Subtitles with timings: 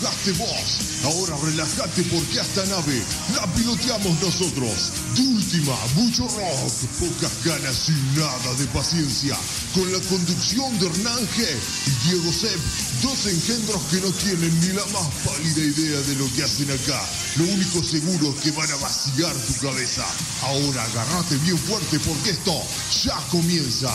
[0.00, 1.04] Empujaste vos.
[1.04, 3.02] Ahora relájate porque esta nave
[3.34, 4.92] la piloteamos nosotros.
[5.14, 9.36] De última, mucho rock, pocas ganas y nada de paciencia.
[9.74, 11.44] Con la conducción de Hernán G
[11.86, 12.60] y Diego Sepp,
[13.02, 17.04] dos engendros que no tienen ni la más pálida idea de lo que hacen acá.
[17.36, 20.06] Lo único seguro es que van a vaciar tu cabeza.
[20.42, 22.62] Ahora agárrate bien fuerte porque esto
[23.04, 23.94] ya comienza.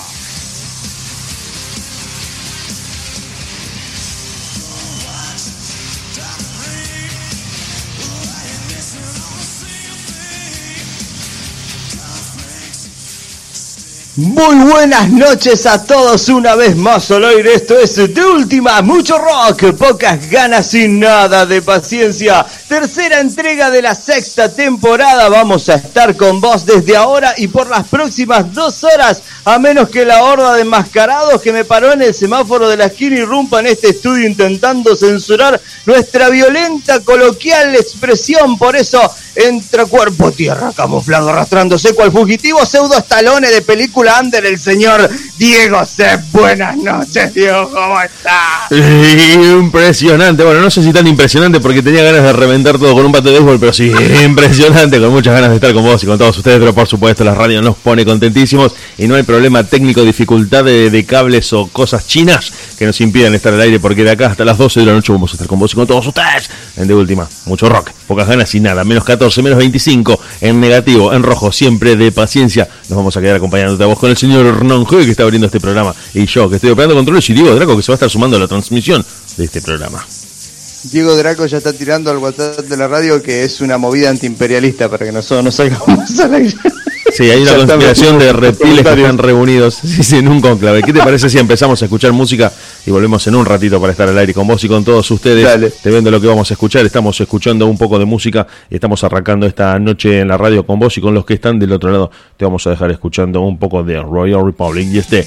[14.18, 17.56] Muy buenas noches a todos una vez más al aire.
[17.56, 22.46] Esto es de última, mucho rock, pocas ganas y nada de paciencia.
[22.68, 25.30] Tercera entrega de la sexta temporada.
[25.30, 29.90] Vamos a estar con vos desde ahora y por las próximas dos horas, a menos
[29.90, 33.60] que la horda de mascarados que me paró en el semáforo de la esquina irrumpa
[33.60, 38.58] en este estudio intentando censurar nuestra violenta coloquial expresión.
[38.58, 39.00] Por eso
[39.36, 45.86] entra cuerpo tierra camuflado arrastrándose cual fugitivo pseudo estalone de película under el señor Diego
[45.86, 46.18] C.
[46.32, 48.68] Buenas noches, Diego, ¿cómo está?
[48.72, 53.12] Impresionante, bueno, no sé si tan impresionante porque tenía ganas de reventar todo con un
[53.12, 53.92] pato de béisbol, pero sí,
[54.26, 57.24] impresionante, con muchas ganas de estar con vos y con todos ustedes, pero por supuesto
[57.24, 62.08] la radio nos pone contentísimos y no hay problema técnico, dificultad de, cables o cosas
[62.08, 64.94] chinas que nos impidan estar al aire porque de acá hasta las 12 de la
[64.94, 66.50] noche vamos a estar con vos y con todos ustedes.
[66.78, 71.14] En de última, mucho rock, pocas ganas y nada, menos 14, menos 25, en negativo,
[71.14, 72.68] en rojo, siempre de paciencia.
[72.90, 75.60] Nos vamos a quedar acompañándote a vos con el señor Hernán que está abriendo este
[75.60, 78.10] programa y yo que estoy operando controles y Diego Draco que se va a estar
[78.10, 79.06] sumando a la transmisión
[79.38, 80.06] de este programa.
[80.92, 84.90] Diego Draco ya está tirando al WhatsApp de la radio que es una movida antiimperialista
[84.90, 86.54] para que nosotros no salgamos al aire.
[87.12, 90.84] Sí, hay una conspiración de reptiles que están reunidos sí, sí, en un conclave.
[90.84, 92.52] ¿Qué te parece si empezamos a escuchar música
[92.86, 95.46] y volvemos en un ratito para estar al aire con vos y con todos ustedes?
[95.46, 95.70] Dale.
[95.70, 96.86] Te vendo lo que vamos a escuchar.
[96.86, 100.78] Estamos escuchando un poco de música y estamos arrancando esta noche en la radio con
[100.78, 102.12] vos y con los que están del otro lado.
[102.36, 105.26] Te vamos a dejar escuchando un poco de Royal Republic y este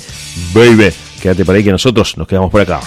[0.53, 0.93] Baby.
[1.23, 2.81] Quédate por ahí que nosotros nos quedamos por acá.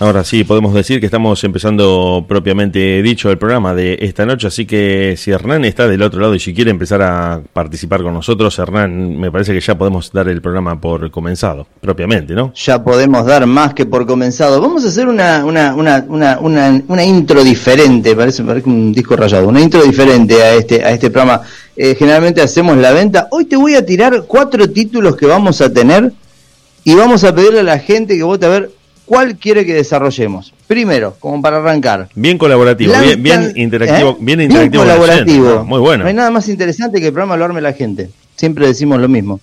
[0.00, 4.64] Ahora sí, podemos decir que estamos empezando propiamente dicho el programa de esta noche, así
[4.64, 8.56] que si Hernán está del otro lado y si quiere empezar a participar con nosotros,
[8.60, 12.52] Hernán, me parece que ya podemos dar el programa por comenzado, propiamente, ¿no?
[12.54, 14.60] Ya podemos dar más que por comenzado.
[14.60, 19.16] Vamos a hacer una, una, una, una, una, una intro diferente, parece, parece un disco
[19.16, 21.42] rayado, una intro diferente a este, a este programa.
[21.76, 23.26] Eh, generalmente hacemos la venta.
[23.32, 26.12] Hoy te voy a tirar cuatro títulos que vamos a tener
[26.84, 28.77] y vamos a pedirle a la gente que vote a ver
[29.08, 30.52] cuál quiere que desarrollemos.
[30.66, 32.08] Primero, como para arrancar.
[32.14, 34.16] Bien colaborativo, bien, bien interactivo, ¿eh?
[34.20, 34.84] bien interactivo.
[34.84, 35.50] la colaborativo.
[35.54, 35.64] ¿no?
[35.64, 36.04] Muy bueno.
[36.04, 38.10] No hay nada más interesante que el programa lo arme la gente.
[38.36, 39.40] Siempre decimos lo mismo.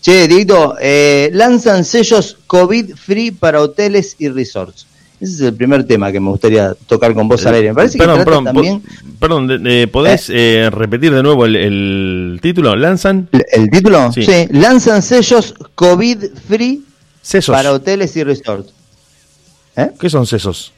[0.00, 4.86] Che, Dieguito, eh, lanzan sellos COVID free para hoteles y resorts.
[5.20, 7.68] Ese es el primer tema que me gustaría tocar con vos al aire.
[7.68, 8.82] Me parece perdón, que perdón, también
[9.18, 12.74] perdón, de- ¿podés eh, repetir de nuevo el, el título?
[12.76, 13.28] ¿Lanzan?
[13.32, 14.12] el, el título.
[14.12, 14.22] Sí.
[14.24, 14.46] Sí.
[14.50, 16.82] lanzan sellos COVID free
[17.22, 17.54] Sesos.
[17.54, 18.72] para hoteles y resorts.
[19.76, 19.90] ¿Eh?
[19.98, 20.72] ¿Qué son sesos?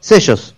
[0.00, 0.54] Sellos.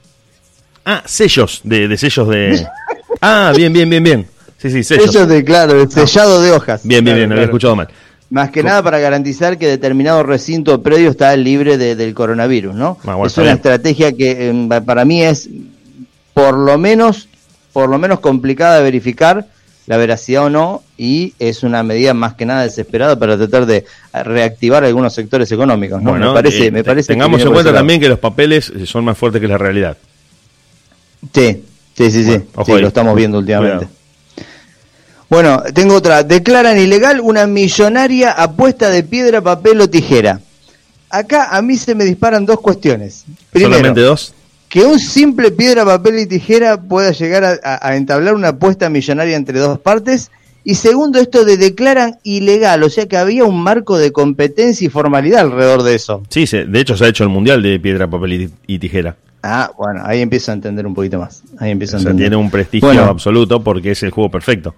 [0.85, 2.67] Ah, sellos, de, de sellos de...
[3.21, 4.27] Ah, bien, bien, bien, bien.
[4.59, 5.07] Sí, sí, sellos.
[5.11, 6.83] Sellos de, claro, de sellado de hojas.
[6.85, 7.45] Bien, bien, Claro, bien, había claro.
[7.53, 7.89] escuchado mal.
[8.31, 12.99] Más que nada para garantizar que determinado recinto predio está libre de- del coronavirus, ¿no?
[13.05, 13.57] Ah, bueno, es una bien.
[13.57, 15.49] estrategia que eh, para mí es
[16.35, 17.29] por lo menos,
[17.73, 19.47] por lo menos complicada de verificar
[19.87, 23.85] la veracidad o no, y es una medida más que nada desesperada para tratar de
[24.13, 26.11] reactivar algunos sectores económicos, ¿no?
[26.11, 29.05] Bueno, me parece, eh, me parece tengamos en cuenta también que los papeles eh, son
[29.05, 29.97] más fuertes que la realidad.
[31.33, 31.65] Sí,
[31.97, 32.81] sí, sí, sí, Bueno, sí, ahí.
[32.81, 33.89] lo estamos viendo últimamente.
[35.29, 36.23] Bueno, tengo otra.
[36.23, 40.41] Declaran ilegal una millonaria apuesta de piedra, papel o tijera.
[41.11, 43.25] Acá a mí se me disparan dos cuestiones.
[43.51, 44.35] Primero, ¿Solamente dos?
[44.75, 48.91] Que un simple piedra, papel y tijera pueda llegar a, a- a entablar una apuesta
[48.91, 50.33] millonaria entre dos partes.
[50.65, 54.91] Y segundo, esto de declaran ilegal, o sea que había un marco de competencia y
[54.91, 56.25] formalidad alrededor de eso.
[56.29, 59.15] Sí, se- de hecho se ha hecho el mundial de piedra, papel y, y tijera.
[59.45, 61.45] Ah, bueno, ahí empiezo a entender un poquito más.
[61.61, 62.31] Ahí empiezo O a sea, entender.
[62.31, 63.05] tiene un prestigio Bueno.
[63.05, 64.75] absoluto porque es el juego perfecto.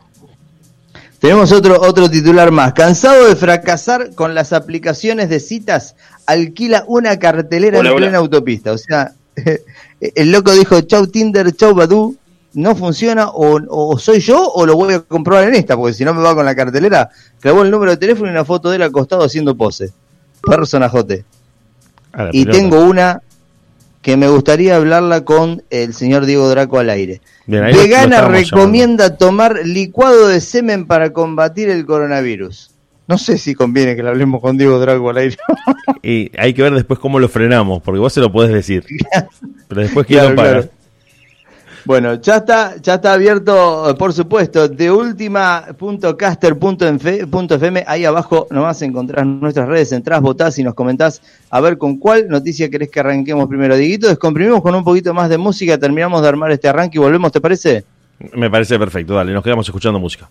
[1.20, 2.74] Tenemos otro, otro titular más.
[2.74, 5.96] Cansado de fracasar con las aplicaciones de citas,
[6.26, 8.04] alquila una cartelera Hola, en hola.
[8.06, 8.72] plena autopista.
[8.72, 9.12] O sea,
[10.00, 12.16] el loco dijo, chau Tinder, chau Badu,
[12.54, 16.04] no funciona, o, o soy yo o lo voy a comprobar en esta, porque si
[16.04, 17.10] no me va con la cartelera,
[17.40, 19.92] clavó el número de teléfono y una foto de él acostado haciendo pose.
[20.42, 21.24] Personajote.
[22.32, 22.58] Y pelota.
[22.58, 23.22] tengo una
[24.06, 27.20] que me gustaría hablarla con el señor Diego Draco al aire.
[27.46, 32.70] Bien, Vegana recomienda tomar licuado de semen para combatir el coronavirus.
[33.08, 35.36] No sé si conviene que le hablemos con Diego Draco al aire.
[36.02, 38.84] Y hay que ver después cómo lo frenamos, porque vos se lo podés decir.
[39.68, 40.50] Pero después Claro, paga.
[40.52, 40.68] claro.
[41.84, 47.84] Bueno, ya está, ya está abierto, eh, por supuesto, de última.caster.fm.
[47.86, 52.28] Ahí abajo nomás encontrás nuestras redes, entrás, votás y nos comentás a ver con cuál
[52.28, 53.76] noticia querés que arranquemos primero.
[53.76, 57.30] Diguito, descomprimimos con un poquito más de música, terminamos de armar este arranque y volvemos,
[57.32, 57.84] ¿te parece?
[58.34, 60.28] Me parece perfecto, dale, nos quedamos escuchando música.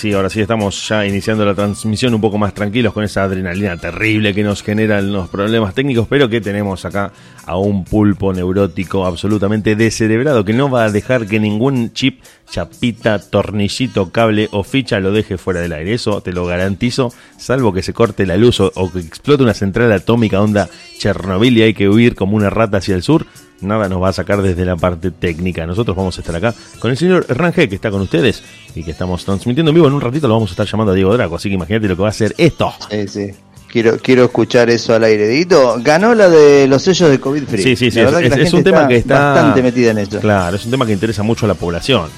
[0.00, 3.76] Sí, ahora sí estamos ya iniciando la transmisión un poco más tranquilos con esa adrenalina
[3.76, 7.12] terrible que nos generan los problemas técnicos, pero que tenemos acá
[7.44, 13.18] a un pulpo neurótico absolutamente descerebrado que no va a dejar que ningún chip, chapita,
[13.18, 15.92] tornillito, cable o ficha lo deje fuera del aire.
[15.92, 19.52] Eso te lo garantizo, salvo que se corte la luz o, o que explote una
[19.52, 23.26] central atómica onda Chernobyl y hay que huir como una rata hacia el sur.
[23.60, 25.66] Nada nos va a sacar desde la parte técnica.
[25.66, 28.42] Nosotros vamos a estar acá con el señor G, que está con ustedes
[28.74, 29.86] y que estamos transmitiendo en vivo.
[29.86, 31.96] En un ratito lo vamos a estar llamando a Diego Draco, así que imagínate lo
[31.96, 32.72] que va a hacer esto.
[32.90, 33.30] Sí, sí.
[33.68, 35.28] Quiero, quiero escuchar eso al aire.
[35.28, 37.62] Dieguito, ganó la de los sellos de COVID Free.
[37.62, 38.00] Sí, sí, sí.
[38.00, 40.18] La Es, que un tema que está bastante metida en eso.
[40.18, 42.08] Claro, es un tema que interesa mucho a la población.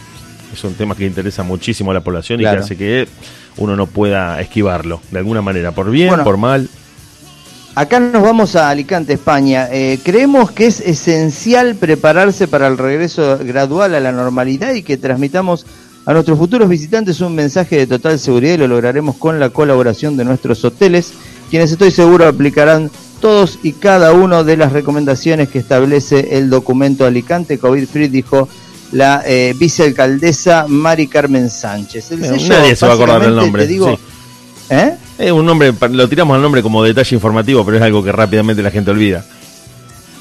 [0.52, 3.08] Es un tema que interesa muchísimo a la población y que hace que
[3.58, 6.24] uno no pueda esquivarlo de alguna manera, por bien, Bueno.
[6.24, 6.68] por mal.
[7.74, 9.66] Acá nos vamos a Alicante, España.
[9.72, 14.98] Eh, creemos que es esencial prepararse para el regreso gradual a la normalidad y que
[14.98, 15.64] transmitamos
[16.04, 20.18] a nuestros futuros visitantes un mensaje de total seguridad y lo lograremos con la colaboración
[20.18, 21.12] de nuestros hoteles,
[21.48, 27.06] quienes estoy seguro aplicarán todos y cada uno de las recomendaciones que establece el documento
[27.06, 28.48] Alicante COVID Free, dijo
[28.90, 32.10] la eh, vicealcaldesa Mari Carmen Sánchez.
[32.10, 34.74] El sello, nadie se va a acordar básicamente, nombre, te digo, sí.
[34.74, 34.96] ¿eh?
[35.22, 38.60] Es un nombre, lo tiramos al nombre como detalle informativo, pero es algo que rápidamente
[38.60, 39.24] la gente olvida.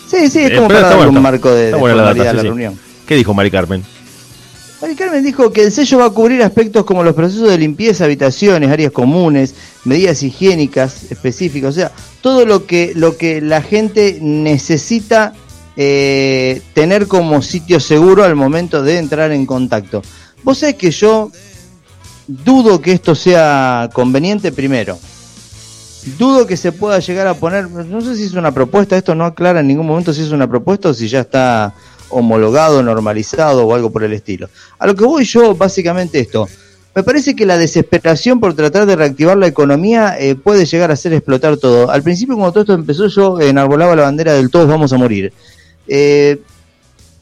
[0.08, 2.48] Sí, sí, es Eh, como para bueno, un marco de, de data, a la sí.
[2.48, 2.78] reunión.
[3.08, 3.84] ¿Qué dijo Mari Carmen?
[4.80, 8.06] Mari Carmen dijo que el sello va a cubrir aspectos como los procesos de limpieza,
[8.06, 9.56] habitaciones, áreas comunes,
[9.86, 11.92] medidas higiénicas específicas, o sea,
[12.22, 15.34] todo lo que, lo que la gente necesita
[15.78, 20.04] eh, tener como sitio seguro al momento de entrar en contacto.
[20.44, 21.32] Vos sabés que yo
[22.44, 24.98] dudo que esto sea conveniente primero.
[26.18, 29.26] Dudo que se pueda llegar a poner, no sé si es una propuesta, esto no
[29.26, 31.76] aclara en ningún momento si es una propuesta o si ya está
[32.10, 34.50] homologado, normalizado o algo por el estilo.
[34.80, 36.48] A lo que voy yo, básicamente esto.
[36.94, 40.96] Me parece que la desesperación por tratar de reactivar la economía eh, puede llegar a
[40.96, 41.90] hacer explotar todo.
[41.90, 45.32] Al principio, cuando todo esto empezó, yo enarbolaba la bandera del todos vamos a morir.
[45.88, 46.42] Eh,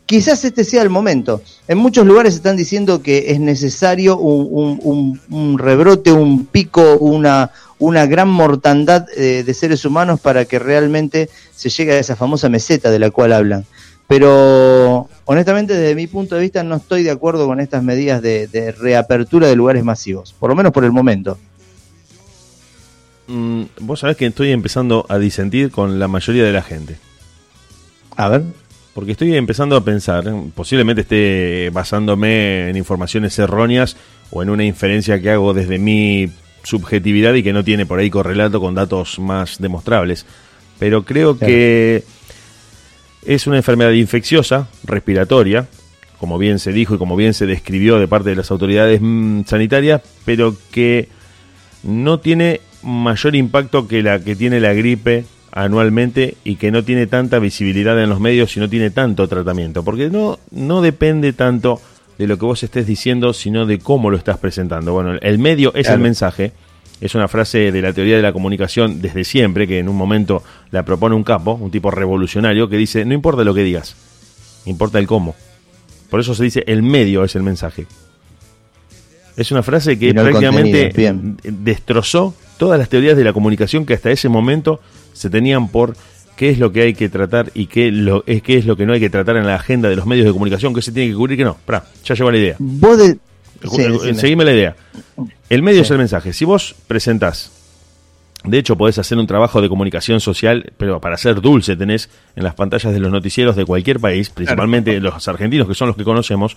[0.10, 1.44] quizás este sea el momento.
[1.68, 6.98] En muchos lugares están diciendo que es necesario un, un- un- un rebrote, un pico,
[6.98, 12.16] una, una gran mortandad eh, de seres humanos para que realmente se llegue a esa
[12.16, 13.66] famosa meseta de la cual hablan.
[14.08, 18.48] Pero honestamente, desde mi punto de vista, no estoy de acuerdo con estas medidas de,
[18.48, 21.38] de reapertura de lugares masivos, por lo menos por el momento.
[23.28, 26.98] Mm, vos sabés que estoy empezando a disentir con la mayoría de la gente.
[28.16, 28.44] A ver.
[28.94, 33.96] Porque estoy empezando a pensar, posiblemente esté basándome en informaciones erróneas
[34.32, 36.30] o en una inferencia que hago desde mi
[36.64, 40.26] subjetividad y que no tiene por ahí correlato con datos más demostrables.
[40.80, 41.52] Pero creo Claro.
[41.52, 42.04] que
[43.26, 45.68] es una enfermedad infecciosa, respiratoria,
[46.20, 49.44] como bien se dijo y como bien se describió de parte de las autoridades mm,
[49.46, 51.08] sanitarias, pero que
[51.84, 57.08] no tiene mayor impacto que la que tiene la gripe anualmente y que no tiene
[57.08, 61.82] tanta visibilidad en los medios y no tiene tanto tratamiento, porque no, no depende tanto
[62.18, 64.94] de lo que vos estés diciendo, sino de cómo lo estás presentando.
[64.94, 66.52] Bueno, el medio es el mensaje,
[67.00, 70.44] es una frase de la teoría de la comunicación desde siempre, que en un momento
[70.72, 73.96] la propone un capo, un tipo revolucionario, que dice, no importa lo que digas,
[74.66, 75.34] importa el cómo.
[76.10, 77.86] Por eso se dice, el medio es el mensaje.
[79.38, 80.92] Es una frase que no prácticamente
[81.44, 84.82] destrozó todas las teorías de la comunicación que hasta ese momento
[85.20, 85.98] se tenían por
[86.38, 88.86] qué es lo que hay que tratar y qué, lo, es, qué es lo que
[88.86, 91.10] no hay que tratar en la agenda de los medios de comunicación, que se tiene
[91.10, 91.58] que cubrir, que no.
[91.66, 92.56] Pará, ya llegó la idea.
[92.60, 93.18] Vos de...
[93.70, 94.16] Sí, Eh.
[94.16, 94.76] Seguime la idea.
[95.50, 95.88] El medio Sí.
[95.88, 96.32] es el mensaje.
[96.32, 97.52] Si vos presentás,
[98.46, 102.46] de hecho podés hacer un trabajo de comunicación social, pero para ser dulce tenés en
[102.46, 106.06] las pantallas de los noticieros de cualquier país, principalmente los argentinos que son los que
[106.06, 106.56] conocemos,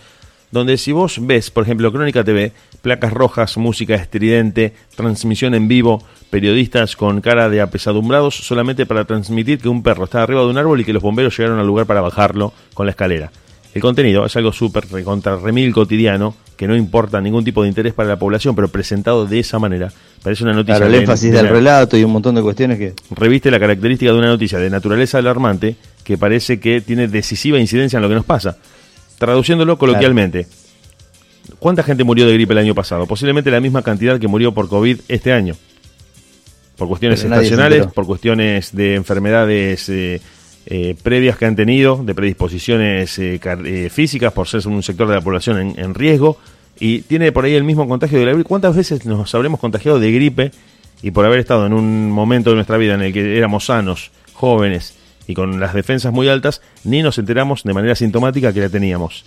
[0.52, 6.04] donde si vos ves, por ejemplo, Crónica TV, placas rojas, música estridente, transmisión en vivo,
[6.30, 10.59] periodistas con cara de apesadumbrados solamente para transmitir que un perro está arriba de un
[10.59, 13.32] árbol y que los bomberos llegaron al lugar para bajarlo con la escalera.
[13.75, 17.94] El contenido es algo súper contra remil cotidiano, que no importa ningún tipo de interés
[17.94, 19.90] para la población, pero presentado de esa manera,
[20.23, 22.78] parece una noticia Claro, el énfasis de del la- relato y un montón de cuestiones
[22.78, 22.92] que...
[23.11, 27.97] reviste la característica de una noticia de naturaleza alarmante que parece que tiene decisiva incidencia
[27.97, 28.59] en lo que nos pasa.
[29.23, 30.49] Traduciéndolo coloquialmente,
[31.61, 33.07] ¿cuánta gente murió de gripe el año pasado?
[33.07, 35.55] Posiblemente la misma cantidad que murió por COVID este año.
[36.76, 40.21] Por cuestiones estacionales, por cuestiones de enfermedades eh,
[40.67, 45.14] eh, previas que han tenido, de predisposiciones eh, eh, físicas, por ser un sector de
[45.14, 46.38] la población en, en riesgo,
[46.81, 48.49] y tiene por ahí el mismo contagio de la gripe.
[48.49, 50.50] ¿Cuántas veces nos habremos contagiado de gripe
[51.00, 54.11] y por haber estado en un momento de nuestra vida en el que éramos sanos,
[54.33, 58.69] jóvenes y con las defensas muy altas, ni nos enteramos de manera sintomática que la
[58.69, 59.25] teníamos?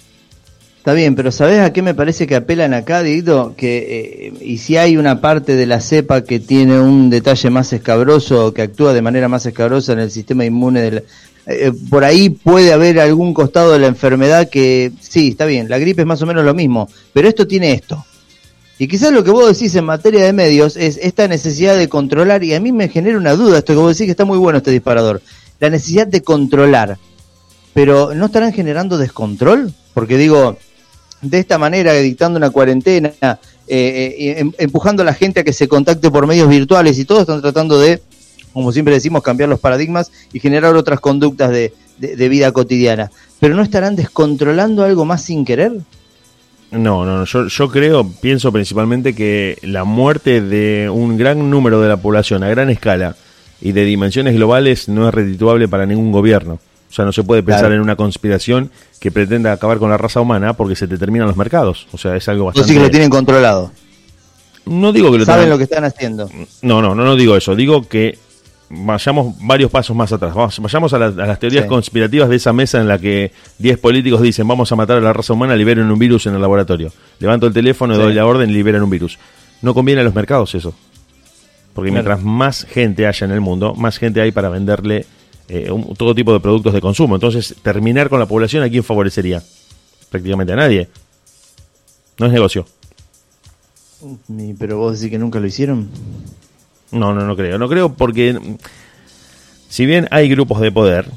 [0.77, 3.55] Está bien, pero ¿sabés a qué me parece que apelan acá, Dieguito?
[3.57, 7.73] Que, eh, y si hay una parte de la cepa que tiene un detalle más
[7.73, 11.01] escabroso, que actúa de manera más escabrosa en el sistema inmune
[11.47, 15.77] eh, por ahí puede haber algún costado de la enfermedad que, sí, está bien, la
[15.77, 18.03] gripe es más o menos lo mismo, pero esto tiene esto.
[18.77, 22.43] Y quizás lo que vos decís en materia de medios es esta necesidad de controlar,
[22.43, 24.57] y a mí me genera una duda esto que vos decís que está muy bueno
[24.57, 25.21] este disparador,
[25.59, 26.97] la necesidad de controlar.
[27.73, 29.73] Pero ¿no estarán generando descontrol?
[29.93, 30.57] Porque digo,
[31.21, 35.53] de esta manera, dictando una cuarentena, eh, eh, em- empujando a la gente a que
[35.53, 38.01] se contacte por medios virtuales y todos están tratando de,
[38.53, 43.11] como siempre decimos, cambiar los paradigmas y generar otras conductas de, vida cotidiana.
[43.39, 45.73] Pero ¿no estarán descontrolando algo más sin querer?
[46.71, 51.81] No, no, no, yo, yo creo, pienso principalmente que la muerte de un gran número
[51.81, 53.15] de la población a gran escala
[53.61, 56.59] y de dimensiones globales no es redituable para ningún gobierno.
[56.89, 57.75] O sea, no se puede pensar Claro.
[57.75, 58.69] en una conspiración
[58.99, 61.87] que pretenda acabar con la raza humana porque se te terminan los mercados.
[61.91, 62.69] O sea, es algo bastante...
[62.69, 63.71] sí que lo tienen controlado.
[64.65, 66.29] No digo que lo Saben tengan- lo que están haciendo.
[66.61, 67.55] No, no, no, no digo eso.
[67.55, 68.17] Digo que
[68.69, 70.33] vayamos varios pasos más atrás.
[70.33, 71.69] Vamos- vayamos a, la- a las teorías Sí.
[71.69, 75.13] conspirativas de esa mesa en la que 10 políticos dicen vamos a matar a la
[75.13, 76.91] raza humana, liberen un virus en el laboratorio.
[77.19, 78.01] Levanto el teléfono, Sí.
[78.01, 79.19] doy la orden liberan un virus.
[79.61, 80.73] No conviene a los mercados eso.
[81.75, 82.03] Porque Claro.
[82.07, 85.05] mientras más gente haya en el mundo, más gente hay para venderle
[85.47, 87.13] eh, un- todo tipo de productos de consumo.
[87.13, 89.43] Entonces, terminar con la población, ¿a quién favorecería?
[90.09, 90.89] Prácticamente a nadie.
[92.17, 92.65] No es negocio.
[94.57, 95.89] Pero vos decís que nunca lo hicieron.
[96.91, 97.57] No, no, no creo.
[97.59, 98.39] No creo porque,
[99.69, 101.07] si bien hay grupos de poder,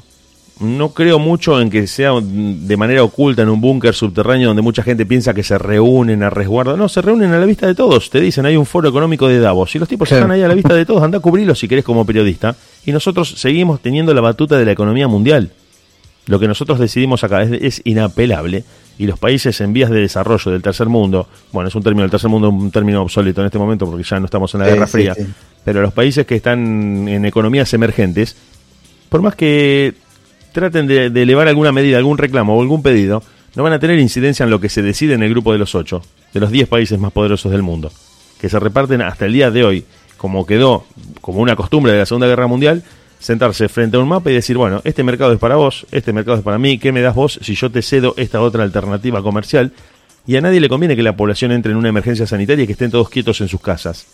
[0.59, 4.83] no creo mucho en que sea de manera oculta en un búnker subterráneo donde mucha
[4.83, 6.75] gente piensa que se reúnen a resguardo.
[6.75, 8.09] No, se reúnen a la vista de todos.
[8.09, 9.73] Te dicen, hay un foro económico de Davos.
[9.75, 10.23] Y los tipos Claro.
[10.23, 11.01] están ahí a la vista de todos.
[11.01, 12.55] Anda a cubrirlos si querés como periodista.
[12.85, 15.51] Y nosotros seguimos teniendo la batuta de la economía mundial.
[16.25, 18.63] Lo que nosotros decidimos acá es, es inapelable
[18.99, 22.11] y los países en vías de desarrollo del tercer mundo, bueno, es un término del
[22.11, 24.71] tercer mundo, un término obsoleto en este momento porque ya no estamos en la Sí,
[24.73, 25.25] Guerra sí, Fría, sí.
[25.63, 28.35] pero los países que están en economías emergentes,
[29.07, 29.93] por más que
[30.51, 33.23] traten de, elevar alguna medida, algún reclamo o algún pedido,
[33.55, 35.75] no van a tener incidencia en lo que se decide en el grupo de los
[35.75, 36.01] ocho,
[36.33, 37.91] de los diez países más poderosos del mundo,
[38.39, 39.85] que se reparten hasta el día de hoy,
[40.17, 40.85] como quedó
[41.21, 42.83] como una costumbre de la Segunda Guerra Mundial,
[43.19, 46.37] sentarse frente a un mapa y decir, bueno, este mercado es para vos, este mercado
[46.37, 49.73] es para mí, ¿qué me das vos si yo te cedo esta otra alternativa comercial?
[50.25, 52.73] Y a nadie le conviene que la población entre en una emergencia sanitaria y que
[52.73, 54.05] estén todos quietos en sus casas.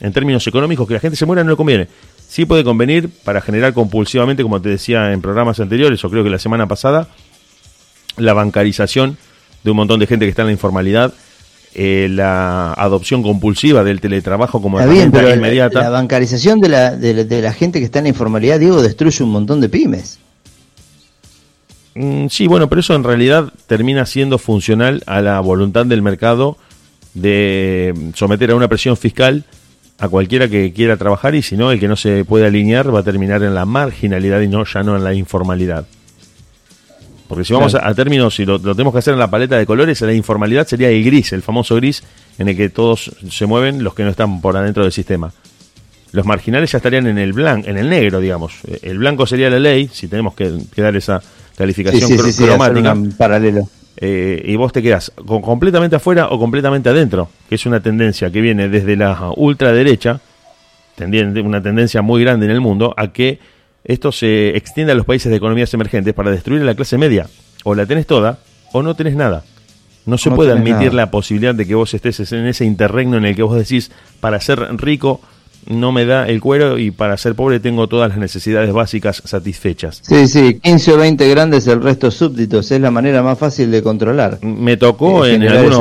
[0.00, 1.88] En términos económicos, que la gente se muera no le conviene.
[2.28, 6.30] Sí puede convenir para generar compulsivamente, como te decía en programas anteriores, o creo que
[6.30, 7.08] la semana pasada,
[8.16, 9.16] la bancarización
[9.62, 11.14] de un montón de gente que está en la informalidad,
[11.74, 15.80] eh, la adopción compulsiva del teletrabajo como Está bien, herramienta pero inmediata.
[15.82, 18.82] la bancarización de la, de, la- de la gente que está en la informalidad, Diego,
[18.82, 20.18] destruye un montón de pymes.
[21.94, 26.58] Mm, sí, bueno, pero eso en realidad termina siendo funcional a la voluntad del mercado
[27.14, 29.44] de someter a una presión fiscal
[29.98, 33.00] a cualquiera que quiera trabajar y si no, el que no se puede alinear va
[33.00, 35.86] a terminar en la marginalidad y no ya no en la informalidad.
[37.28, 37.86] Porque si vamos Claro.
[37.86, 40.12] a, a términos, si lo, lo tenemos que hacer en la paleta de colores, la
[40.12, 42.02] informalidad sería el gris, el famoso gris
[42.38, 45.32] en el que todos se mueven los que no están por adentro del sistema.
[46.12, 48.52] Los marginales ya estarían en el blanco, en el negro, digamos.
[48.68, 51.20] Eh, El blanco sería la ley, si tenemos que, que dar esa
[51.56, 52.92] calificación sí, sí, sí, cromática.
[52.92, 53.68] un paralelo.
[53.98, 58.30] Eh, y vos te quedás con- completamente afuera o completamente adentro, que es una tendencia
[58.30, 60.20] que viene desde la ultraderecha,
[60.98, 63.38] una tendencia muy grande en el mundo, a que
[63.84, 67.26] esto se extienda a los países de economías emergentes para destruir a la clase media.
[67.64, 68.38] O la tenés toda
[68.72, 69.44] o no tenés nada.
[70.06, 70.92] No se No puede admitir nada.
[70.94, 74.40] la posibilidad de que vos estés en ese interregno en el que vos decís, para
[74.40, 75.20] ser rico
[75.68, 80.00] no me da el cuero y para ser pobre tengo todas las necesidades básicas satisfechas.
[80.02, 82.70] Sí, sí, 15 o 20 grandes, el resto súbditos.
[82.70, 84.38] Es la manera más fácil de controlar.
[84.42, 85.78] Me tocó en algunos,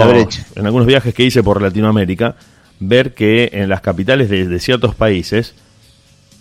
[0.55, 2.35] en algunos viajes que hice por Latinoamérica
[2.79, 5.53] ver que en las capitales de, de ciertos países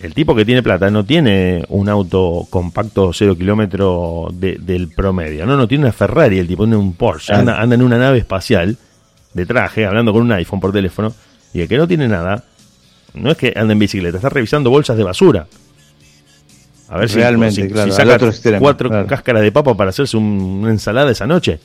[0.00, 5.46] el tipo que tiene plata no tiene un auto compacto cero kilómetro de- del promedio,
[5.46, 8.18] no, no tiene una Ferrari, el tipo tiene un Porsche, anda, anda en una nave
[8.18, 8.76] espacial
[9.32, 11.12] de traje, hablando con un iPhone por teléfono,
[11.54, 12.42] y el que no tiene nada,
[13.14, 15.46] no es que anda en bicicleta, está revisando bolsas de basura.
[16.88, 19.06] A ver si- Realmente, si, claro, si al saca otro extremo, cuatro claro.
[19.06, 21.58] cáscaras de papa para hacerse un- una ensalada esa noche.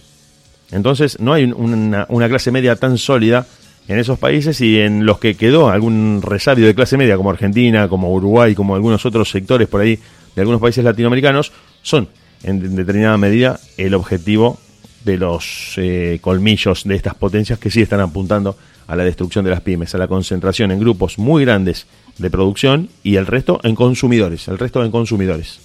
[0.72, 3.46] Entonces no hay un- una, una clase media tan sólida
[3.88, 7.88] en esos países y en los que quedó algún resabio de clase media como Argentina,
[7.90, 10.00] como Uruguay, como algunos otros sectores por ahí
[10.36, 12.08] de algunos países latinoamericanos, son
[12.44, 14.60] en determinada medida el objetivo
[15.04, 18.56] de los eh, colmillos de estas potencias que sí están apuntando
[18.89, 21.86] a la destrucción de las pymes, a la concentración en grupos muy grandes
[22.17, 25.60] de producción y el resto en consumidores, el resto en consumidores.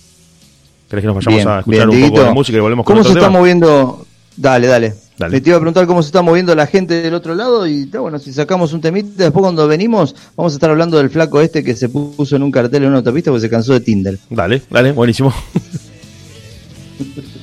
[0.90, 2.96] ¿Crees que nos vayamos Bien, a escuchar bien, un poco de música y volvemos con
[2.96, 4.04] ¿Cómo se está moviendo?
[4.36, 4.94] Dale, dale.
[5.16, 5.32] Dale.
[5.32, 7.86] Me te iba a preguntar cómo se está moviendo la gente del otro lado y
[7.86, 11.64] bueno, si sacamos un temita, después cuando venimos vamos a estar hablando del flaco este
[11.64, 14.18] que se puso en un cartel en una autopista porque se cansó de Tinder.
[14.28, 15.32] Dale, dale, buenísimo.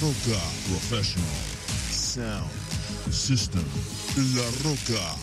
[0.00, 1.24] Roca Professional
[1.90, 2.50] Sound
[3.10, 3.64] System.
[4.34, 5.16] La Roca.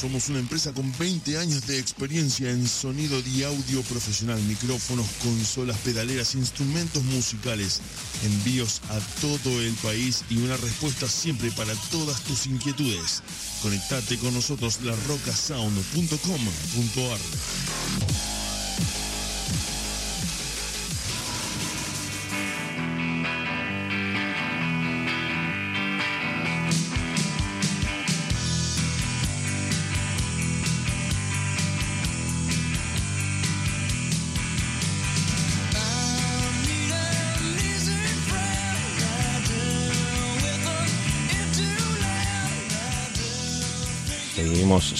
[0.00, 5.76] Somos una empresa con 20 años de experiencia en sonido y audio profesional, micrófonos, consolas,
[5.78, 7.80] pedaleras, instrumentos musicales,
[8.24, 13.24] envíos a todo el país y una respuesta siempre para todas tus inquietudes.
[13.62, 17.18] Conectate con nosotros larrocasound.com.ar.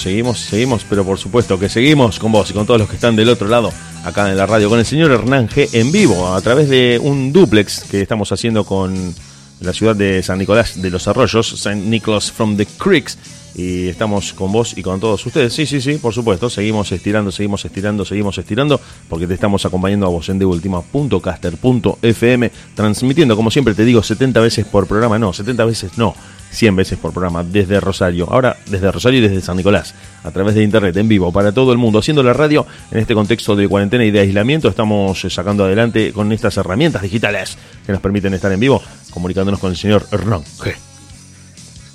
[0.01, 3.17] Seguimos, seguimos, pero por supuesto que seguimos con vos y con todos los que están
[3.17, 3.71] del otro lado,
[4.03, 7.35] acá en la radio, con el señor Hernán G en vivo, a través de un
[7.35, 9.15] duplex que estamos haciendo con
[9.61, 11.77] la ciudad de San Nicolás de los Arroyos, St.
[11.77, 13.19] Nicholas from the Creeks,
[13.55, 15.53] y estamos con vos y con todos ustedes.
[15.53, 20.07] Sí, sí, sí, por supuesto, seguimos estirando, seguimos estirando, seguimos estirando, porque te estamos acompañando
[20.07, 25.63] a vos en deultima.caster.fm, transmitiendo, como siempre te digo, 70 veces por programa, no, 70
[25.67, 26.15] veces no.
[26.51, 30.55] 100 veces por programa desde Rosario, ahora desde Rosario y desde San Nicolás, a través
[30.55, 33.69] de internet en vivo para todo el mundo, haciendo la radio en este contexto de
[33.69, 38.35] cuarentena y de aislamiento, estamos eh, sacando adelante con estas herramientas digitales que nos permiten
[38.35, 40.75] estar en vivo, comunicándonos con el señor Hernán G.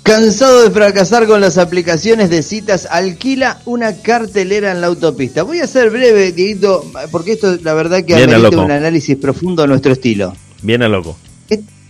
[0.06, 5.42] Cansado de fracasar con las aplicaciones de citas, alquila una cartelera en la autopista.
[5.42, 9.64] Voy a ser breve, Dieguito, porque esto la verdad que Bien, amerita un análisis profundo
[9.64, 10.32] a nuestro estilo.
[10.62, 11.16] Viene loco.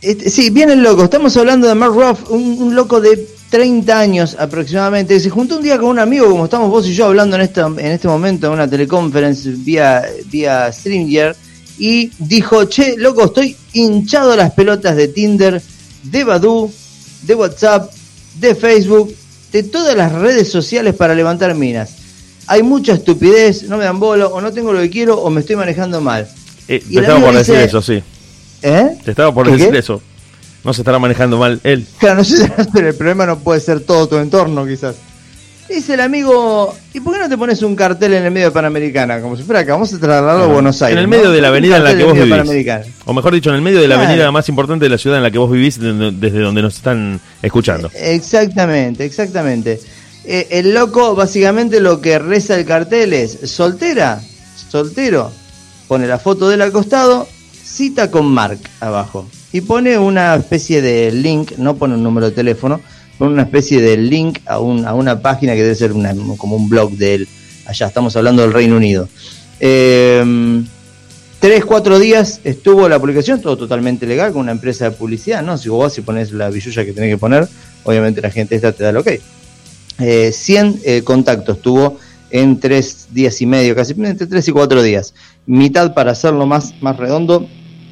[0.01, 1.05] Sí, viene el loco.
[1.05, 5.19] Estamos hablando de Mark Ruff, un, un loco de 30 años aproximadamente.
[5.21, 7.67] Se juntó un día con un amigo, como estamos vos y yo hablando en, esta,
[7.67, 11.37] en este momento en una teleconference vía, vía Streamyard,
[11.79, 15.61] y dijo, che, loco, estoy hinchado a las pelotas de Tinder,
[16.03, 16.71] de Badoo,
[17.23, 17.91] de WhatsApp,
[18.41, 19.15] de Facebook,
[19.53, 21.97] de todas las redes sociales para levantar minas.
[22.47, 25.41] Hay mucha estupidez, no me dan bola, o no tengo lo que quiero, o me
[25.41, 26.29] estoy manejando mal.
[26.69, 28.03] Eh, Y amigo por decir eso, sí.
[28.62, 28.97] ¿Eh?
[29.05, 29.79] Te estaba por ¿Qué, decir qué?
[29.79, 30.01] eso.
[30.64, 31.87] No se estará manejando mal él.
[31.99, 34.97] Claro, no sé, pero el problema no puede ser todo tu entorno, quizás.
[35.69, 38.53] Dice el amigo, ¿y por qué no te pones un cartel en el medio de
[38.53, 39.21] Panamericana?
[39.21, 40.92] Como si fuera acá, vamos a trasladarlo a Buenos Aires.
[40.97, 41.16] En el ¿no?
[41.16, 42.87] medio de la avenida en la que vos vivís.
[43.05, 44.09] O mejor dicho, en el medio de la Claro.
[44.11, 46.77] avenida más importante de la ciudad en la que vos vivís, de- desde donde nos
[46.77, 47.90] están escuchando.
[47.95, 49.81] Exactamente, exactamente.
[50.25, 54.21] Eh, el loco, básicamente lo que reza el cartel es, soltera,
[54.71, 55.33] soltero,
[55.88, 57.27] pone la foto del acostado,
[57.77, 59.27] cita con Mark abajo.
[59.53, 62.81] Y pone una especie de link, no pone un número de teléfono,
[63.19, 65.93] pone una especie de link a, un- a una página que debe ser
[66.39, 67.29] como un blog de él.
[67.67, 69.09] Allá estamos hablando del Reino Unido.
[69.61, 70.62] Eh,
[71.39, 75.59] Tres, cuatro días estuvo la publicación, todo totalmente legal, con una empresa de publicidad, ¿no?
[75.59, 77.47] Si vos y pones la billulla que tenés que poner,
[77.85, 79.09] obviamente la gente esta te da el ok.
[79.99, 81.99] Eh, 100 eh, contactos tuvo
[82.31, 85.12] en tres días y medio, casi entre tres y cuatro días.
[85.45, 87.47] Mitad para hacerlo más, más redondo,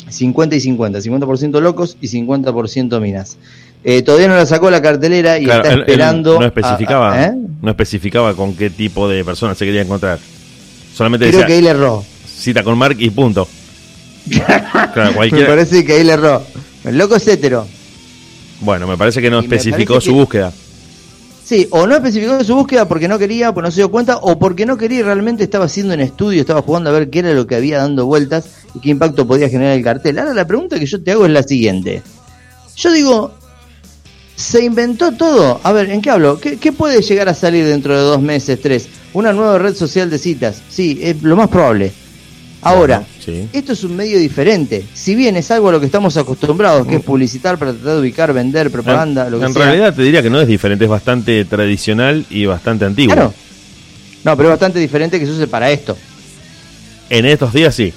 [0.09, 3.37] 50 y 50, 50% locos y 50% minas.
[3.85, 6.41] Eh, todavía no la sacó la cartelera y Claro, está él- él esperando.
[6.41, 7.33] no especificaba, a- ¿eh?
[7.61, 10.19] no especificaba con qué tipo de personas se quería encontrar.
[10.95, 12.05] Solamente Creo decía que ahí le erró.
[12.27, 13.47] cita con Mark y punto.
[14.31, 16.43] Claro, Me parece que ahí le erró.
[16.85, 17.67] El loco es hetero.
[18.61, 20.53] Bueno, me parece que no Y especificó su que- búsqueda.
[21.45, 24.39] Sí, o no especificó su búsqueda porque no quería, porque no se dio cuenta, o
[24.39, 27.47] porque no quería realmente estaba haciendo un estudio, estaba jugando a ver qué era lo
[27.47, 30.19] que había dando vueltas y qué impacto podía generar el cartel.
[30.19, 32.03] Ahora la pregunta que yo te hago es la siguiente.
[32.77, 33.35] Yo digo,
[34.35, 35.61] ¿se inventó todo?
[35.63, 36.41] A ver, ¿en qué hablo?
[36.41, 38.89] ¿Qué, qué puede llegar a salir dentro de dos meses, tres?
[39.13, 40.63] Una nueva red social de citas.
[40.71, 41.93] Sí, es lo más probable.
[42.65, 43.49] Ahora, sí.
[43.53, 44.85] esto es un medio diferente.
[44.95, 48.01] Si bien es algo a lo que estamos acostumbrados, que es publicitar para tratar de
[48.01, 49.65] ubicar, vender, propaganda, en lo que en sea.
[49.65, 53.15] realidad te diría que no es diferente, es bastante tradicional y bastante antiguo.
[53.15, 53.35] Claro.
[54.25, 55.97] No, pero es bastante diferente que se use para esto.
[57.11, 57.93] En estos días sí.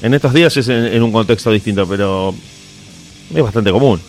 [0.00, 2.32] En estos días es en, en un contexto distinto, pero
[3.34, 4.00] es bastante común.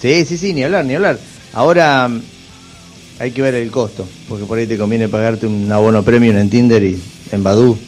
[0.00, 1.18] Sí, sí, sí, ni hablar, ni hablar.
[1.54, 2.20] Ahora mm,
[3.18, 6.50] hay que ver el costo, porque por ahí te conviene pagarte un abono premium en
[6.50, 7.00] Tinder y
[7.32, 7.78] en Badoo.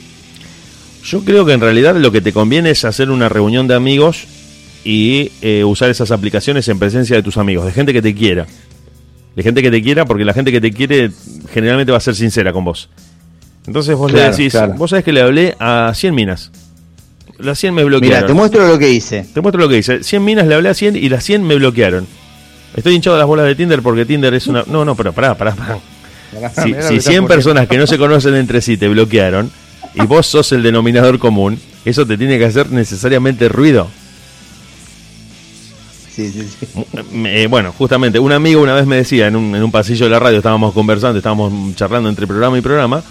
[1.05, 4.25] Yo creo que en realidad lo que te conviene es hacer una reunión de amigos
[4.85, 8.47] y eh, usar esas aplicaciones en presencia de tus amigos, de gente que te quiera.
[9.37, 11.11] De gente que te quiera, porque la gente que te quiere
[11.53, 12.89] generalmente va a ser sincera con vos.
[13.67, 14.75] Entonces vos Claro, le decís, claro.
[14.75, 16.51] vos sabés que le hablé a 100 minas.
[17.39, 18.27] Las 100 me Mira, bloquearon.
[18.27, 19.27] te muestro lo que hice.
[19.33, 20.03] Te muestro lo que dice.
[20.03, 22.07] 100 minas le hablé a 100 y las 100 me bloquearon.
[22.77, 24.65] Estoy hinchado de las bolas de Tinder porque Tinder es una...
[24.67, 25.79] No, no, pero pará, pará, pará.
[26.55, 27.29] Si, si que está 100 ocurriendo.
[27.29, 29.51] personas que no se conocen entre sí te bloquearon
[29.95, 33.89] y vos sos el denominador común, eso te tiene que hacer necesariamente ruido.
[36.15, 36.67] Sí, sí, sí.
[37.27, 40.11] Eh, bueno, justamente, un amigo una vez me decía en un, en un pasillo de
[40.11, 43.03] la radio, estábamos conversando, estábamos charlando entre programa y programa,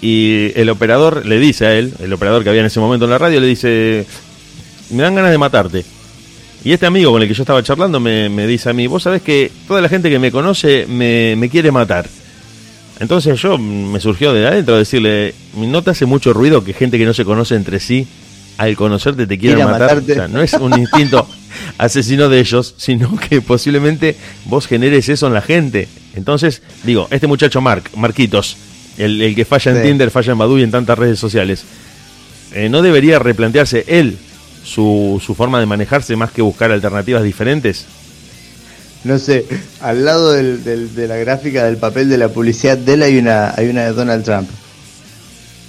[0.00, 3.10] y el operador le dice a él, el operador que había en ese momento en
[3.10, 4.06] la radio, le dice,
[4.90, 5.84] me dan ganas de matarte.
[6.62, 9.02] Y este amigo con el que yo estaba charlando me, me dice a mí, vos
[9.02, 12.06] sabés que toda la gente que me conoce me, me quiere matar.
[13.00, 17.06] Entonces yo me surgió de adentro decirle, ¿no te hace mucho ruido que gente que
[17.06, 18.06] no se conoce entre sí,
[18.58, 19.80] al conocerte te quiera matar?
[19.80, 20.12] matarte.
[20.12, 21.26] O sea, no es un instinto
[21.78, 25.88] asesino de ellos, sino que posiblemente vos generes eso en la gente.
[26.14, 28.56] Entonces, digo, este muchacho Mark, Marquitos,
[28.98, 29.88] el, el que falla en Sí.
[29.88, 31.64] Tinder, falla en Badoo y en tantas redes sociales,
[32.52, 34.18] eh, ¿no debería replantearse él
[34.62, 37.86] su, su forma de manejarse más que buscar alternativas diferentes?
[39.04, 39.46] No sé,
[39.80, 43.18] al lado del- del- de la gráfica del papel de la publicidad de él hay
[43.18, 44.48] una, hay una de Donald Trump.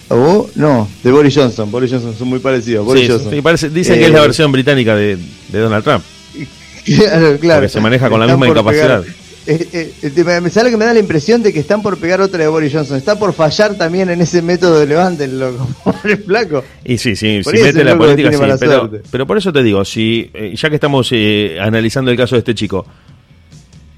[0.09, 0.89] ¿O no?
[1.03, 1.71] De Boris Johnson.
[1.71, 2.85] Boris Johnson son muy parecidos.
[2.85, 3.41] Boris Sí, Johnson.
[3.41, 5.17] parece- dicen que Eh, es la versión británica de,
[5.49, 6.03] de Donald Trump.
[6.83, 7.61] Claro, claro.
[7.61, 9.03] Porque se maneja con la misma incapacidad.
[9.45, 12.19] eh, eh, eh, me sale que me da la impresión de que están por pegar
[12.21, 12.97] otra de Boris Johnson.
[12.97, 16.63] Está por fallar también en ese método de como el flaco.
[16.83, 18.53] Y sí, sí, Por si mete la loco política, sí.
[18.59, 22.33] Pero, pero por eso te digo, si eh, ya que estamos eh, analizando el caso
[22.35, 22.83] de este chico,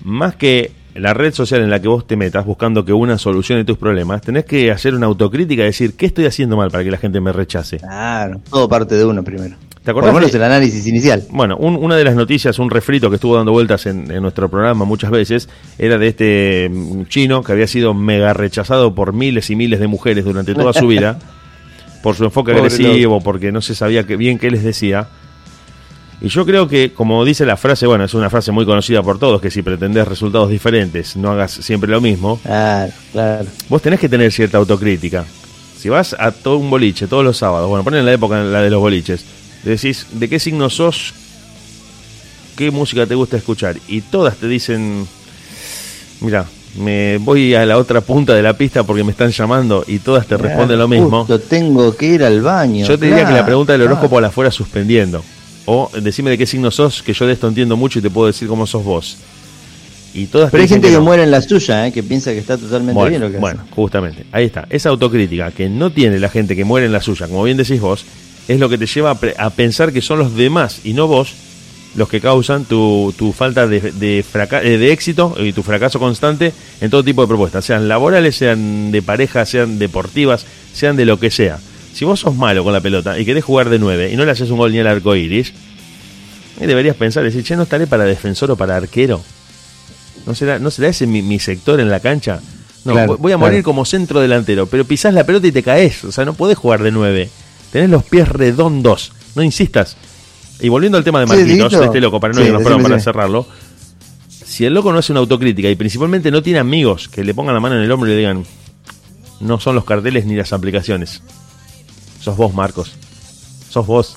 [0.03, 3.65] más que la red social en la que vos te metas buscando que una solucione
[3.65, 6.91] tus problemas, tenés que hacer una autocrítica y decir, ¿qué estoy haciendo mal para que
[6.91, 7.77] la gente me rechace?
[7.79, 9.55] Claro, todo parte de uno primero.
[9.83, 11.23] ¿Te Por acordás lo menos el análisis inicial.
[11.31, 14.47] Bueno, un- una de las noticias, un refrito que estuvo dando vueltas en, en nuestro
[14.49, 19.49] programa muchas veces, era de este mm, chino que había sido mega rechazado por miles
[19.49, 21.19] y miles de mujeres durante toda su vida,
[22.01, 25.07] por su enfoque Pobre agresivo, porque no se sabía que, bien qué les decía.
[26.23, 29.19] Y yo creo que, como dice la frase, bueno, es una frase muy conocida por
[29.19, 33.45] todos, que si pretendés resultados diferentes, no hagas siempre lo mismo, Claro, claro.
[33.67, 35.25] vos tenés que tener cierta autocrítica.
[35.77, 38.69] Si vas a todo un boliche todos los sábados, bueno, ponen la época la de
[38.69, 39.25] los boliches,
[39.63, 41.13] decís de qué signo sos,
[42.55, 45.05] qué música te gusta escuchar, y todas te dicen,
[46.21, 46.45] mira,
[46.79, 50.25] me voy a la otra punta de la pista porque me están llamando, y todas
[50.25, 51.25] te responden lo mismo.
[51.25, 52.87] Justo tengo que ir al baño.
[52.87, 53.95] Yo te diría que la claro, pregunta del claro.
[53.97, 55.21] horóscopo la fuera suspendiendo.
[55.65, 58.27] O decime de qué signo sos, que yo de esto entiendo mucho y te puedo
[58.27, 59.17] decir cómo sos vos.
[60.13, 61.01] Y todas Pero hay gente que, no.
[61.01, 61.91] muere en la suya, ¿eh?
[61.91, 63.71] que piensa que está totalmente Bueno, bien lo que bueno, hace.
[63.73, 64.67] justamente, ahí está.
[64.69, 67.79] Esa autocrítica que no tiene la gente que muere en la suya, como bien decís
[67.81, 68.05] vos,
[68.47, 71.07] es lo que te lleva a, pre- a pensar que son los demás y no
[71.07, 71.33] vos
[71.95, 76.51] los que causan tu, tu falta de, de, eh, de éxito y tu fracaso constante
[76.81, 81.19] en todo tipo de propuestas, sean laborales, sean de pareja, sean deportivas, sean de lo
[81.19, 81.59] que sea.
[81.93, 84.31] Si vos sos malo con la pelota y querés jugar de nueve y no le
[84.31, 85.53] haces un gol ni al arco iris,
[86.59, 89.21] deberías pensar, decir, che, ¿no estaré para defensor o para arquero?
[90.25, 92.39] ¿No será, ¿no será ese mi, mi sector en la cancha?
[92.85, 93.63] No, Claro, voy- a morir claro.
[93.65, 96.03] como centro delantero, pero pisás la pelota y te caes.
[96.03, 97.29] O sea, no podés jugar de nueve.
[97.71, 99.11] Tenés los pies redondos.
[99.35, 99.95] No insistas.
[100.59, 102.83] Y volviendo al tema de Sí, Marquitos, de este loco, para no Sí, irnos, perdón,
[102.83, 103.47] para cerrarlo.
[104.29, 107.53] Si el loco no hace una autocrítica y principalmente no tiene amigos que le pongan
[107.55, 108.45] la mano en el hombro y le digan,
[109.39, 111.21] no son los carteles ni las aplicaciones.
[112.23, 112.91] Sos vos, Marcos.
[113.69, 114.15] Sos vos.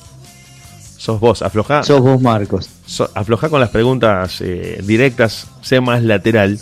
[0.97, 1.42] Sos vos.
[1.42, 1.83] Aflojá.
[1.83, 2.69] Sos vos, Marcos.
[2.87, 6.59] So- afloja con las preguntas eh, directas, sé más lateral,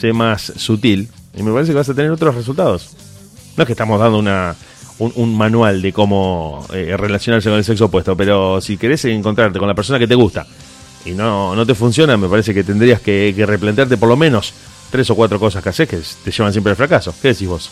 [0.00, 2.90] sé más sutil, y me parece que vas a tener otros resultados.
[3.56, 4.56] No es que estamos dando una,
[4.98, 9.58] un, un manual de cómo eh, relacionarse con el sexo opuesto, pero si querés encontrarte
[9.60, 10.44] con la persona que te gusta
[11.04, 14.52] y no, no te funciona, me parece que tendrías que, que replantearte por lo menos
[14.90, 17.14] tres o cuatro cosas que haces que te llevan siempre al fracaso.
[17.22, 17.70] ¿Qué decís vos?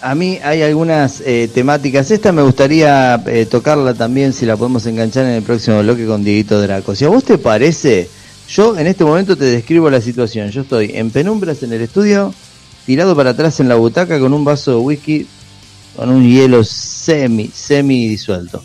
[0.00, 2.10] A mí hay algunas eh, temáticas.
[2.10, 6.22] Esta me gustaría eh, tocarla también, si la podemos enganchar en el próximo bloque con
[6.22, 6.94] Dieguito Draco.
[6.94, 8.08] Si a vos te parece,
[8.48, 10.50] yo en este momento te describo la situación.
[10.50, 12.34] Yo estoy en penumbras en el estudio,
[12.84, 15.26] tirado para atrás en la butaca con un vaso de whisky,
[15.96, 18.62] con un hielo semi, semi disuelto.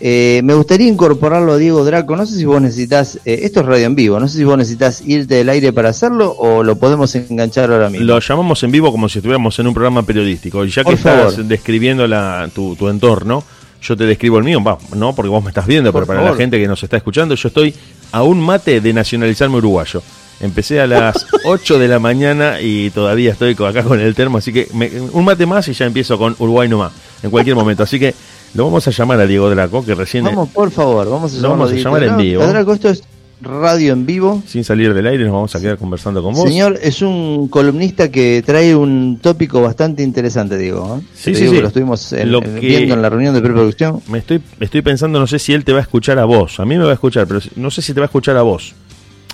[0.00, 2.14] Eh, me gustaría incorporarlo a Diego Draco.
[2.16, 4.56] No sé si vos necesitas, eh, esto es radio en vivo, no sé si vos
[4.56, 8.06] necesitas irte del aire para hacerlo o lo podemos enganchar ahora mismo.
[8.06, 10.64] Lo llamamos en vivo como si estuviéramos en un programa periodístico.
[10.64, 11.44] Y ya que Por estás favor.
[11.46, 13.42] describiendo la, tu, tu entorno,
[13.82, 14.62] yo te describo el mío.
[14.62, 16.32] Va, no porque vos me estás viendo, Por pero para favor.
[16.32, 17.74] la gente que nos está escuchando, yo estoy
[18.12, 20.00] a un mate de nacionalizarme uruguayo.
[20.40, 24.52] Empecé a las 8 de la mañana y todavía estoy acá con el termo, así
[24.52, 26.92] que me- un mate más y ya empiezo con Uruguay nomás,
[27.24, 27.82] en cualquier momento.
[27.82, 28.14] Así que
[28.54, 31.42] lo vamos a llamar a Diego Draco, que recién, Vamos, por favor, vamos a Lo
[31.42, 32.46] llamarlo vamos a Dieguito llamar en vivo.
[32.46, 33.02] Draco, esto es
[33.40, 34.42] radio en vivo.
[34.46, 36.42] sin salir del aire, nos vamos a quedar conversando con vos.
[36.48, 40.98] Señor, es un columnista que trae un tópico bastante interesante, Diego.
[41.00, 41.06] ¿eh?
[41.14, 41.56] Sí, sí, digo sí.
[41.56, 44.00] que Lo estuvimos en- Lo en- que- viendo en la reunión de preproducción.
[44.08, 46.58] Me estoy, estoy pensando, no sé si él te va a escuchar a vos.
[46.58, 48.42] A mí me va a escuchar, pero no sé si te va a escuchar a
[48.42, 48.74] vos.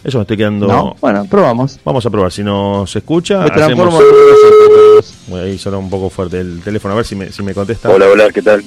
[0.05, 0.67] Eso me estoy quedando.
[0.67, 1.79] No, bueno, probamos.
[1.83, 2.31] Vamos a probar.
[2.31, 5.43] Si nos escucha, Me transformo hacemos.
[5.43, 6.93] ahí sonó un poco fuerte el teléfono.
[6.93, 7.89] A ver si me, si me contesta.
[7.89, 8.63] Hola, hola, ¿qué tal?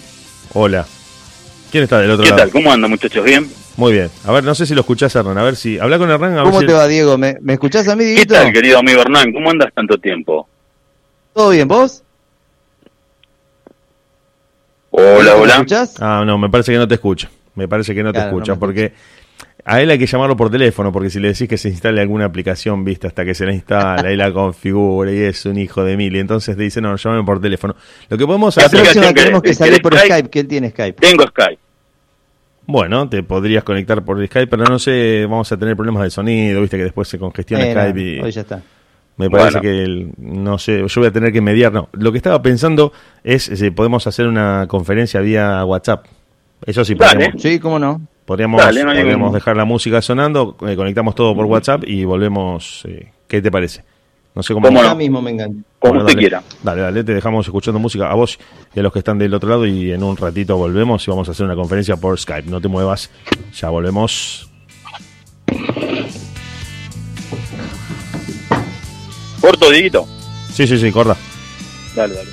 [0.54, 0.86] Hola.
[1.72, 2.42] ¿Quién está del otro ¿Qué lado?
[2.44, 2.52] tal?
[2.52, 3.24] ¿Cómo andan, muchachos?
[3.24, 3.50] ¿Bien?
[3.76, 4.10] Muy bien.
[4.26, 5.38] A ver, no sé si lo escuchás, Hernán.
[5.38, 5.78] A ver si.
[5.78, 6.34] Habla con Hernán.
[6.34, 7.18] A ver ¿Cómo si- te va, Diego?
[7.18, 9.32] ¿Me, me escuchás a mí, ¿Qué tal, querido amigo Hernán?
[9.34, 10.48] ¿Cómo andas tanto tiempo?
[11.34, 12.04] ¿Todo bien, vos?
[14.90, 15.54] Hola, ¿Me hola.
[15.56, 15.96] escuchás?
[16.02, 17.30] Ah, no, me parece que no te escucha.
[17.56, 18.54] Me parece que no te Claro, escucha.
[18.54, 18.94] me porque
[19.70, 20.92] a él hay que llamarlo por teléfono.
[20.92, 24.12] Porque si le decís que se instale alguna aplicación, viste, hasta que se la instala
[24.12, 26.16] y la configure y es un hijo de mil.
[26.16, 27.76] Y entonces te dice, no, llámame por teléfono.
[28.10, 28.82] Lo que podemos La hacer.
[28.82, 30.94] que- tenemos que que salir por Skype- Skype, que él tiene Skype.
[31.02, 31.60] Tengo Skype.
[32.66, 36.60] Bueno, te podrías conectar por Skype, pero no sé, vamos a tener problemas de sonido,
[36.62, 38.62] viste que después se congestiona Eh, no, Skype y Hoy ya está.
[39.16, 39.62] me parece Bueno.
[39.62, 41.88] que, el- no sé, yo voy a tener que mediar, no.
[41.94, 42.92] Lo que estaba pensando
[43.24, 46.06] es si podemos hacer una conferencia vía WhatsApp.
[46.66, 47.14] Eso sí, Dale.
[47.14, 48.02] podríamos, Sí, cómo no.
[48.28, 52.04] Podríamos, Dale, no hay podríamos dejar la música sonando, eh, conectamos todo por WhatsApp y
[52.04, 52.84] volvemos.
[52.86, 53.84] eh, ¿Qué te parece?
[54.36, 54.68] No sé cómo.
[54.68, 54.96] ¿Cómo Ya no?
[54.96, 55.64] mismo me encanta.
[55.80, 56.20] Como Bueno, usted dale.
[56.22, 56.44] quiera.
[56.62, 58.38] Dale, dale, te dejamos escuchando música a vos
[58.76, 61.28] y a los que están del otro lado y en un ratito volvemos y vamos
[61.28, 62.50] a hacer una conferencia por Skype.
[62.52, 63.10] No te muevas,
[63.54, 64.50] ya volvemos.
[69.42, 70.06] Corto, Dieguito.
[70.52, 71.16] Sí, sí, sí, corta.
[71.96, 72.30] Dale, dale.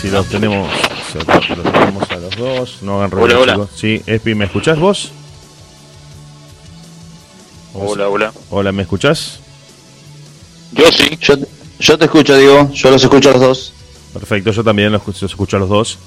[0.00, 0.70] Si los tenemos,
[1.12, 2.78] si los tenemos a los dos.
[2.82, 3.66] No hagan ruido, Hola, hola.
[3.74, 5.12] Sí, Espi, ¿me escuchás vos?
[7.74, 8.32] Hola, hola.
[8.50, 9.40] Hola, ¿me escuchás?
[10.72, 11.16] Yo sí.
[11.20, 11.34] Yo,
[11.78, 12.70] yo te escucho, Diego.
[12.72, 13.72] Yo los escucho a los dos.
[14.12, 15.98] Perfecto, yo también los, los escucho a los dos.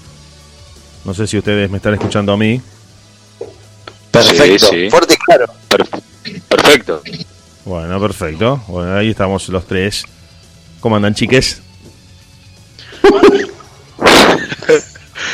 [1.06, 2.62] No sé si ustedes me están escuchando a mí.
[4.12, 4.68] Perfecto.
[4.68, 4.90] Sí, sí.
[4.90, 5.46] Fuerte y claro.
[5.68, 5.88] Per-
[6.48, 7.02] perfecto.
[7.66, 8.62] Bueno, perfecto.
[8.68, 10.04] Bueno, ahí estamos los tres.
[10.80, 11.62] ¿Cómo andan, chiques?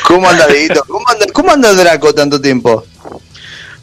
[0.06, 0.82] ¿Cómo anda, Dieguito?
[0.86, 2.84] ¿Cómo anda, ¿Cómo anda Draco tanto tiempo?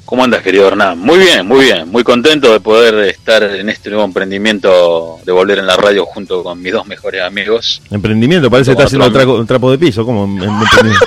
[0.05, 0.99] ¿Cómo andas, querido Hernán?
[0.99, 1.89] Muy bien, muy bien.
[1.89, 6.43] Muy contento de poder estar en este nuevo emprendimiento de volver en la radio junto
[6.43, 7.81] con mis dos mejores amigos.
[7.89, 10.05] Emprendimiento, parece que está haciendo un trapo de piso.
[10.05, 10.25] ¿Cómo?
[10.43, 11.05] emprendimiento?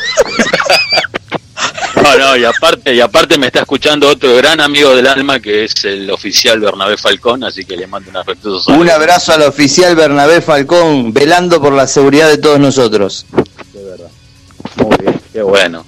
[2.03, 5.64] No, no, y aparte, y aparte me está escuchando otro gran amigo del alma que
[5.64, 8.82] es el oficial Bernabé Falcón, así que le mando un afectuoso saludo.
[8.82, 13.26] Un abrazo al oficial Bernabé Falcón, velando por la seguridad de todos nosotros.
[14.83, 15.85] Muy bien, qué bueno.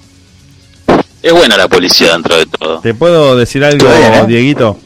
[1.21, 2.79] Es buena la policía dentro de todo.
[2.79, 4.23] ¿Te puedo decir algo, bien, ¿eh?
[4.27, 4.79] Dieguito?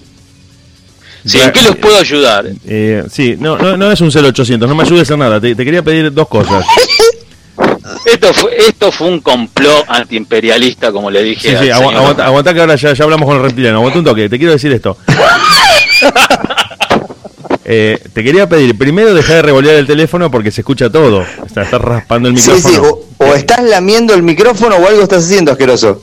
[1.26, 2.46] Sí, ¿en qué los puedo ayudar?
[2.68, 5.40] Eh, sí, no, no, no es un 0800, no me ayudes en nada.
[5.42, 6.66] Te, te quería pedir dos cosas.
[8.06, 11.50] Esto fue, esto fue un complot antiimperialista, como le dije.
[11.52, 11.96] Sí, sí, agu- señor.
[11.96, 13.78] aguanta, aguanta que ahora ya, ya hablamos con el reptiliano.
[13.78, 14.98] Aguanta un toque, te quiero decir esto.
[17.68, 21.26] Eh, te quería pedir, primero dejar de revolear el teléfono porque se escucha todo.
[21.42, 22.74] O sea, estás raspando el Sí, micrófono.
[22.74, 26.02] sí, o, o estás lamiendo el micrófono o algo estás haciendo asqueroso.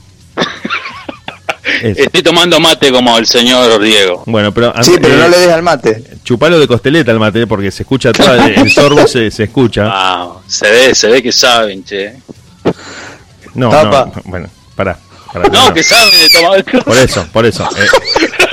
[1.81, 2.03] Eso.
[2.03, 4.25] Estoy tomando mate como el señor Diego.
[4.27, 6.03] Bueno, pero, Sí, pero eh, no le des al mate.
[6.25, 9.85] chupalo de costeleta al mate porque se escucha todo, el sorbo se, se escucha.
[9.89, 12.15] Ah, se ve, se ve que saben, che.
[13.55, 14.11] No, Tapa.
[14.17, 14.99] no, bueno, pará.
[15.33, 15.75] pará, No, no.
[15.75, 16.85] que saben de tomar.
[16.85, 17.69] Por eso, por eso.
[17.77, 17.87] Eh,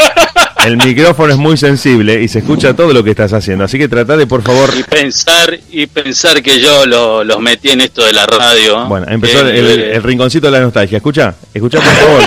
[0.66, 3.64] el micrófono es muy sensible y se escucha todo lo que estás haciendo.
[3.66, 4.70] Así que trata de, por favor.
[4.78, 8.86] Y pensar, y pensar que yo lo- los metí en esto de la radio.
[8.86, 10.98] Bueno, empezó Eh, el, eh, el rinconcito de la nostalgia.
[10.98, 12.24] Escucha, escucha, por favor.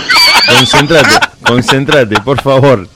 [0.57, 1.09] Concéntrate,
[1.47, 2.89] concéntrate, por favor.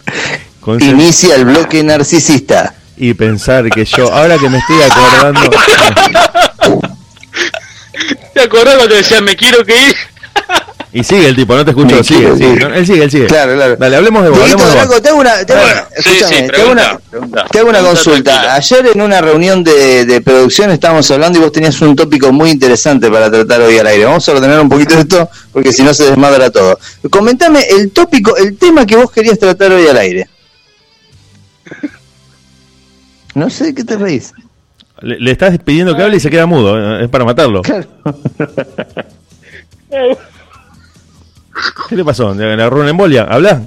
[0.80, 2.74] Inicia el bloque narcisista.
[2.98, 5.50] y pensar que yo, ahora que me estoy acordando.
[8.34, 9.94] ¿Te acordás cuando decía me quiero que ir?
[10.98, 12.64] Y sigue el tipo, no te escucho, sigue, sigue.
[12.74, 13.26] él sigue, él sigue.
[13.26, 13.76] Claro, claro.
[13.76, 15.02] Dale, hablemos de vos, hablemos de vos.
[15.02, 17.80] te hago una, te hago una- Bueno, sí, escúchame, sí, te hago pregunta, una, pregunta.
[17.82, 18.30] consulta.
[18.32, 18.52] tranquilo.
[18.54, 22.48] Ayer en una reunión de, de producción estábamos hablando y vos tenías un tópico muy
[22.50, 24.06] interesante para tratar hoy al aire.
[24.06, 26.78] Vamos a ordenar un poquito esto porque si no se desmadra todo.
[27.10, 30.26] Comentame el tópico, el tema que vos querías tratar hoy al aire.
[33.34, 34.32] No sé de qué te reís.
[35.02, 37.60] Le, le estás pidiendo que hable y se queda mudo, eh, es para matarlo.
[37.60, 37.86] Claro.
[41.88, 42.34] ¿Qué le pasó?
[42.34, 43.22] ¿Le agarró una embolia?
[43.24, 43.62] ¿Habla?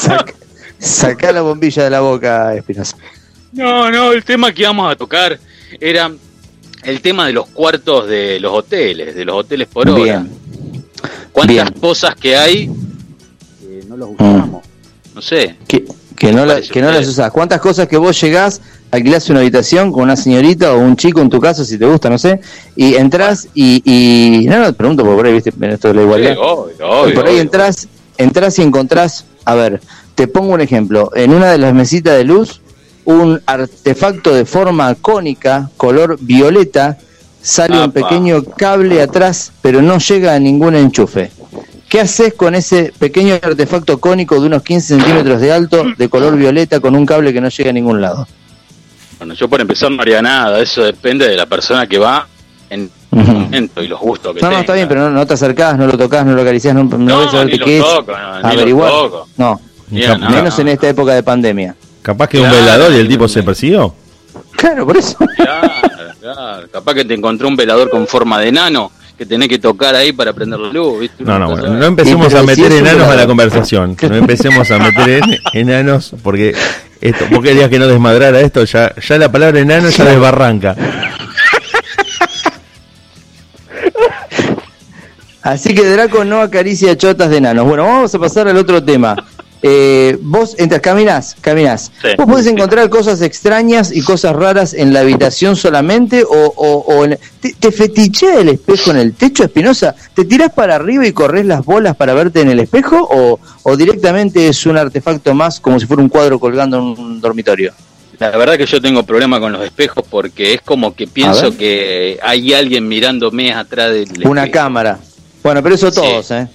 [0.00, 0.34] Saca,
[0.78, 2.96] sacá la bombilla de la boca, Espinosa.
[3.52, 5.38] No, no, el tema que íbamos a tocar
[5.80, 6.10] era
[6.84, 10.02] el tema de los cuartos de los hoteles, de los hoteles por hora.
[10.02, 10.30] Bien.
[11.32, 11.80] ¿Cuántas bien.
[11.80, 14.64] cosas que hay que no los usamos?
[15.14, 15.56] No sé.
[15.66, 15.84] Que,
[16.18, 17.30] que no, la- que no las usás.
[17.30, 18.60] ¿Cuántas cosas que vos llegás,
[18.90, 22.10] alquilás una habitación con una señorita o un chico en tu caso, si te gusta,
[22.10, 22.40] no sé,
[22.74, 26.02] y entras y, y no, no, te pregunto por ahí, viste, en esto de la
[26.02, 26.32] igualdad.
[26.32, 29.80] Sí, obvio, obvio, por ahí entras, entras y encontrás, a ver,
[30.14, 32.60] te pongo un ejemplo, en una de las mesitas de luz,
[33.04, 36.98] un artefacto de forma cónica, color violeta,
[37.40, 41.30] sale un pequeño cable atrás, pero no llega a ningún enchufe.
[41.88, 46.36] ¿Qué haces con ese pequeño artefacto cónico de unos 15 centímetros de alto, de color
[46.36, 48.26] violeta, con un cable que no llega a ningún lado?
[49.18, 52.28] Bueno, yo por empezar no haría nada, eso depende de la persona que va
[52.70, 55.34] en el momento y los gustos que No, no, está bien, pero no, no te
[55.34, 57.84] acercás, no lo tocas, no lo acariciás, no, no, No, ves a ni qué es.
[57.84, 58.06] no, ni
[58.42, 58.90] lo averiguar.
[58.90, 59.28] toco.
[59.38, 59.60] No,
[59.90, 60.60] menos no.
[60.62, 61.74] en esta época de pandemia.
[62.02, 63.94] Capaz que un velador y el tipo se persiguió.
[64.56, 65.16] Claro, por eso.
[65.36, 65.70] Claro,
[66.20, 66.68] claro.
[66.70, 70.12] Capaz que te encontró un velador con forma de enano que tenés que tocar ahí
[70.12, 71.24] para prender la luz, ¿viste?
[71.24, 73.96] No, no, bueno, no empecemos a meter enanos a la conversación.
[74.00, 76.54] No empecemos a meter en- enanos porque
[77.00, 80.76] esto, vos querías que no desmadrara esto, ya, ya la palabra enano ya desbarranca.
[85.42, 87.66] Así que Draco no acaricia chotas de enanos.
[87.66, 89.16] Bueno, vamos a pasar al otro tema.
[89.60, 91.90] Eh, vos entras, caminás, caminás.
[92.00, 92.08] Sí.
[92.16, 96.22] ¿Vos podés encontrar cosas extrañas y cosas raras en la habitación solamente?
[96.22, 99.94] ¿O, o, o en- te, te fetichea el espejo en el techo, Espinosa?
[100.14, 102.96] ¿Te tirás para arriba y corres las bolas para verte en el espejo?
[103.10, 107.20] ¿O, o directamente es un artefacto más como si fuera un cuadro colgando en un
[107.20, 107.72] dormitorio?
[108.20, 112.18] La verdad que yo tengo problema con los espejos porque es como que pienso que
[112.22, 114.52] hay alguien mirándome atrás del Una espejo.
[114.64, 114.98] cámara.
[115.42, 115.96] Bueno, pero eso Sí.
[116.00, 116.48] todos, ¿eh?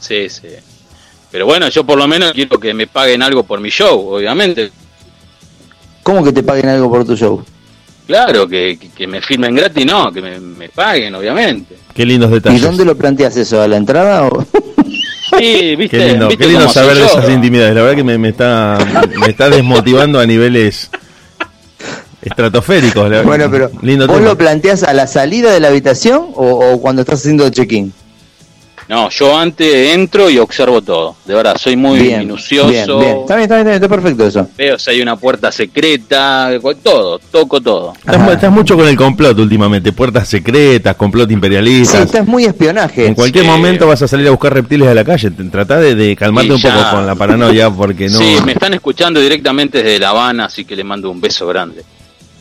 [0.00, 0.48] Sí, sí.
[1.34, 4.70] Pero bueno, yo por lo menos quiero que me paguen algo por mi show, obviamente.
[6.04, 7.42] ¿Cómo que te paguen algo por tu show?
[8.06, 11.74] Claro, que, que, me filmen gratis, no, que me, me paguen, obviamente.
[11.92, 12.62] Qué lindos ¿Y detalles.
[12.62, 13.60] dónde lo planteas eso?
[13.60, 14.46] ¿A la entrada o...?
[15.36, 17.74] Sí, viste, Qué lindo, viste qué lindo saber de esas intimidades.
[17.74, 18.78] La verdad que me, me está,
[19.18, 20.88] me está desmotivando a niveles
[22.22, 23.10] estratosféricos.
[23.10, 24.28] la- Bueno, pero lindo ¿vos tema.
[24.28, 27.92] lo planteas a la salida de la habitación o, o cuando estás haciendo check-in?
[28.88, 31.16] No, yo antes entro y observo todo.
[31.24, 32.68] De verdad, soy muy bien, minucioso.
[32.68, 33.16] Bien, bien.
[33.20, 34.48] Está bien, está bien, está perfecto eso.
[34.58, 36.50] Veo si hay una puerta secreta,
[36.82, 37.94] todo, toco todo.
[37.96, 42.00] Estás, mu- estás mucho con el complot últimamente, puertas secretas, complot Sí, imperialistas.
[42.02, 43.06] estás muy espionaje.
[43.06, 43.50] en cualquier sí.
[43.50, 45.30] momento vas a salir a buscar reptiles a la calle.
[45.30, 48.18] Tratá de, de calmarte un poco con la paranoia porque no.
[48.18, 51.82] Sí, me están escuchando directamente desde La Habana, así que le mando un beso grande.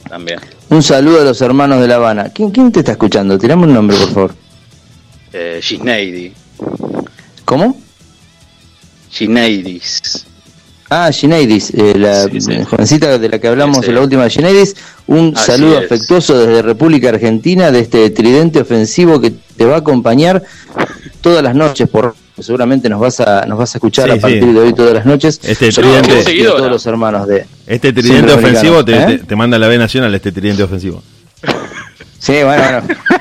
[0.10, 0.40] También.
[0.70, 2.26] Un saludo a los hermanos de La Habana.
[2.36, 3.38] ¿Quién, quién te está escuchando?
[3.38, 4.36] Tirame un nombre, por favor.
[5.34, 6.34] Eh, Gisneidi.
[7.46, 7.78] ¿Cómo?
[9.10, 10.26] Gineidis.
[10.90, 12.64] Ah, Gineidis, eh, la Sí, sí.
[12.64, 13.90] jovencita de la que hablamos Sí, sí.
[13.90, 14.76] en la última Gineidis.
[15.08, 15.86] Un Así saludo es.
[15.86, 20.44] afectuoso desde República Argentina, de este tridente ofensivo que te va a acompañar
[21.22, 21.90] todas las noches.
[21.90, 24.54] por Seguramente nos vas a, nos vas a escuchar Sí, a partir sí.
[24.54, 25.40] de hoy todas las noches.
[25.44, 26.58] Este tridente- creo que Seguidora.
[26.58, 27.46] todos los hermanos de...
[27.68, 29.06] Este tridente ofensivo te, ¿Eh?
[29.06, 31.04] te- te manda la B Nacional, este tridente ofensivo.
[32.18, 32.82] Sí, bueno, bueno.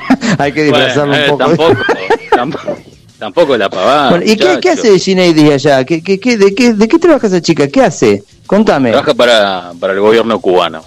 [0.43, 1.45] Hay que disfrazarlo Bueno, eh, un poco.
[1.55, 1.81] tampoco,
[2.35, 2.77] tampoco,
[3.19, 4.09] tampoco la pavada.
[4.11, 5.83] Bueno, ¿Y qué, qué hace Gineidis allá?
[5.85, 7.67] ¿Qué, qué, qué, de, qué, ¿De qué trabaja esa chica?
[7.67, 8.23] ¿Qué hace?
[8.45, 8.91] Contame.
[8.91, 10.83] Trabaja para, para el gobierno cubano.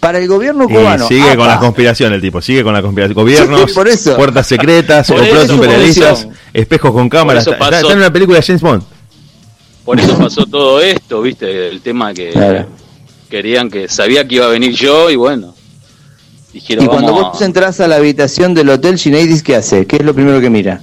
[0.00, 1.06] Para el gobierno Y cubano.
[1.06, 3.14] sigue con la conspiración el tipo, sigue con la conspiración.
[3.14, 4.16] Gobiernos, Sí, por eso.
[4.16, 6.30] puertas secretas, por eso.
[6.52, 7.46] espejos con cámaras.
[7.46, 7.76] Está, pasó.
[7.76, 8.82] está en una película de James Bond.
[9.84, 12.66] Por eso pasó todo esto, viste, el tema que Claro.
[13.30, 15.54] querían que sabía que iba a venir yo y bueno.
[16.52, 19.86] Dijeron, Y cuando vamos vos entras a la habitación del hotel, Gineidis, ¿qué hace?
[19.86, 20.80] ¿Qué es lo primero que mira?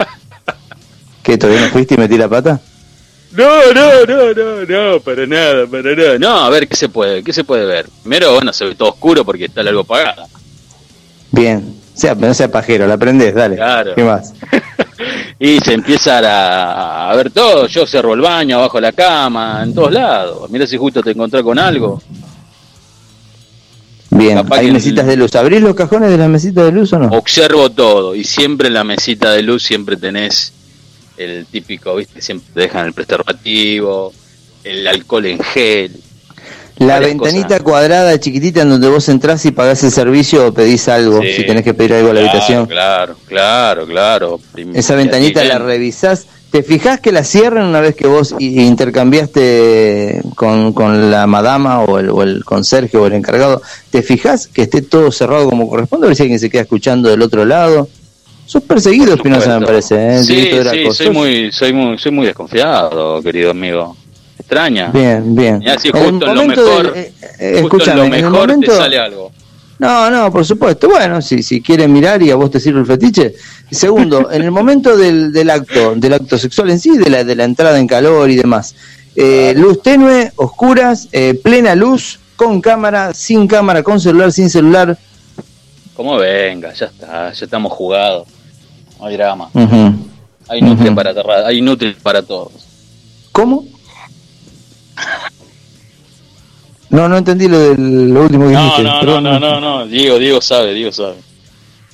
[1.22, 2.60] ¿Qué, todavía no fuiste y metí la pata?
[3.32, 6.18] No, no, no, no, no, para nada, para nada.
[6.18, 7.86] No, a ver, ¿qué se puede, qué se puede ver?
[8.02, 10.26] Primero, bueno, se ve todo oscuro porque está algo apagada.
[11.30, 11.80] Bien.
[11.94, 13.56] Sea, no sea pajero, la aprendés, dale.
[13.56, 13.94] Claro.
[13.94, 14.32] ¿Qué más?
[15.38, 17.66] y se empieza a, a ver todo.
[17.66, 20.50] Yo cerro el baño, abajo la cama, en todos lados.
[20.50, 22.00] Mira si justo te encontrás con algo.
[24.20, 24.36] Bien.
[24.36, 25.34] Capaz ¿Hay mesitas el- de luz?
[25.34, 27.08] ¿Abrís los cajones de las mesitas de luz o no?
[27.16, 30.52] Observo todo y siempre en la mesita de luz siempre tenés
[31.16, 34.12] el típico, viste, siempre te dejan el preservativo,
[34.64, 35.92] el alcohol en gel.
[36.78, 37.62] La ventanita cosas.
[37.62, 41.34] cuadrada chiquitita en donde vos entrás y pagás el servicio o pedís algo, Sí.
[41.36, 42.64] si tenés que pedir algo a la habitación.
[42.66, 44.40] Claro, claro, claro.
[44.72, 46.26] Esa ventanita la revisás.
[46.50, 48.34] ¿Te fijás que la cierran una vez que vos
[49.20, 53.62] intercambiaste con, con la madama o el, o el conserje o el encargado?
[53.90, 56.06] ¿Te fijás que esté todo cerrado como corresponde?
[56.06, 57.88] A ver si alguien se queda escuchando del otro lado.
[58.46, 59.94] Sos perseguido, Espinosa, me parece.
[60.16, 60.24] ¿eh?
[60.24, 63.96] Sí, sí, soy muy, soy muy, soy muy desconfiado, querido amigo.
[64.38, 64.88] Extraña.
[64.88, 65.58] Bien, bien.
[65.60, 68.30] Mirá, si En justo en lo momento mejor, del- eh, eh, Justo en lo en
[68.32, 69.30] momento- te sale algo.
[69.80, 70.88] No, no, por supuesto.
[70.90, 73.34] Bueno, si, si quieren mirar y a vos te sirve el fetiche.
[73.70, 77.34] Segundo, en el momento del, del acto, del acto sexual en sí, de la, de
[77.34, 78.74] la entrada en calor y demás.
[79.16, 84.98] eh, luz tenue, oscuras, eh, plena luz, con cámara, sin cámara, con celular, sin celular.
[85.94, 88.28] Como venga, ya está, ya estamos jugados.
[88.98, 89.48] No hay drama.
[89.54, 89.94] Ujú.
[90.48, 90.94] Hay Nutri Ujú.
[90.94, 92.52] para terra- hay Nutri para todos.
[93.32, 93.64] ¿Cómo?
[96.90, 98.82] No, no entendí lo, del, lo último que No, dijiste.
[98.82, 99.24] no, no, perdón.
[99.24, 101.14] no, no, no, Diego, Diego sabe, Diego sabe.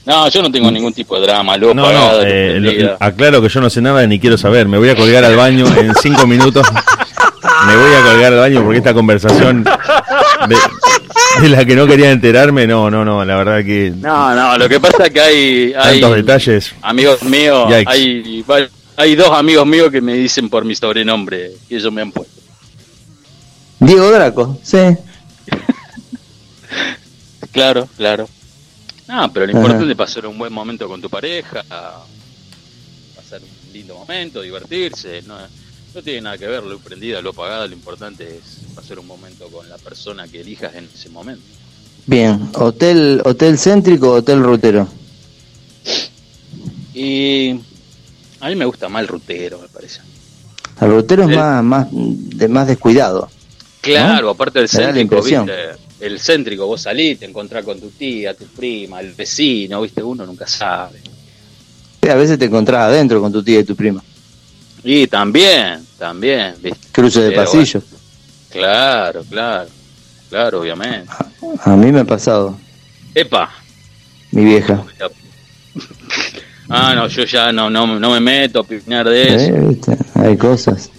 [0.07, 3.42] No, yo no tengo ningún tipo de drama, lo No, pagado, no, eh, lo- aclaro
[3.42, 4.68] que yo no sé nada ni quiero saber.
[4.68, 6.66] Me voy a colgar al baño en cinco minutos.
[7.66, 9.64] Me voy a colgar al baño porque esta conversación
[10.49, 10.57] de,
[11.42, 14.68] de la que no quería enterarme, no, no, no, la verdad que No, no, lo
[14.68, 16.74] que pasa es que hay, hay tantos detalles.
[16.82, 17.90] amigos míos, Yikes.
[17.90, 18.42] hay,
[18.97, 22.36] hay dos amigos míos que me dicen por mi sobrenombre que ellos me han puesto.
[23.81, 24.79] Diego Draco, sí.
[27.53, 28.29] Claro, claro.
[29.09, 29.61] No, pero lo Ajá.
[29.61, 31.62] importante es pasar un buen momento con tu pareja,
[33.14, 35.22] pasar un lindo momento, divertirse.
[35.22, 35.37] No,
[35.95, 39.47] no tiene nada que ver lo prendida, lo apagada, lo importante es pasar un momento
[39.49, 41.43] con la persona que elijas en ese momento.
[42.05, 42.51] Bien.
[42.55, 44.87] ¿Hotel, hotel céntrico o hotel rutero?
[46.93, 47.53] Y
[48.41, 50.01] a mí me gusta más el rutero, me parece.
[50.81, 53.31] El rutero es El- más, más, de, más descuidado.
[53.93, 55.22] Claro, aparte del céntrico.
[55.22, 55.53] ¿viste?
[56.01, 60.03] El céntrico, vos salís, te encontrás con tu tía, tu prima, el vecino, ¿viste?
[60.03, 61.01] Uno nunca sabe.
[62.03, 64.03] Sí, a veces te encontrás adentro con tu tía y tu prima.
[64.84, 66.78] Y también, también, ¿viste?
[66.93, 67.82] Cruce de Pero pasillo.
[68.51, 69.68] Claro, claro,
[70.28, 71.11] claro, obviamente.
[71.64, 72.57] A mí me ha pasado,
[73.14, 73.51] Epa.
[74.30, 74.84] mi vieja.
[76.68, 79.68] Ah, no, yo ya no, no, no me meto a opinar de Eh, eso.
[79.68, 79.97] ¿viste?
[80.14, 80.91] Hay cosas.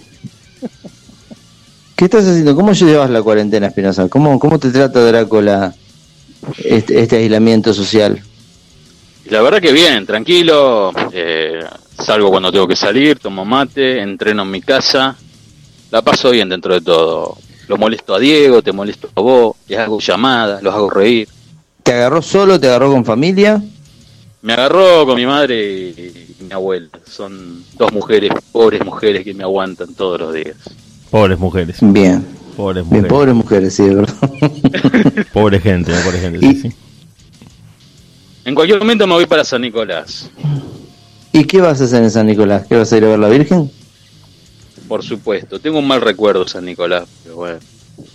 [1.98, 2.54] ¿Qué estás haciendo?
[2.54, 4.08] ¿Cómo llevas la cuarentena, Espinosa?
[4.08, 5.74] ¿Cómo, ¿Cómo te trata Drácula
[6.58, 8.22] este, este aislamiento social?
[9.24, 10.92] La verdad que bien, tranquilo.
[11.12, 11.58] eh,
[11.98, 15.16] salgo cuando tengo que salir, tomo mate, entreno en mi casa.
[15.90, 17.36] La paso bien dentro de todo.
[17.66, 21.28] Lo molesto a Diego, te molesto a vos, les hago llamadas, los hago reír.
[21.82, 22.60] ¿Te agarró solo?
[22.60, 23.60] ¿Te agarró con familia?
[24.42, 26.90] Me agarró con mi madre y, y mi abuela.
[27.10, 30.54] Son dos mujeres, pobres mujeres que me aguantan todos los días.
[31.10, 31.76] Pobres mujeres.
[31.80, 32.24] Bien.
[32.56, 33.12] Pobres Bien, mujeres.
[33.12, 34.30] pobres mujeres, sí, de verdad.
[35.32, 36.44] Pobre gente, no pobre gente.
[36.44, 36.72] Y- sí, sí.
[38.44, 40.30] En cualquier momento me voy para San Nicolás.
[41.32, 42.64] ¿Y qué vas a hacer en San Nicolás?
[42.68, 43.70] ¿Qué vas a ir a ver la Virgen?
[44.88, 45.60] Por supuesto.
[45.60, 47.58] Tengo un mal recuerdo de San Nicolás, pero bueno.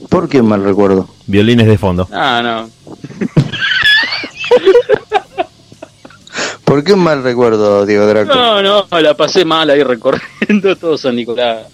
[0.09, 1.07] ¿Por qué mal recuerdo?
[1.27, 2.07] Violines de fondo.
[2.11, 2.69] Ah, no.
[6.65, 8.33] ¿Por qué un mal recuerdo, Diego Draco?
[8.33, 11.67] No, no, la pasé mal ahí recorriendo todo San Nicolás.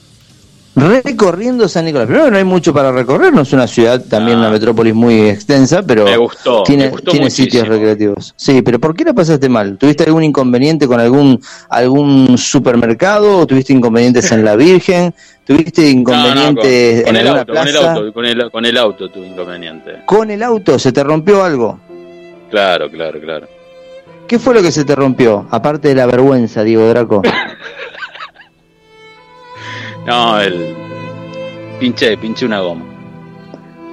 [0.79, 2.07] Recorriendo San Nicolás.
[2.07, 4.41] Primero no hay mucho para recorrer, no es una ciudad, también Ah.
[4.41, 8.33] una metrópolis muy extensa, pero Me gustó, tiene, me gustó tiene sitios recreativos.
[8.37, 9.77] Sí, pero ¿por qué la pasaste mal?
[9.77, 13.39] ¿Tuviste algún inconveniente con algún algún supermercado?
[13.39, 15.13] ¿O tuviste inconvenientes en la Virgen?
[15.45, 17.93] ¿Tuviste inconvenientes No, no, con, con en el auto, con el plaza?
[17.93, 19.91] auto, con el, con el auto tuve inconveniente.
[20.05, 21.79] ¿Con el auto se te rompió algo?
[22.49, 23.47] Claro, claro, claro.
[24.27, 25.47] ¿Qué fue lo que se te rompió?
[25.49, 27.21] Aparte de la vergüenza, Diego Draco.
[30.09, 30.75] No, el
[31.79, 32.83] pinché, pinché una goma.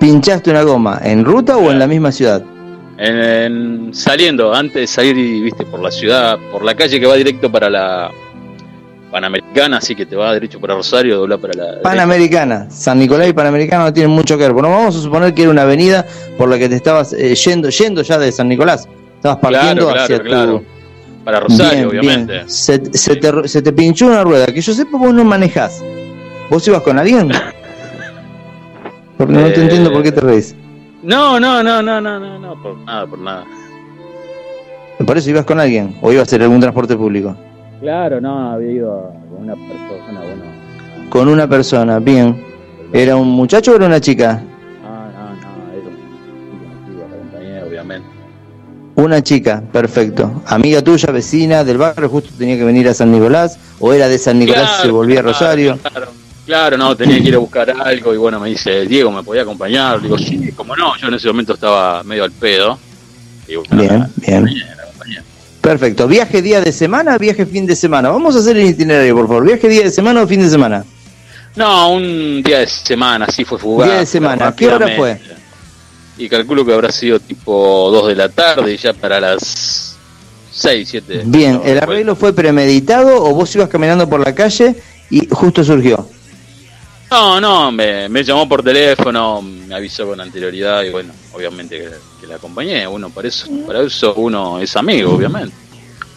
[0.01, 2.43] ¿Pinchaste una goma en ruta o en la misma ciudad?
[2.99, 7.07] En, en- saliendo, antes de salir, y, viste, por la ciudad, por la calle que
[7.07, 8.11] va directo para la
[9.11, 13.33] Panamericana, así que te va derecho para Rosario, dobla para la Panamericana, San Nicolás y
[13.33, 14.53] Panamericana no tienen mucho que ver.
[14.53, 16.05] Bueno, vamos a suponer que era una avenida
[16.37, 18.89] por la que te estabas eh, yendo, yendo ya de San Nicolás.
[19.17, 20.59] Estabas partiendo Claro, claro, hacia claro.
[20.61, 20.65] tu.
[21.25, 22.33] Para Rosario, Bien, obviamente.
[22.35, 22.49] bien.
[22.51, 24.47] Se, se te, se te pinchó una rueda.
[24.47, 25.83] Que yo sepa, vos no manejás.
[26.51, 27.31] ¿Vos ibas con alguien?
[29.17, 30.55] Porque no te entiendo por qué te reís.
[31.03, 33.45] No, no, no, no, no, no, no, por nada, por nada.
[35.05, 35.97] Por eso ibas con alguien.
[36.03, 37.37] O ibas en algún transporte público.
[37.81, 41.11] Claro, no, había ido con una persona, bueno.
[41.11, 42.45] Con una persona, bien.
[42.93, 44.43] ¿Era un muchacho o era una chica?
[44.83, 48.09] No, no, no, era un chico, la compañía, obviamente.
[48.95, 50.43] Una chica, perfecto.
[50.47, 54.19] Amiga tuya, vecina del barrio, justo tenía que venir a San Nicolás, o era de
[54.19, 55.77] San Nicolás y se volvía a Rosario.
[55.77, 56.26] Claro, claro,
[56.77, 60.01] no, tenía que ir a buscar algo y bueno, me dice, Diego, ¿me podía acompañar?
[60.01, 62.79] Digo, sí, como no, yo en ese momento estaba medio al pedo.
[63.71, 64.65] Bueno, Bien, bien.
[65.61, 66.07] Perfecto.
[66.07, 68.11] ¿Viaje día de semana, viaje fin de semana?
[68.11, 69.45] Vamos a hacer el itinerario, por favor.
[69.45, 70.85] ¿Viaje día de semana o fin de semana?
[71.57, 73.89] No, un día de semana, así fue fugaz.
[73.89, 75.21] Día de semana, ¿qué hora fue?
[76.19, 79.97] Y calculo que habrá sido tipo 2 de la tarde y ya para las
[80.53, 81.23] 6, 7.
[81.25, 84.77] Bien, ¿el arreglo fue premeditado o vos ibas caminando por la calle
[85.11, 86.09] y justo surgió?
[87.11, 91.89] No, no, me, me llamó por teléfono, me avisó con anterioridad y bueno, obviamente que,
[92.21, 92.87] que la acompañé.
[92.89, 95.55] Uno para eso, para eso uno es amigo, obviamente.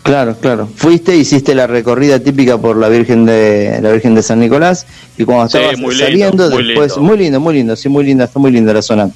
[0.02, 0.68] Claro, claro.
[0.76, 4.88] Fuiste, hiciste la recorrida típica por la Virgen de la Virgen de San Nicolás
[5.18, 7.02] y cuando Sí, estabas lindo, saliendo muy después lindo.
[7.10, 9.12] muy lindo, muy lindo, sí, muy linda, está muy linda la zona.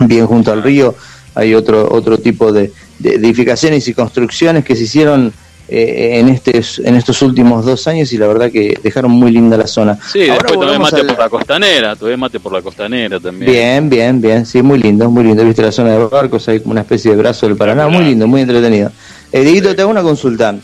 [0.00, 0.94] Bien junto al río
[1.34, 5.32] hay otro otro tipo de, de edificaciones y construcciones que se hicieron
[5.68, 9.56] eh, en este en estos últimos dos años y la verdad que dejaron muy linda
[9.56, 9.98] la zona.
[10.10, 13.52] Sí, Ahora después tomé mate por la costanera, tomé mate por la costanera también.
[13.52, 15.44] Bien, bien, bien, sí, muy lindo, muy lindo.
[15.44, 18.26] Viste la zona de barcos, hay como una especie de brazo del Paraná, muy lindo,
[18.26, 18.90] muy entretenido.
[19.30, 20.54] Eh, Dieguito, te hago una consulta.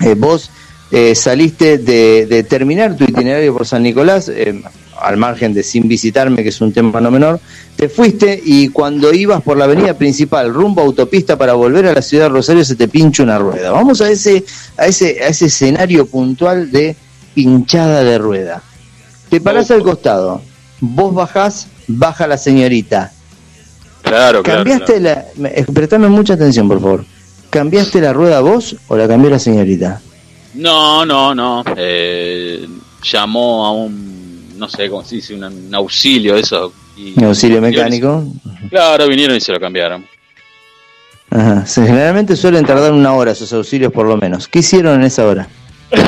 [0.00, 0.50] Eh, vos
[0.90, 4.60] eh, saliste de, de terminar tu itinerario por San Nicolás, eh,
[5.00, 7.40] al margen de sin visitarme, que es un tema no menor,
[7.76, 11.94] te fuiste y cuando ibas por la avenida principal, rumbo a autopista para volver a
[11.94, 13.70] la ciudad de Rosario, se te pincha una rueda.
[13.70, 14.44] Vamos a ese,
[14.76, 16.96] a ese, a ese escenario puntual de
[17.34, 18.62] pinchada de rueda.
[19.28, 20.42] Te parás al costado,
[20.80, 23.12] vos bajás, baja la señorita.
[24.02, 24.64] Claro, claro.
[24.64, 25.22] ¿Cambiaste claro.
[25.38, 25.48] la...
[25.50, 27.04] eh, Prestame mucha atención, por favor.
[27.50, 30.00] ¿Cambiaste la rueda vos o la cambió la señorita?
[30.54, 31.64] No, no, no.
[31.76, 32.66] Eh,
[33.02, 34.19] llamó a un,
[34.60, 36.72] no sé cómo se dice, un, un auxilio, eso.
[36.96, 38.24] Y, Un auxilio y- mecánico.
[38.68, 40.06] Claro, vinieron y se lo cambiaron.
[41.30, 41.64] Ajá.
[41.66, 44.46] Generalmente suelen tardar una hora esos auxilios, por lo menos.
[44.48, 45.48] ¿Qué hicieron en esa hora?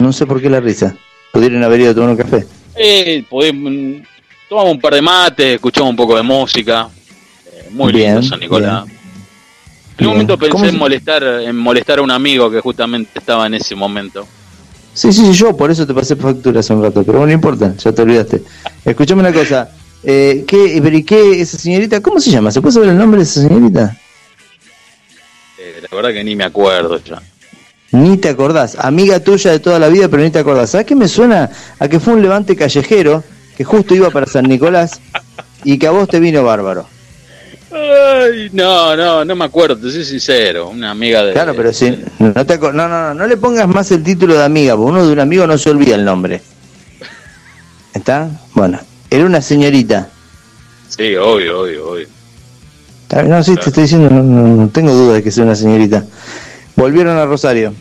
[0.00, 0.94] No sé por qué la risa.
[1.32, 2.46] Pudieron haber ido a tomar un café.
[2.74, 4.06] Eh, podemos,
[4.48, 6.88] tomamos un par de mates, escuchamos un poco de música.
[7.46, 8.84] Eh, muy Bien, lindo San Nicolás.
[8.84, 8.96] bien.
[9.98, 13.46] En un momento ¿Cómo pensé en molestar, en molestar a un amigo que justamente estaba
[13.46, 14.26] en ese momento.
[14.96, 17.32] Sí, sí, sí, yo por eso te pasé factura hace un rato, pero bueno, no
[17.34, 18.42] importa, ya te olvidaste.
[18.82, 19.68] Escuchame una cosa.
[20.02, 22.00] Eh, ¿qué, pero ¿y qué esa señorita?
[22.00, 22.50] ¿Cómo se llama?
[22.50, 23.94] ¿Se puede saber el nombre de esa señorita?
[25.58, 27.20] Eh, la verdad que ni me acuerdo ya.
[27.92, 28.78] Ni te acordás.
[28.78, 30.70] Amiga tuya de toda la vida, pero ni te acordás.
[30.70, 31.50] ¿Sabes qué me suena?
[31.78, 33.22] A que fue un levante callejero
[33.54, 34.98] que justo iba para San Nicolás
[35.62, 36.86] y que a vos te vino bárbaro.
[37.70, 40.68] Ay, no, no, no me acuerdo, te soy sincero.
[40.68, 41.32] Una amiga de.
[41.32, 41.98] Claro, pero sí.
[42.18, 45.06] No, te no, no, no, no le pongas más el título de amiga, porque uno
[45.06, 46.40] de un amigo no se olvida el nombre.
[47.92, 48.28] ¿Está?
[48.54, 48.78] Bueno,
[49.10, 50.08] era una señorita.
[50.88, 52.08] Sí, obvio, obvio, obvio.
[53.26, 56.04] No, sí, te estoy diciendo, no, no- no tengo duda de que sea una señorita.
[56.76, 57.74] Volvieron a Rosario.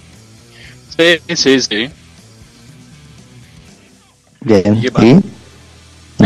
[0.97, 1.89] Sí, sí, sí.
[4.41, 4.81] Bien.
[5.01, 5.34] ¿Y?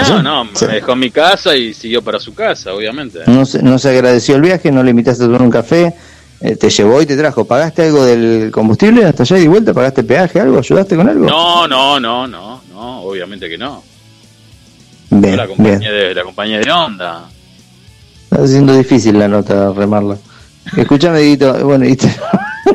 [0.08, 3.20] No, no, me dejó en mi casa y siguió para su casa, obviamente.
[3.28, 5.94] No se, no se agradeció el viaje, no le invitaste a tomar un café,
[6.42, 7.46] eh, te llevó y te trajo.
[7.46, 9.74] ¿Pagaste algo del combustible hasta allá y de vuelta?
[9.74, 10.60] ¿Pagaste peaje, algo?
[10.60, 11.26] ¿Ayudaste con algo?
[11.26, 13.84] No, no, no, no, no, obviamente que no.
[15.12, 15.58] Bien, la bien.
[15.58, 17.30] compañía de la compañía de onda.
[18.32, 20.18] Está siendo difícil la nota, remarla.
[20.78, 22.16] Escúchame, Dieguito, bueno, y te-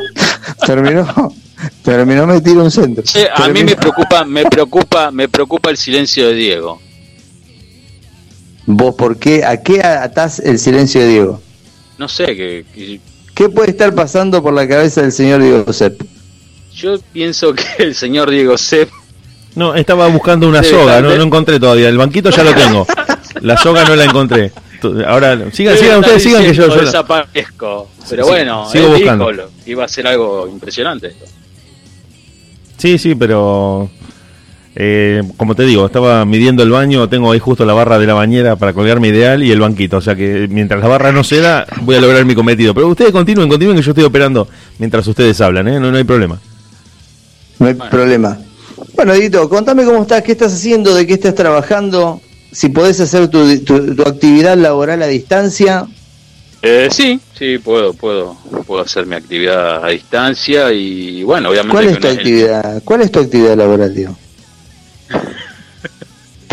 [0.65, 1.33] terminó,
[1.81, 3.03] terminó me tiro un centro.
[3.05, 6.81] Sí, a mí Terminó- me preocupa, me preocupa, me preocupa el silencio de Diego.
[8.67, 9.43] ¿Vos por qué?
[9.45, 11.41] ¿A qué atás el silencio de Diego?
[11.97, 12.99] No sé, que, que-
[13.33, 16.01] ¿Qué puede estar pasando por la cabeza del señor Diego Sepp?
[16.73, 18.89] yo pienso que el señor Diego Sepp
[19.55, 21.87] No, estaba buscando una soga, no, no encontré todavía.
[21.89, 22.85] El banquito ya lo tengo.
[23.41, 24.51] La soga no la encontré.
[25.07, 26.67] Ahora, sigan, sigan, ustedes sigan que yo...
[26.67, 27.89] yo- desaparezco.
[28.09, 29.31] Pero Sí, bueno, sigo él buscando.
[29.31, 31.07] dijo iba a ser algo impresionante.
[31.07, 31.25] esto.
[32.77, 33.89] Sí, sí, pero...
[34.75, 38.13] eh, como te digo, estaba midiendo el baño, tengo ahí justo la barra de la
[38.13, 39.97] bañera para colgar mi ideal y el banquito.
[39.97, 42.73] O sea que mientras la barra no ceda, voy a lograr mi cometido.
[42.73, 44.47] Pero ustedes continúen, continúen que yo estoy operando
[44.77, 45.79] mientras ustedes hablan, ¿eh?
[45.79, 46.39] No, no hay problema.
[47.59, 47.89] No hay Bueno.
[47.91, 48.37] problema.
[48.93, 52.19] Bueno, Dieguito, contame cómo estás, qué estás haciendo, de qué estás trabajando,
[52.51, 55.85] si podés hacer tu, tu- tu actividad laboral a distancia.
[56.61, 61.71] Eh, sí, sí, puedo, puedo, puedo hacer mi actividad a distancia y bueno, obviamente.
[61.73, 62.83] ¿Cuál es tu no el- actividad?
[62.83, 64.17] ¿Cuál es tu actividad laboral, Diego?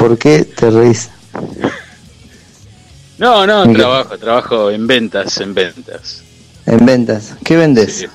[0.02, 1.10] ¿Por qué te reís?
[3.18, 6.24] No, no, trabajo, trabajo en ventas, en ventas.
[6.66, 7.34] En ventas.
[7.44, 7.98] ¿Qué vendes?
[7.98, 8.06] Sí.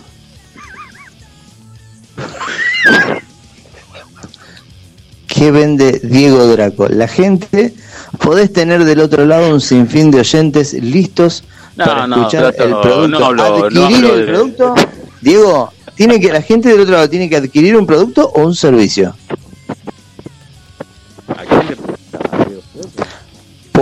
[5.27, 6.87] ¿Qué vende Diego Draco?
[6.89, 7.73] La gente,
[8.19, 11.45] podés tener del otro lado un sinfín de oyentes listos
[11.77, 13.07] No, para escuchar el producto.
[13.07, 14.75] no hablo- no ¿Adquirir hablo el producto?
[15.21, 18.55] Diego, tiene que la gente del otro lado tiene que adquirir un producto o un
[18.55, 19.15] servicio.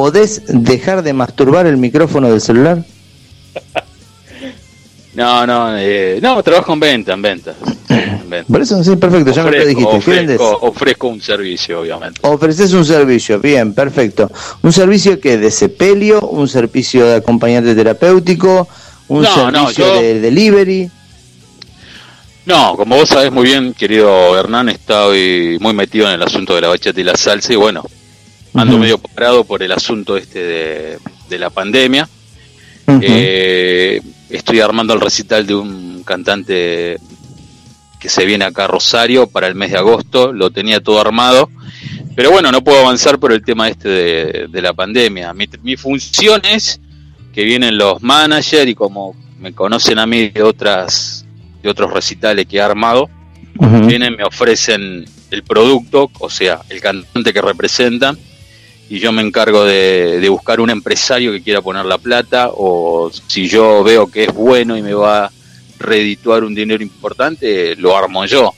[0.05, 2.83] ¿Podés dejar de masturbar el micrófono del celular?
[5.15, 7.55] No, no, eh, no, trabajo en venta, en ventas.
[8.51, 9.95] Por eso sí, perfecto, ya me lo Ofrezco- dijiste.
[9.95, 12.19] Ofrezco, ofrezco un servicio, obviamente.
[12.21, 14.29] Ofreces un servicio, bien, perfecto.
[14.61, 18.67] ¿Un servicio que de sepelio, un servicio de acompañante terapéutico,
[19.07, 20.91] un No, no, servicio yo- de delivery?
[22.45, 26.61] No, como vos sabés muy bien, querido Hernán, estoy muy metido en el asunto de
[26.61, 27.83] la bachata y la salsa y bueno,
[28.55, 30.99] ando medio parado por el asunto este de,
[31.29, 32.07] de la pandemia.
[33.01, 36.97] Eh, estoy armando el recital de un cantante
[37.99, 41.49] que se viene acá a Rosario para el mes de agosto, lo tenía todo armado,
[42.15, 45.33] pero bueno, no puedo avanzar por el tema este de, de la pandemia.
[45.33, 46.79] Mi, mi función es
[47.33, 51.25] que vienen los managers y como me conocen a mí de otras
[51.63, 53.09] de otros recitales que he armado,
[53.57, 53.87] Ujú.
[53.87, 58.19] vienen, me ofrecen el producto, o sea, el cantante que representan,
[58.89, 63.11] y yo me encargo de, de buscar un empresario que quiera poner la plata, o
[63.27, 65.31] si yo veo que es bueno y me va a
[65.79, 68.53] redituar un dinero importante, lo armo yo.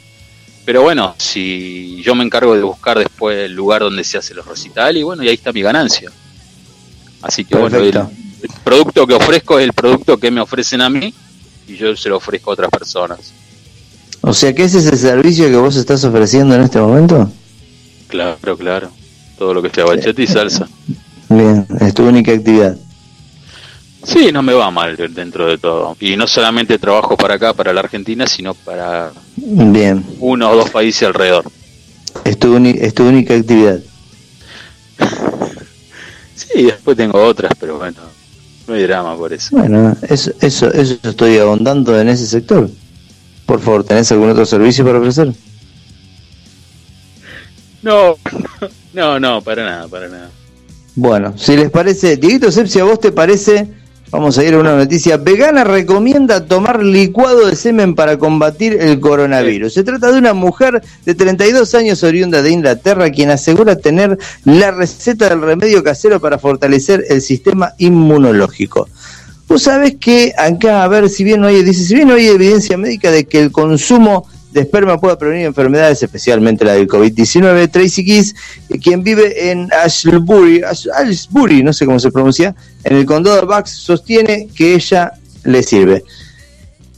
[0.65, 4.45] Pero bueno, si yo me encargo de buscar después el lugar donde se hace los
[4.45, 6.11] recitales, y bueno, y ahí está mi ganancia.
[7.21, 10.89] Así que bueno, el, el producto que ofrezco es el producto que me ofrecen a
[10.89, 11.13] mí,
[11.67, 13.34] y yo se lo ofrezco a otras personas.
[14.21, 17.32] O sea que ese es el servicio que vos estás ofreciendo en este momento.
[18.09, 18.91] Claro, claro.
[19.38, 20.67] Todo lo que sea bachata y salsa.
[21.29, 22.77] Bien, es tu única actividad.
[24.03, 25.95] Sí, no me va mal dentro de todo.
[25.99, 30.69] Y no solamente trabajo para acá, para la Argentina, sino para Bien, uno o dos
[30.69, 31.45] países alrededor.
[32.23, 33.79] es tu, es tu única actividad.
[36.35, 37.97] Sí, después tengo otras, pero bueno,
[38.67, 39.57] no hay drama por eso.
[39.57, 42.69] Bueno, eso, eso, eso estoy ahondando en ese sector.
[43.47, 45.33] Por favor, ¿tenés algún otro servicio para ofrecer?
[47.81, 48.17] No,
[48.97, 50.31] no, no, para nada, para nada.
[50.95, 53.67] Bueno, si les parece, Dieguito Sepp, si a vos te parece,
[54.09, 55.17] vamos a ir a una noticia.
[55.17, 59.71] Vegana recomienda tomar licuado de semen para combatir el coronavirus.
[59.71, 64.71] Se trata de una mujer de 32 años oriunda de Inglaterra quien asegura tener la
[64.71, 68.89] receta del remedio casero para fortalecer el sistema inmunológico.
[69.47, 72.29] Vos sabés que acá, a ver, si bien no hay, dice, si bien no hay
[72.29, 74.25] evidencia médica de que el consumo
[74.57, 78.35] de esperma pueda prevenir enfermedades, especialmente la del COVID-19, Tracy Kiss,
[78.69, 83.35] eh, quien vive en Ashbury, Ash- Ashbury, no sé cómo se pronuncia, en el condado
[83.37, 85.11] de Bucks, sostiene que ella
[85.43, 86.03] le sirve.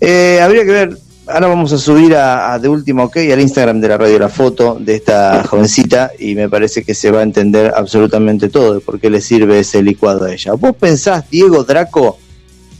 [0.01, 0.97] Eh, habría que ver,
[1.28, 4.30] ahora vamos a subir a, a de último ok al Instagram de la radio la
[4.30, 8.80] foto de esta jovencita y me parece que se va a entender absolutamente todo de
[8.80, 10.53] por qué le sirve ese licuado a ella.
[10.53, 12.18] ¿Vos pensás, Diego Draco,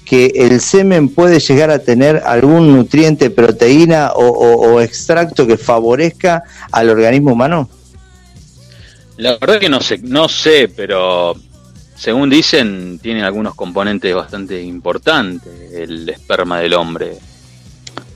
[0.10, 5.58] que el semen puede llegar a tener algún nutriente, proteína o, o- o extracto que
[5.58, 7.70] favorezca al organismo humano?
[9.18, 11.36] La verdad que no sé, no sé, pero
[11.96, 17.18] según dicen, tiene algunos componentes bastante importantes el esperma del hombre.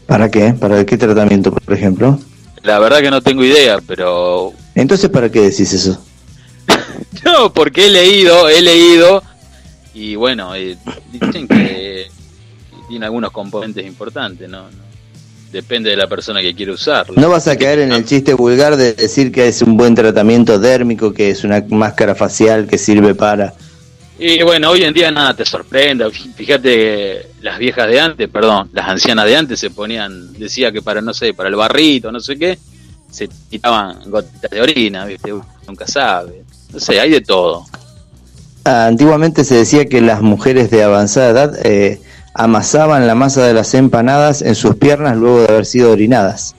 [0.07, 0.53] ¿Para qué?
[0.53, 2.17] ¿Para qué tratamiento, por ejemplo?
[2.63, 6.01] La verdad que no tengo idea, pero Entonces, ¿para qué decís eso?
[7.25, 9.21] no, porque he leído, he leído
[9.93, 10.75] y bueno, eh,
[11.11, 11.72] dicen que
[12.93, 14.65] tiene algunos componentes importantes, ¿no?
[15.51, 17.19] Depende de la persona que quiere usarlo.
[17.19, 20.59] No vas a caer en el chiste vulgar de decir que es un buen tratamiento
[20.59, 23.53] dérmico, que es una máscara facial que sirve para...
[24.19, 26.07] Y bueno, hoy en día nada te sorprenda.
[26.11, 30.83] Fíjate que las viejas de antes, perdón, las ancianas de antes se ponían, decía que
[30.83, 32.59] para, no sé, para el barrito, no sé qué,
[33.09, 35.33] se tiraban gotitas de orina, ¿viste?
[35.67, 36.43] Nunca sabe.
[36.71, 37.65] No sé, hay de todo.
[38.65, 41.99] Ah, Antiguamente se decía que las mujeres de avanzada edad eh,
[42.33, 46.55] amasaban la masa de las empanadas en sus piernas luego de haber sido orinadas.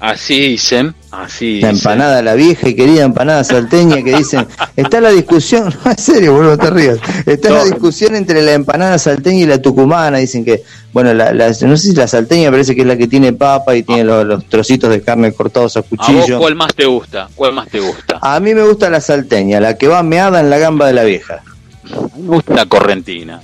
[0.00, 1.76] Así dicen, así La dicen.
[1.76, 4.46] empanada, la vieja y querida empanada salteña que dicen,
[4.76, 8.98] está la discusión, no, en serio, boludo, te rías, está la discusión entre la empanada
[8.98, 12.74] salteña y la tucumana, dicen que, bueno, la, la- no sé si la salteña parece
[12.74, 15.80] que es la que tiene papa y tiene los, los trocitos de carne cortados a
[15.80, 16.38] ¿A vos cuchillo.
[16.38, 17.28] cuál más te gusta?
[17.34, 18.18] ¿Cuál más te gusta?
[18.20, 21.04] A mí me gusta la salteña, la que va meada en la gamba de la
[21.04, 21.42] vieja.
[21.86, 23.40] A mí me gusta la correntina.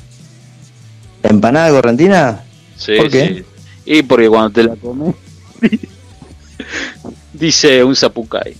[1.22, 2.44] ¿La empanada correntina?
[2.76, 3.26] Sí, ¿Por qué?
[3.28, 3.44] sí.
[3.86, 5.14] Y porque cuando te la comes,
[7.32, 8.56] dice un zapucay.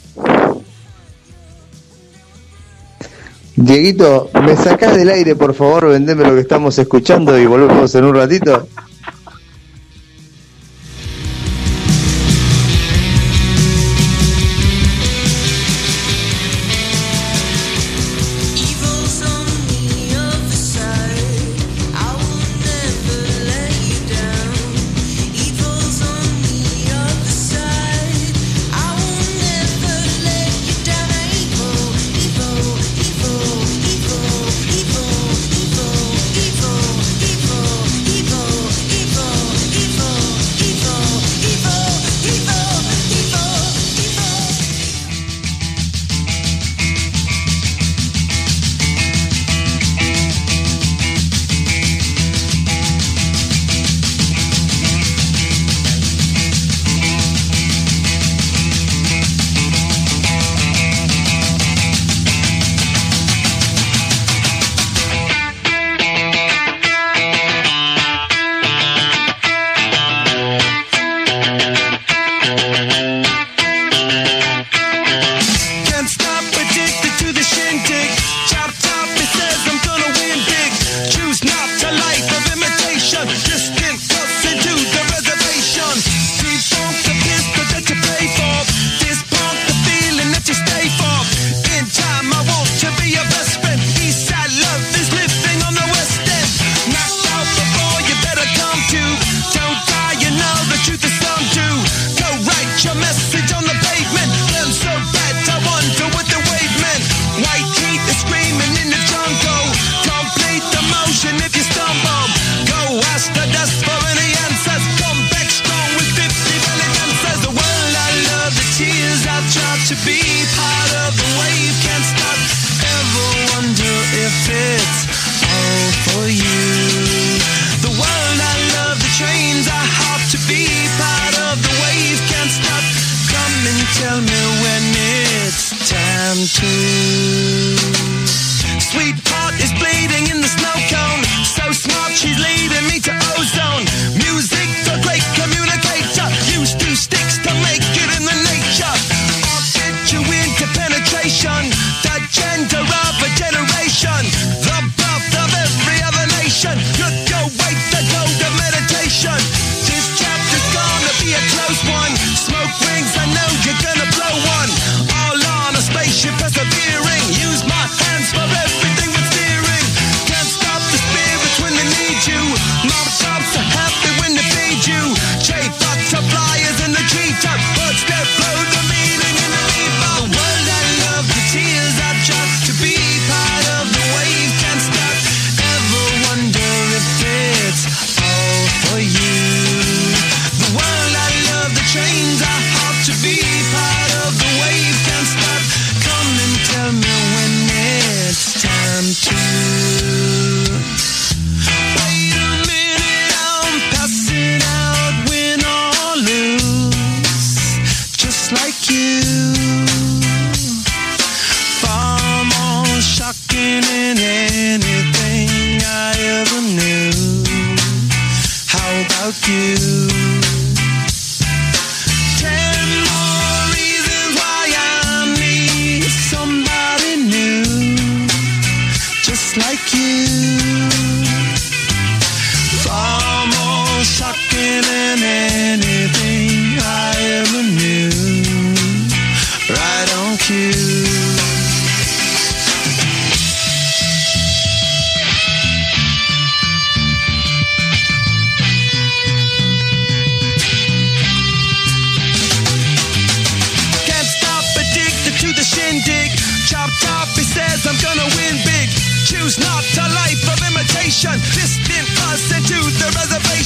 [3.57, 5.89] Dieguito, ¿me sacás del aire, por favor?
[5.89, 8.67] Vendeme lo que estamos escuchando y volvemos en un ratito.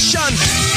[0.05, 0.74] Shun.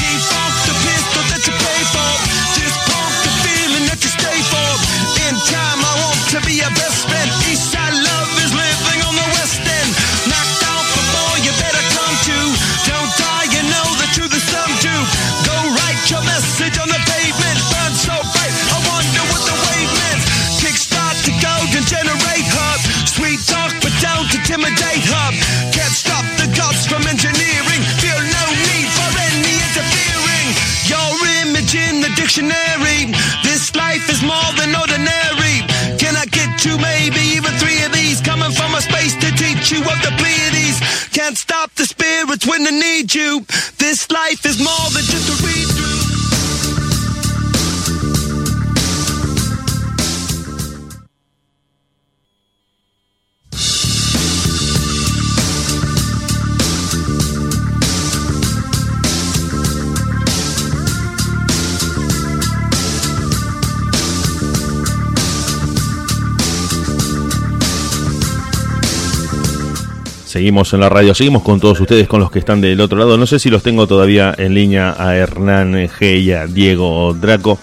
[70.39, 73.19] Seguimos en la radio, seguimos con todos ustedes, con los que están del otro lado.
[73.19, 77.59] No sé si los tengo todavía en línea a Hernán G y a Diego Draco.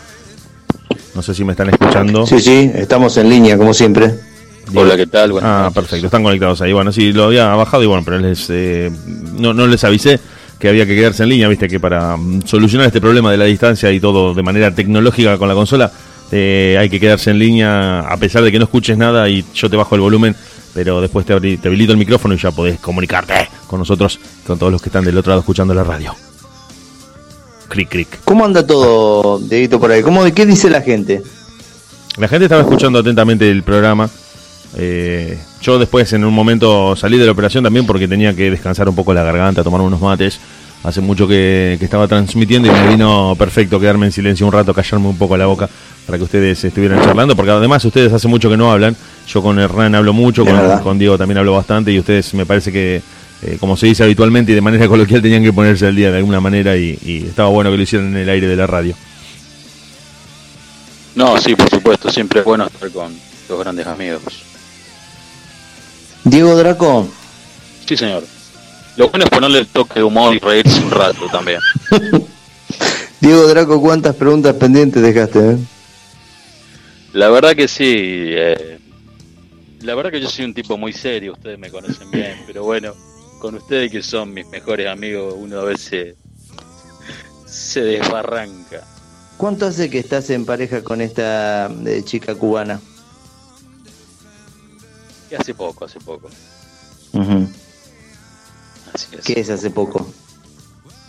[1.15, 2.27] No sé si me están escuchando.
[2.27, 4.15] Sí, sí, estamos en línea como siempre.
[4.73, 5.31] Hola, ¿qué tal?
[5.31, 5.73] Buenas Ah, noches.
[5.75, 6.73] perfecto, están conectados ahí.
[6.73, 8.91] Bueno, sí, lo había bajado y bueno, pero les, eh,
[9.39, 10.19] no, no les avisé
[10.59, 13.45] que había que quedarse en línea, viste que para mm, solucionar este problema de la
[13.45, 15.89] distancia y todo de manera tecnológica con la consola,
[16.29, 19.69] eh, hay que quedarse en línea a pesar de que no escuches nada y yo
[19.69, 20.35] te bajo el volumen,
[20.75, 24.59] pero después te, abri- te habilito el micrófono y ya podés comunicarte con nosotros, con
[24.59, 26.13] todos los que están del otro lado escuchando la radio.
[27.69, 28.19] Clic, clic.
[28.25, 30.03] ¿Cómo anda todo, Dieguito, por ahí?
[30.03, 31.23] ¿Cómo, ¿Qué dice la gente?
[32.17, 34.09] La gente estaba escuchando atentamente el programa.
[34.77, 38.87] Eh, yo después en un momento salí de la operación también porque tenía que descansar
[38.89, 40.39] un poco la garganta, tomar unos mates.
[40.85, 44.73] Hace mucho que, que estaba transmitiendo y me vino perfecto quedarme en silencio un rato,
[44.73, 45.67] callarme un poco la boca
[46.05, 48.95] para que ustedes estuvieran charlando, porque además ustedes hace mucho que no hablan.
[49.27, 52.71] Yo con Hernán hablo mucho, con, con Diego también hablo bastante y ustedes me parece
[52.71, 53.01] que,
[53.41, 56.17] eh, como se dice habitualmente y de manera coloquial, tenían que ponerse al día de
[56.17, 58.95] alguna manera y, y estaba bueno que lo hicieran en el aire de la radio.
[61.15, 62.11] No, sí, por supuesto.
[62.11, 63.11] Siempre es bueno estar con
[63.49, 64.21] los grandes amigos.
[66.23, 67.07] Diego Draco,
[67.87, 68.23] Sí, señor.
[68.97, 71.59] Lo bueno es ponerle el toque de humor y reírse un rato también.
[73.19, 75.51] Diego Draco, ¿cuántas preguntas pendientes dejaste?
[75.51, 75.57] eh?
[77.13, 77.83] La verdad que sí.
[77.87, 78.79] eh,
[79.81, 82.93] la verdad que yo soy un tipo muy serio, ustedes me conocen bien, pero bueno,
[83.39, 86.15] con ustedes que son mis mejores amigos, uno a veces
[87.45, 88.83] se desbarranca.
[89.37, 92.79] ¿Cuánto hace que estás en pareja con esta eh, chica cubana?
[95.37, 96.29] Hace poco, hace poco.
[99.17, 99.25] Es.
[99.25, 100.05] ¿Qué es hace poco?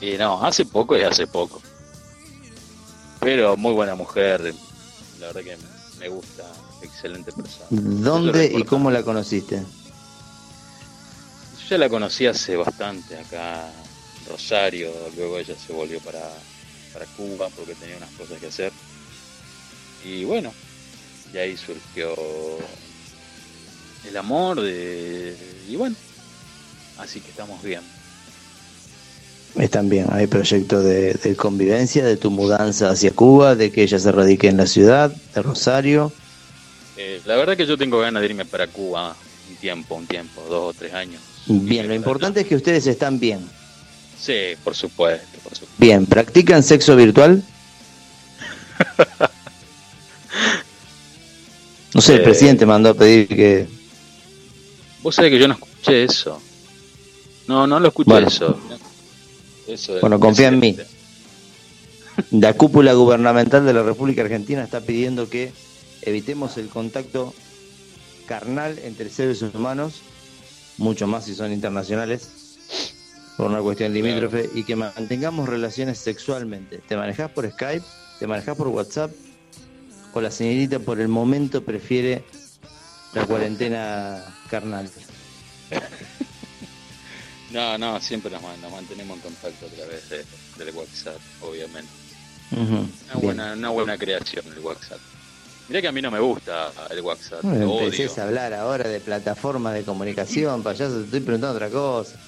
[0.00, 1.60] Y no, hace poco y hace poco.
[3.20, 4.54] Pero muy buena mujer,
[5.18, 5.56] la verdad que
[5.98, 6.44] me gusta,
[6.82, 7.66] excelente persona.
[7.70, 9.56] Es ¿Dónde y cómo la conociste?
[11.62, 13.68] Yo ya la conocí hace bastante acá
[14.20, 16.30] en Rosario, luego ella se volvió para,
[16.92, 18.72] para Cuba porque tenía unas cosas que hacer.
[20.04, 20.52] Y bueno,
[21.32, 22.14] y ahí surgió
[24.06, 25.36] el amor de...
[25.68, 25.96] y bueno,
[26.98, 27.80] así que estamos bien.
[29.58, 33.98] Están bien, hay proyectos de, de convivencia, de tu mudanza hacia Cuba, de que ella
[33.98, 36.12] se radique en la ciudad de Rosario.
[36.98, 39.16] Eh, la verdad que yo tengo ganas de irme para Cuba
[39.48, 41.22] un tiempo, un tiempo, dos o tres años.
[41.46, 43.40] Bien, lo importante es que ustedes están bien.
[44.20, 45.74] Sí, por supuesto, por supuesto.
[45.78, 47.42] Bien, ¿practican sexo virtual?
[51.94, 52.24] No sé, el Eh.
[52.24, 53.66] presidente mandó a pedir que...
[55.02, 56.42] Vos sabés que yo no escuché eso.
[57.46, 58.28] No, no lo escuché Bueno.
[58.28, 58.58] eso.
[59.66, 60.76] Eso Bueno, confía en mí.
[62.30, 65.52] La cúpula gubernamental de la República Argentina está pidiendo que
[66.02, 67.34] evitemos el contacto
[68.26, 70.02] carnal entre seres humanos,
[70.78, 72.58] mucho más si son internacionales,
[73.36, 76.78] por una cuestión limítrofe, y que mantengamos relaciones sexualmente.
[76.78, 77.84] ¿Te manejás por Skype?
[78.18, 79.10] ¿Te manejás por WhatsApp?
[80.14, 82.24] ¿O la señorita por el momento prefiere
[83.12, 84.90] la cuarentena carnal?
[87.50, 90.26] No, no, siempre nos, man- nos mantenemos en contacto a través de,
[90.56, 91.92] del WhatsApp, obviamente.
[92.50, 95.00] Ujú, Una buena, una buena creación el WhatsApp.
[95.68, 99.00] Mirá que a mí no me gusta el WhatsApp, No empecés a hablar ahora de
[99.00, 102.18] plataformas de comunicación, payaso, te estoy preguntando otra cosa.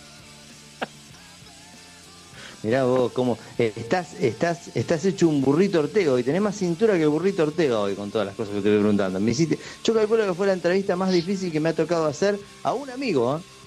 [2.63, 6.97] Mirá vos cómo eh, estás, estás, estás hecho un burrito Ortega y tenés más cintura
[6.97, 9.21] que el burrito Ortega hoy con todas las cosas que te estoy preguntando.
[9.21, 12.41] Me hiciste, yo calculo que fue la entrevista más difícil que me ha tocado hacer
[12.63, 13.58] a un amigo, ¿eh?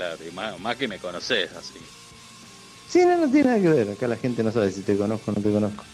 [0.00, 1.78] Claro, y más, más que me conoces así.
[2.88, 3.90] Sí, no, no tiene nada que ver.
[3.90, 5.84] Acá la gente no sabe si te conozco o no te conozco.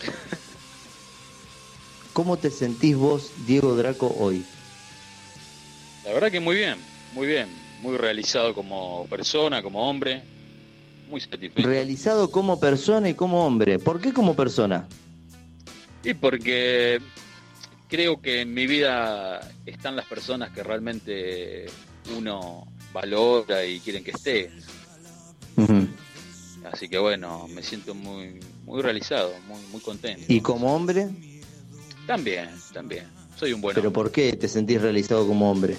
[2.14, 4.46] ¿Cómo te sentís vos, Diego Draco, hoy?
[6.06, 6.78] La verdad que muy bien,
[7.12, 7.50] muy bien.
[7.82, 10.22] Muy realizado como persona, como hombre.
[11.10, 11.68] Muy satisfecho.
[11.68, 13.78] Realizado como persona y como hombre.
[13.78, 14.88] ¿Por qué como persona?
[16.02, 16.98] Y porque
[17.88, 21.66] creo que en mi vida están las personas que realmente
[22.16, 24.50] uno valora y quieren que esté.
[26.72, 30.24] Así que bueno, me siento muy muy realizado, muy muy contento.
[30.28, 31.08] ¿Y como hombre?
[32.06, 33.06] También, también.
[33.36, 34.02] Soy un buen ¿Pero hombre.
[34.02, 35.76] por qué te sentís realizado como hombre?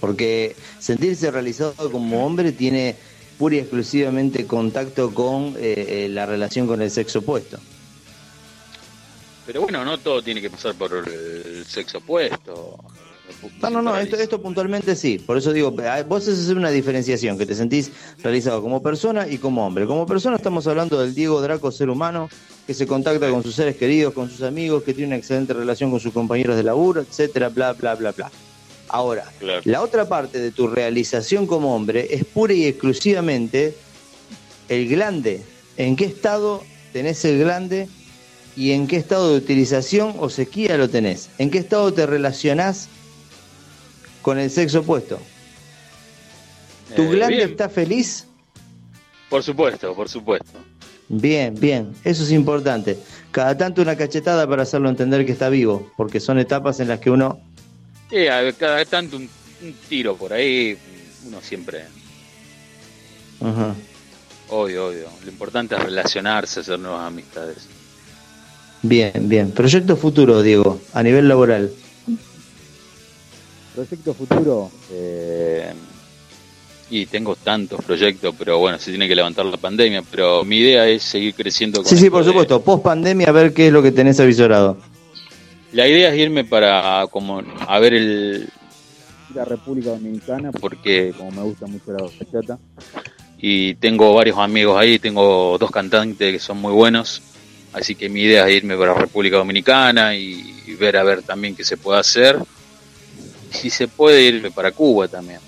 [0.00, 2.96] Porque sentirse realizado como hombre tiene
[3.38, 7.58] pura y exclusivamente contacto con eh, eh, la relación con el sexo opuesto.
[9.46, 12.78] Pero bueno, no todo tiene que pasar por el sexo opuesto.
[13.62, 15.18] No, no, no, esto, esto puntualmente sí.
[15.18, 17.90] Por eso digo, ah, vos haces una diferenciación, que te sentís
[18.22, 19.86] realizado como persona y como hombre.
[19.86, 22.28] Como persona estamos hablando del Diego Draco, ser humano,
[22.66, 25.90] que se contacta con sus seres queridos, con sus amigos, que tiene una excelente relación
[25.90, 28.30] con sus compañeros de laburo, etcétera, bla, bla, bla, bla.
[28.88, 29.62] Ahora, Claro.
[29.64, 33.74] la otra parte de tu realización como hombre es pura y exclusivamente
[34.68, 35.42] el glande.
[35.76, 37.88] ¿En qué estado tenés el glande
[38.56, 41.30] y en qué estado de utilización o sequía lo tenés?
[41.38, 42.88] ¿En qué estado te relacionás
[44.24, 45.20] con el sexo opuesto?
[46.96, 47.50] ¿Tu Eh, glande bien.
[47.50, 48.26] está feliz?
[49.28, 50.58] Por supuesto, por supuesto.
[51.10, 52.96] Bien, bien, eso es importante.
[53.30, 57.00] Cada tanto una cachetada para hacerlo entender que está vivo, porque son etapas en las
[57.00, 57.38] que uno...
[58.10, 59.28] A- cada tanto un,
[59.62, 60.78] un tiro por ahí,
[61.26, 61.82] uno siempre,
[63.42, 63.74] Ajá.
[64.48, 65.08] obvio, obvio.
[65.24, 67.66] Lo importante es relacionarse, hacer nuevas amistades.
[68.82, 69.50] Bien, bien.
[69.50, 71.70] Proyecto futuro, Diego, a nivel laboral.
[73.74, 74.70] Proyecto futuro.
[74.92, 75.72] Eh,
[76.90, 80.02] y tengo tantos proyectos, pero bueno, se tiene que levantar la pandemia.
[80.10, 81.82] Pero mi idea es seguir creciendo.
[81.82, 82.60] Con Sí, sí, por de- supuesto.
[82.62, 84.76] Post pandemia, a ver qué es lo que tenés avisorado.
[85.72, 88.48] La idea es irme para como a ver el
[89.34, 92.58] la República Dominicana porque como me gusta mucho la bachata.
[93.38, 97.20] y tengo varios amigos ahí, tengo dos cantantes que son muy buenos,
[97.72, 101.56] así que mi idea es irme para República Dominicana y, y ver a ver también
[101.56, 102.38] qué se puede hacer.
[103.50, 105.40] Si se puede irme para Cuba también.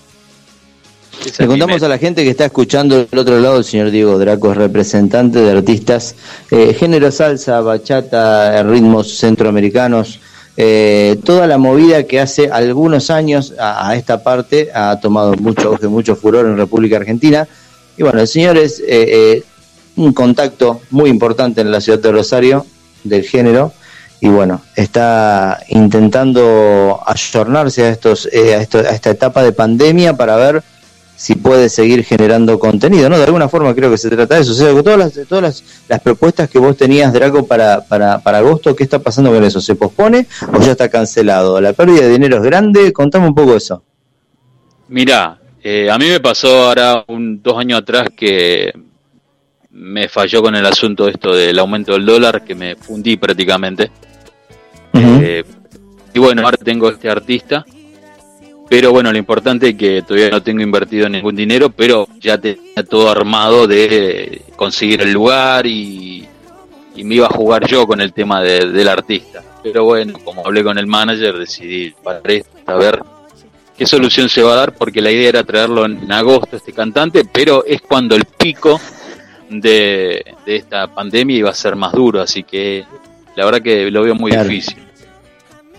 [1.24, 4.18] Esa Le contamos a la gente que está escuchando del otro lado, el señor Diego
[4.18, 6.14] Draco es representante de artistas
[6.50, 10.20] eh, género salsa, bachata, eh, ritmos centroamericanos,
[10.58, 15.68] eh, toda la movida que hace algunos años a, a esta parte ha tomado mucho
[15.68, 17.48] auge, mucho furor en República Argentina.
[17.96, 19.42] Y bueno, el señor es eh,
[19.96, 22.66] un contacto muy importante en la ciudad de Rosario
[23.04, 23.72] del género
[24.20, 30.16] y bueno, está intentando ayornarse a, estos, eh, a, esto- a esta etapa de pandemia
[30.16, 30.62] para ver
[31.16, 33.16] si puede seguir generando contenido, ¿no?
[33.18, 34.52] De alguna forma creo que se trata de eso.
[34.52, 38.38] O sea, todas las, todas las, las propuestas que vos tenías, Draco, para, para, para
[38.38, 39.60] agosto, ¿qué está pasando con eso?
[39.60, 41.58] ¿Se pospone o ya está cancelado?
[41.60, 42.92] ¿La pérdida de dinero es grande?
[42.92, 43.82] Contame un poco eso.
[44.88, 48.72] Mirá, eh, a mí me pasó ahora un, dos años atrás que
[49.78, 53.90] me falló con el asunto esto del aumento del dólar, que me fundí prácticamente.
[54.94, 55.44] Eh,
[56.14, 57.64] y bueno, ahora tengo este artista,
[58.68, 62.82] pero bueno, lo importante es que todavía no tengo invertido ningún dinero, pero ya tenía
[62.88, 66.26] todo armado de conseguir el lugar y,
[66.96, 69.42] y me iba a jugar yo con el tema de- del artista.
[69.62, 73.00] Pero bueno, como hablé con el manager, decidí para esto, a ver
[73.76, 77.24] qué solución se va a dar, porque la idea era traerlo en agosto, este cantante,
[77.30, 78.80] pero es cuando el pico
[79.50, 82.84] de, de esta pandemia iba a ser más duro, así que
[83.36, 84.48] la verdad que lo veo muy Claro.
[84.48, 84.78] difícil.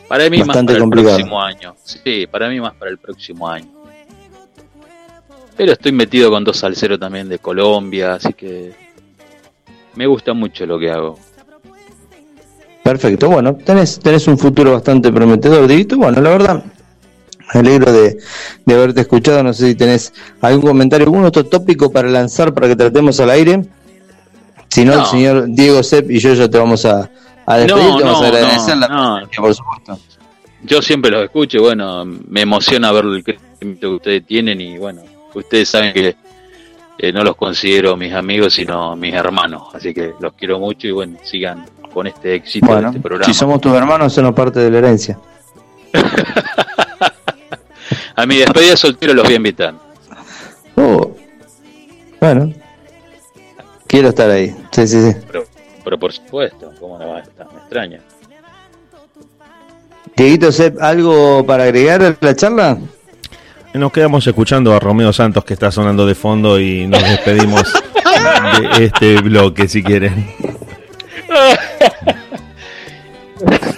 [0.07, 1.09] Para mí Bastante más para complicado.
[1.17, 1.75] el próximo año.
[1.83, 3.67] Sí, para mí más para el próximo año.
[5.57, 8.73] Pero estoy metido con dos salseros también de Colombia, así que
[9.95, 11.17] me gusta mucho lo que hago.
[12.83, 15.97] Perfecto, bueno, tenés, tenés un futuro bastante prometedor, Dieguito.
[15.97, 16.63] Bueno, la verdad,
[17.53, 18.17] me alegro de,
[18.65, 19.43] de haberte escuchado.
[19.43, 23.29] No sé si tenés algún comentario, algún otro tópico para lanzar para que tratemos al
[23.29, 23.63] aire.
[24.69, 25.01] Si no, No.
[25.01, 27.09] el señor Diego Sepp y yo ya te vamos a,
[27.45, 29.99] a despedir, No, te vamos a no, agradecer no, la presencia, por supuesto.
[30.63, 35.01] Yo siempre los escucho, bueno, me emociona ver el crecimiento que ustedes tienen y bueno,
[35.33, 36.15] ustedes saben que
[36.97, 39.63] eh, no los considero mis amigos, sino mis hermanos.
[39.73, 41.63] Así que los quiero mucho y bueno, sigan
[41.93, 43.31] con este éxito de Bueno, este programa.
[43.31, 45.17] si somos tus hermanos, somos parte de la herencia.
[48.17, 49.75] A mi despedida de soltero los voy a invitar.
[50.75, 51.15] Oh.
[52.19, 52.51] Bueno.
[53.85, 54.55] Quiero estar ahí.
[54.71, 55.17] Sí, sí, sí.
[55.27, 55.45] Pero,
[55.83, 57.47] pero por supuesto, ¿cómo no va a estar?
[57.53, 58.01] Me extraña.
[60.15, 62.79] Dieguito, Sepp, ¿algo para agregar a la charla?
[63.75, 67.71] Nos quedamos escuchando a Romeo Santos que está sonando de fondo y nos despedimos
[68.77, 70.33] de este bloque si quieren.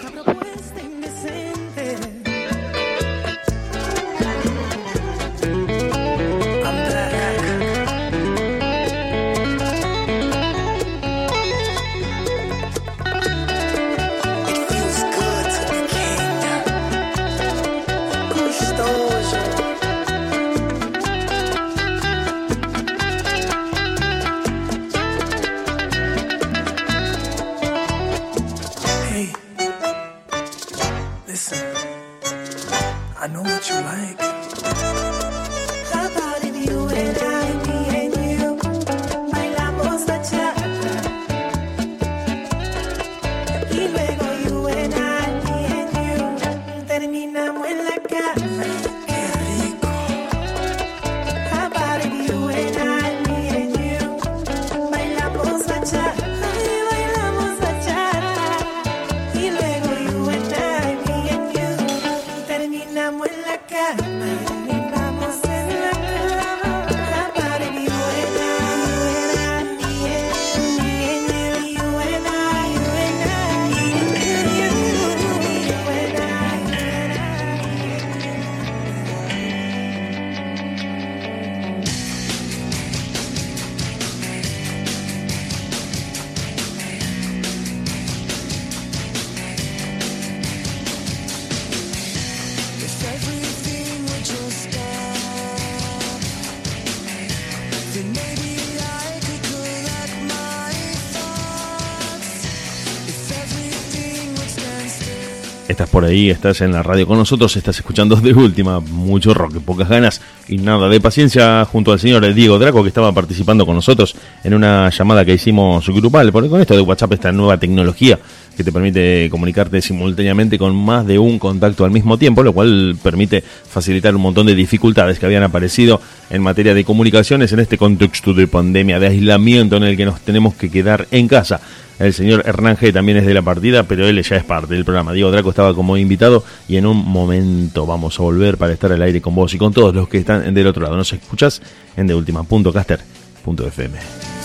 [106.10, 110.22] ahí, estás en la radio con nosotros, estás escuchando de última, mucho rock, pocas ganas
[110.48, 114.54] y nada de paciencia junto al señor Diego Draco que estaba participando con nosotros en
[114.54, 118.20] una llamada que hicimos grupal, porque con esto de WhatsApp, esta nueva tecnología
[118.60, 122.98] que te permite comunicarte simultáneamente con más de un contacto al mismo tiempo, lo cual
[123.02, 127.78] permite facilitar un montón de dificultades que habían aparecido en materia de comunicaciones en este
[127.78, 131.62] contexto de pandemia, de aislamiento en el que nos tenemos que quedar en casa.
[132.00, 134.84] El señor Hernán G también es de la partida, pero él ya es parte del
[134.84, 135.14] programa.
[135.14, 139.02] Diego Draco estaba como invitado y en un momento vamos a volver para estar al
[139.02, 140.98] aire con vos y con todos los que están del otro lado.
[140.98, 141.62] Nos escuchás
[141.96, 144.39] en deultima.caster.fm.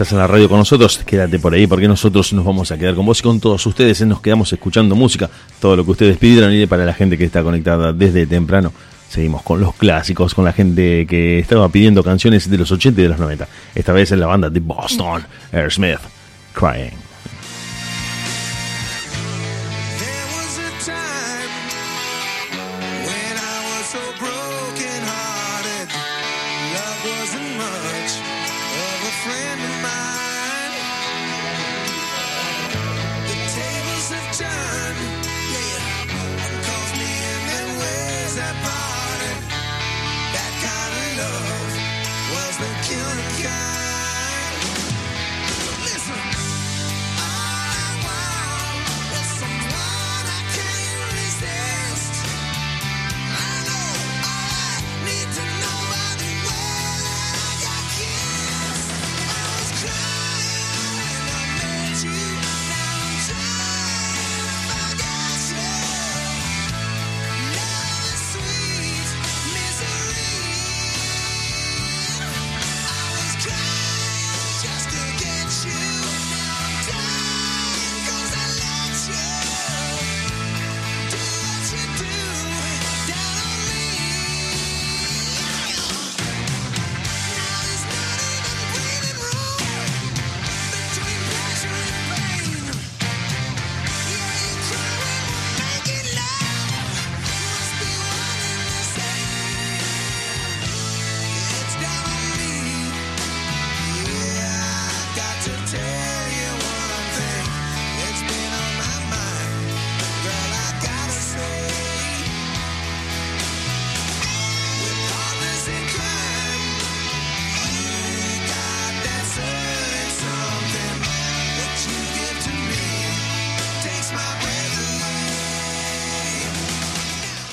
[0.00, 2.94] Estás en la radio con nosotros, quédate por ahí porque nosotros nos vamos a quedar
[2.94, 4.00] con vos y con todos ustedes.
[4.06, 5.28] Nos quedamos escuchando música,
[5.60, 8.72] todo lo que ustedes pidieron y para la gente que está conectada desde temprano.
[9.10, 13.02] Seguimos con los clásicos, con la gente que estaba pidiendo canciones de los 80 y
[13.02, 13.46] de los 90.
[13.74, 15.22] Esta vez en la banda de Boston,
[15.52, 16.00] Aerosmith,
[16.54, 17.09] Crying.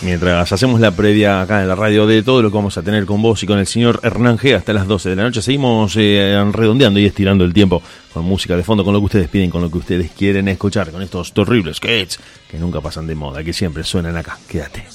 [0.08, 3.06] Mientras hacemos la previa acá en la radio de todo lo que vamos a tener
[3.06, 5.96] con vos y con el señor Hernán G hasta las 12 de la noche, seguimos
[5.98, 9.50] eh, redondeando y estirando el tiempo con música de fondo, con lo que ustedes piden,
[9.50, 13.44] con lo que ustedes quieren escuchar, con estos terribles sketches que nunca pasan de moda,
[13.44, 14.40] que siempre suenan acá.
[14.48, 14.86] Quédate.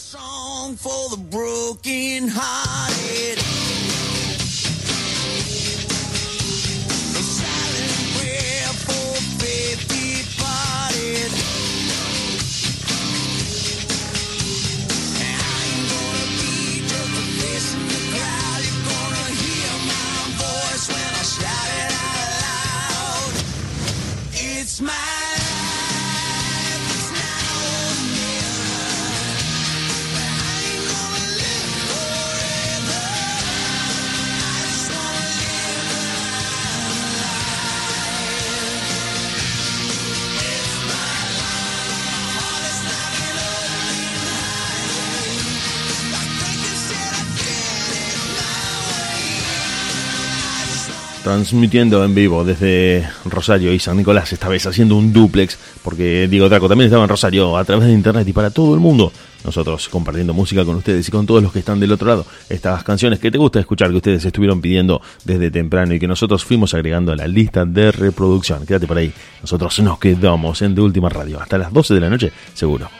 [51.23, 56.49] Transmitiendo en vivo desde Rosario y San Nicolás, esta vez haciendo un duplex, porque Diego
[56.49, 59.13] Draco también estaba en Rosario a través de internet y para todo el mundo.
[59.45, 62.27] Nosotros compartiendo música con ustedes y con todos los que están del otro lado.
[62.49, 66.45] Estas canciones que te gusta escuchar, que ustedes estuvieron pidiendo desde temprano y que nosotros
[66.45, 68.67] fuimos agregando a la lista de reproducción.
[68.67, 69.13] Quédate por ahí.
[69.43, 72.91] Nosotros nos quedamos en De Última Radio hasta las 12 de la noche, seguro.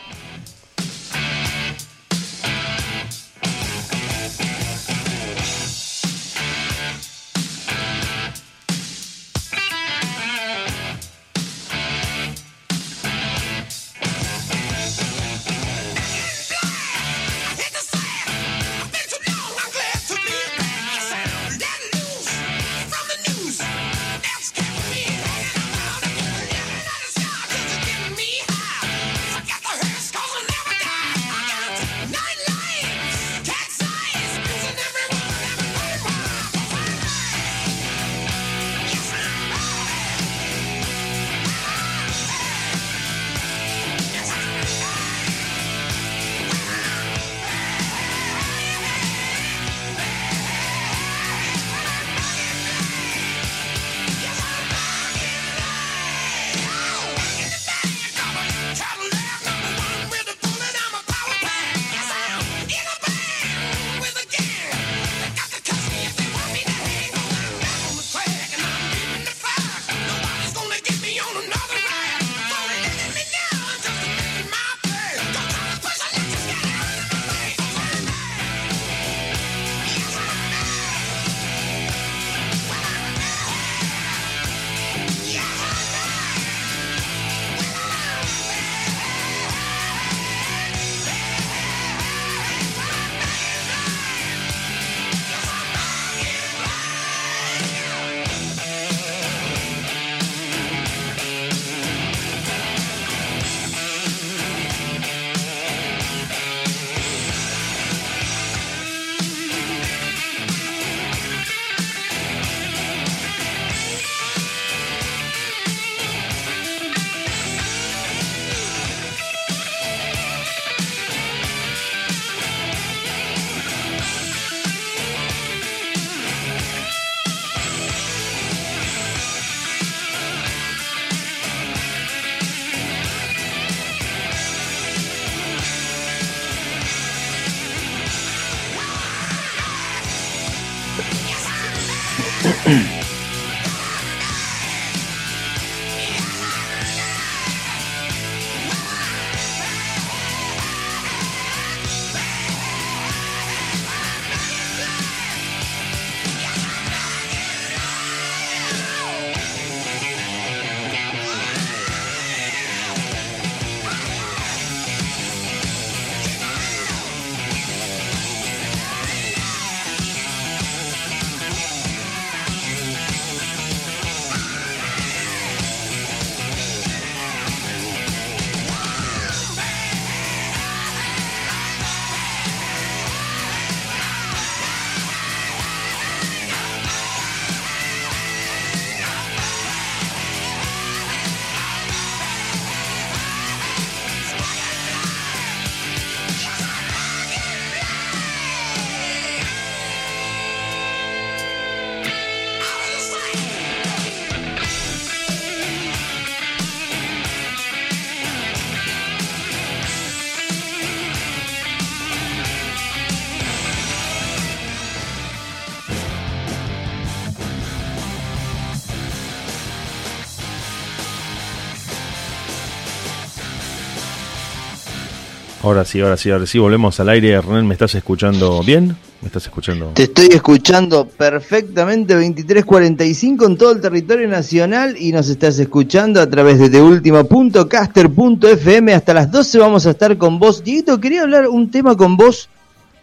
[225.63, 227.31] Ahora sí, ahora sí, ahora sí, volvemos al aire.
[227.31, 228.97] Hernán, ¿me estás escuchando bien?
[229.21, 229.93] ¿Me estás escuchando?
[229.95, 236.29] Te estoy escuchando perfectamente 2345 en todo el territorio nacional y nos estás escuchando a
[236.29, 238.93] través de teultima.caster.fm.
[238.93, 240.65] Hasta las 12 vamos a estar con vos.
[240.65, 242.49] Dieguito, quería hablar un tema con vos,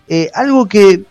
[0.10, 1.06] eh, algo que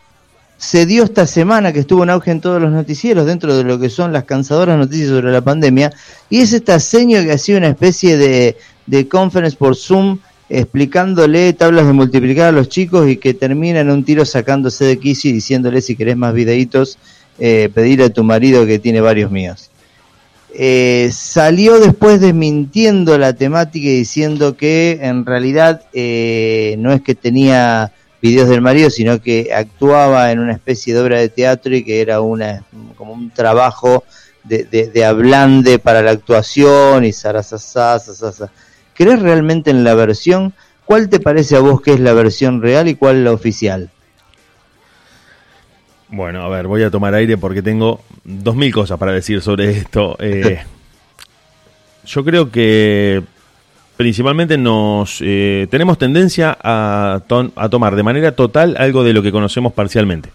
[0.58, 3.78] se dio esta semana, que estuvo en auge en todos los noticieros, dentro de lo
[3.78, 5.94] que son las cansadoras noticias sobre la pandemia,
[6.28, 10.18] y es esta seño que ha sido una especie de, de conference por Zoom
[10.48, 14.98] explicándole tablas de multiplicar a los chicos y que termina en un tiro sacándose de
[14.98, 16.98] quicio y diciéndole si querés más videitos,
[17.38, 19.70] eh, pedirle a tu marido que tiene varios míos.
[20.54, 27.14] Eh, salió después desmintiendo la temática y diciendo que en realidad eh, no es que
[27.14, 27.92] tenía
[28.22, 32.00] videos del marido, sino que actuaba en una especie de obra de teatro y que
[32.00, 32.64] era una
[32.96, 34.04] como un trabajo
[34.42, 38.00] de, de, de para la actuación y zarasasá.
[38.98, 40.52] ¿Crees realmente en la versión?
[40.84, 43.90] ¿Cuál te parece a vos que es la versión real y cuál la oficial?
[46.10, 49.70] Bueno, a ver, voy a tomar aire porque tengo dos mil cosas para decir sobre
[49.70, 50.16] esto.
[50.20, 50.58] Eh,
[52.06, 53.22] yo creo que
[53.98, 59.22] principalmente nos eh, tenemos tendencia a, ton- a tomar de manera total algo de lo
[59.22, 60.30] que conocemos parcialmente.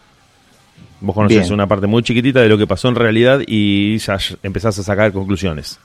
[1.01, 1.53] Vos conocés Bien.
[1.53, 5.11] una parte muy chiquitita de lo que pasó en realidad y ya empezás a sacar
[5.11, 5.79] conclusiones.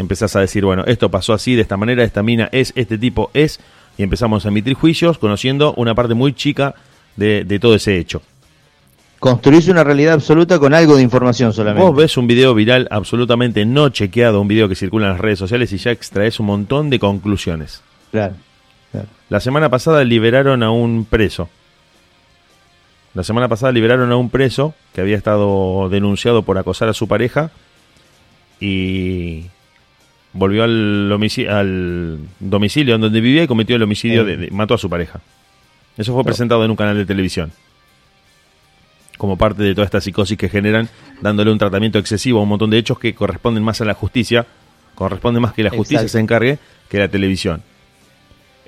[0.00, 3.30] Empezás a decir, bueno, esto pasó así, de esta manera, esta mina es, este tipo
[3.34, 3.60] es,
[3.98, 6.74] y empezamos a emitir juicios conociendo una parte muy chica
[7.16, 8.22] de, de todo ese hecho.
[9.18, 11.86] Construís una realidad absoluta con algo de información solamente.
[11.86, 15.38] Vos ves un video viral absolutamente no chequeado, un video que circula en las redes
[15.38, 17.82] sociales y ya extraes un montón de conclusiones.
[18.10, 18.34] Claro,
[18.90, 19.06] claro.
[19.28, 21.50] La semana pasada liberaron a un preso.
[23.12, 27.06] La semana pasada liberaron a un preso que había estado denunciado por acosar a su
[27.06, 27.50] pareja
[28.58, 29.46] y
[30.32, 31.10] volvió al,
[31.48, 35.20] al domicilio en donde vivía y cometió el homicidio, de, de- mató a su pareja.
[35.96, 37.52] Eso fue presentado en un canal de televisión.
[39.18, 40.88] Como parte de toda esta psicosis que generan,
[41.20, 44.46] dándole un tratamiento excesivo a un montón de hechos que corresponden más a la justicia,
[44.94, 46.12] corresponde más que la justicia Exacto.
[46.12, 46.58] se encargue
[46.88, 47.62] que la televisión.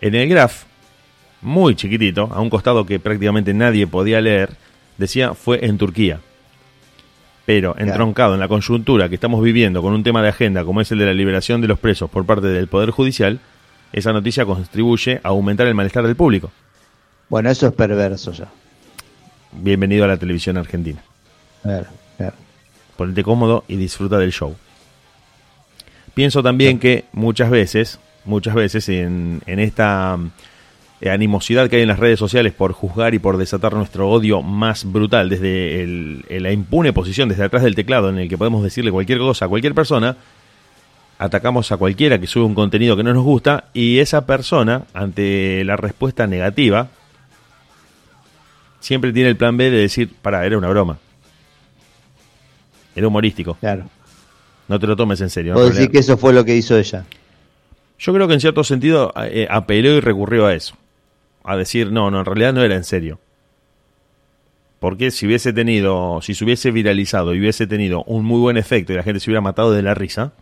[0.00, 0.64] En el graph,
[1.40, 4.50] muy chiquitito, a un costado que prácticamente nadie podía leer,
[4.98, 6.20] decía fue en Turquía.
[7.44, 10.92] Pero entroncado en la coyuntura que estamos viviendo con un tema de agenda como es
[10.92, 13.40] el de la liberación de los presos por parte del Poder Judicial,
[13.92, 16.50] esa noticia contribuye a aumentar el malestar del público.
[17.28, 18.48] Bueno, eso es perverso ya.
[19.52, 21.02] Bienvenido a la televisión argentina.
[21.62, 21.86] Claro,
[22.16, 22.34] claro.
[22.96, 24.54] Ponete cómodo y disfruta del show.
[26.14, 30.18] Pienso también que muchas veces, muchas veces en, en esta
[31.10, 34.84] animosidad que hay en las redes sociales por juzgar y por desatar nuestro odio más
[34.90, 38.62] brutal desde el- el- la impune posición, desde atrás del teclado en el que podemos
[38.62, 40.16] decirle cualquier cosa a cualquier persona,
[41.18, 45.64] atacamos a cualquiera que sube un contenido que no nos gusta y esa persona, ante
[45.64, 46.88] la respuesta negativa,
[48.80, 50.98] siempre tiene el plan B de decir, para, era una broma.
[52.94, 53.56] Era humorístico.
[53.60, 53.84] claro.
[54.68, 55.52] No te lo tomes en serio.
[55.54, 55.92] En decís realidad.
[55.92, 57.04] que eso fue lo que hizo ella.
[57.98, 60.74] Yo creo que en cierto sentido eh, apeló y recurrió a eso.
[61.44, 63.18] A decir, no, no, en realidad no era en serio.
[64.78, 68.92] Porque si hubiese tenido, si se hubiese viralizado y hubiese tenido un muy buen efecto
[68.92, 70.32] y la gente se hubiera matado de la risa,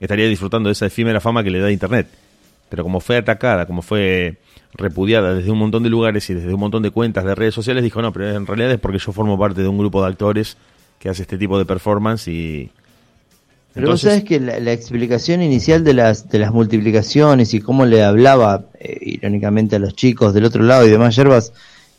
[0.00, 2.08] estaría disfrutando de esa efímera fama que le da Internet.
[2.70, 4.38] Pero como fue atacada, como fue
[4.74, 7.82] repudiada desde un montón de lugares y desde un montón de cuentas de redes sociales,
[7.82, 10.56] dijo, no, pero en realidad es porque yo formo parte de un grupo de actores
[10.98, 12.70] que hace este tipo de performance y...
[13.72, 17.86] Pero vos sabés que la, la explicación inicial de las, de las multiplicaciones y cómo
[17.86, 21.52] le hablaba eh, irónicamente a los chicos del otro lado y demás yerbas,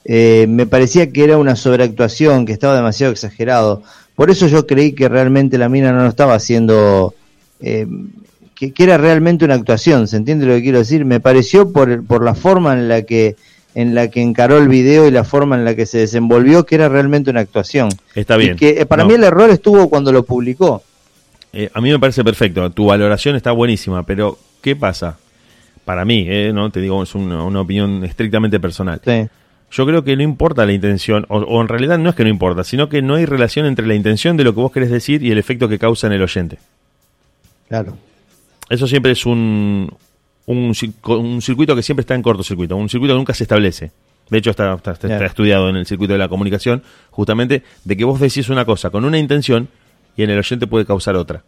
[0.04, 3.84] eh, me parecía que era una sobreactuación, que estaba demasiado exagerado.
[4.16, 7.14] Por eso yo creí que realmente la mina no lo estaba haciendo,
[7.62, 7.88] eh,
[8.54, 11.06] que, que era realmente una actuación, ¿se entiende lo que quiero decir?
[11.06, 13.36] Me pareció por, por la forma en la que
[13.74, 16.76] en la que encaró el video y la forma en la que se desenvolvió que
[16.76, 17.88] era realmente una actuación.
[18.14, 18.56] Está bien.
[18.56, 19.08] Y que eh, para No.
[19.10, 20.84] mí el error estuvo cuando lo publicó.
[21.54, 25.18] Eh, a mí me parece perfecto, tu valoración está buenísima, pero ¿qué pasa?
[25.86, 29.02] Para mí, eh, no te digo, es una, una opinión estrictamente personal.
[29.04, 29.28] Sí.
[29.72, 32.30] Yo creo que no importa la intención, o, o en realidad no es que no
[32.30, 35.24] importa, sino que no hay relación entre la intención de lo que vos querés decir
[35.24, 36.60] y el efecto que causa en el oyente.
[37.68, 37.98] Claro.
[38.70, 39.90] Eso siempre es un,
[40.46, 40.74] un,
[41.42, 43.92] circuito que siempre está en cortocircuito, un circuito que nunca se establece.
[44.30, 48.20] De hecho, está, está- estudiado en el circuito de la comunicación, justamente de que vos
[48.20, 49.68] decís una cosa con una intención
[50.18, 51.44] y en el oyente puede causar otra.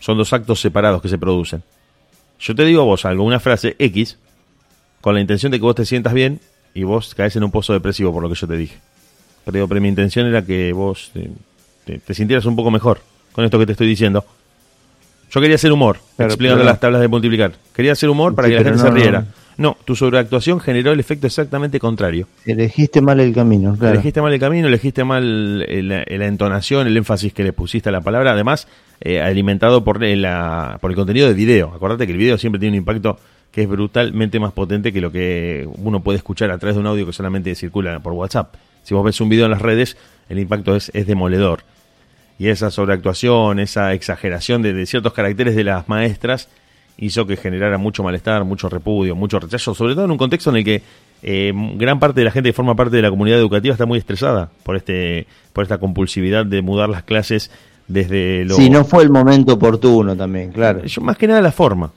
[0.00, 1.62] Son dos actos separados que se producen.
[2.38, 4.18] Yo te digo a vos algo, una frase X,
[5.00, 6.40] con la intención de que vos te sientas bien
[6.74, 8.76] y vos caes en un pozo depresivo por lo que yo te dije.
[9.44, 11.30] Pero, pero mi intención era que vos te,
[11.84, 13.00] te- te sintieras un poco mejor
[13.32, 14.24] con esto que te estoy diciendo.
[15.30, 17.52] Yo quería hacer humor, Pero- explicando pero las tablas de multiplicar.
[17.74, 19.20] Quería hacer humor para Sí, que la gente no, se riera.
[19.20, 19.26] no.
[19.58, 22.28] No, tu sobreactuación generó el efecto exactamente contrario.
[22.44, 23.94] Elegiste mal el camino, claro.
[23.94, 27.88] Elegiste mal el camino, elegiste mal eh, la, la entonación, el énfasis que le pusiste
[27.88, 28.68] a la palabra, además
[29.00, 31.72] eh, alimentado por, eh, la, por el contenido de video.
[31.74, 33.18] Acordate que el video siempre tiene un impacto
[33.50, 36.86] que es brutalmente más potente que lo que uno puede escuchar a través de un
[36.86, 38.54] audio que solamente circula por WhatsApp.
[38.82, 39.96] Si vos ves un video en las redes,
[40.28, 41.60] el impacto es, es demoledor.
[42.38, 46.50] Y esa sobreactuación, esa exageración de, de ciertos caracteres de las maestras
[46.98, 50.56] hizo que generara mucho malestar, mucho repudio, mucho rechazo, sobre todo en un contexto en
[50.56, 50.82] el que
[51.22, 53.98] eh, gran parte de la gente que forma parte de la comunidad educativa está muy
[53.98, 57.50] estresada por este por esta compulsividad de mudar las clases
[57.88, 60.84] desde lo Sí, no fue el momento oportuno también, claro.
[60.84, 61.92] Yo, más que nada la forma.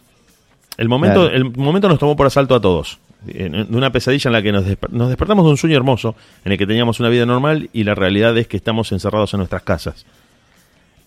[0.78, 1.36] El momento, Claro.
[1.36, 3.00] el momento nos tomó por asalto a todos.
[3.26, 6.16] De una pesadilla en la que nos, desper- nos despertamos de un sueño hermoso,
[6.46, 9.40] en el que teníamos una vida normal y la realidad es que estamos encerrados en
[9.40, 10.06] nuestras casas.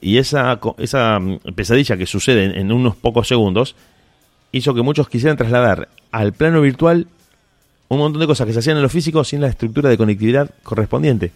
[0.02, 3.74] Y esa, esa mm, pesadilla que sucede en, en unos pocos segundos
[4.50, 7.06] hizo que muchos quisieran trasladar al plano virtual
[7.88, 10.50] un montón de cosas que se hacían en lo físico sin la estructura de conectividad
[10.62, 11.32] correspondiente.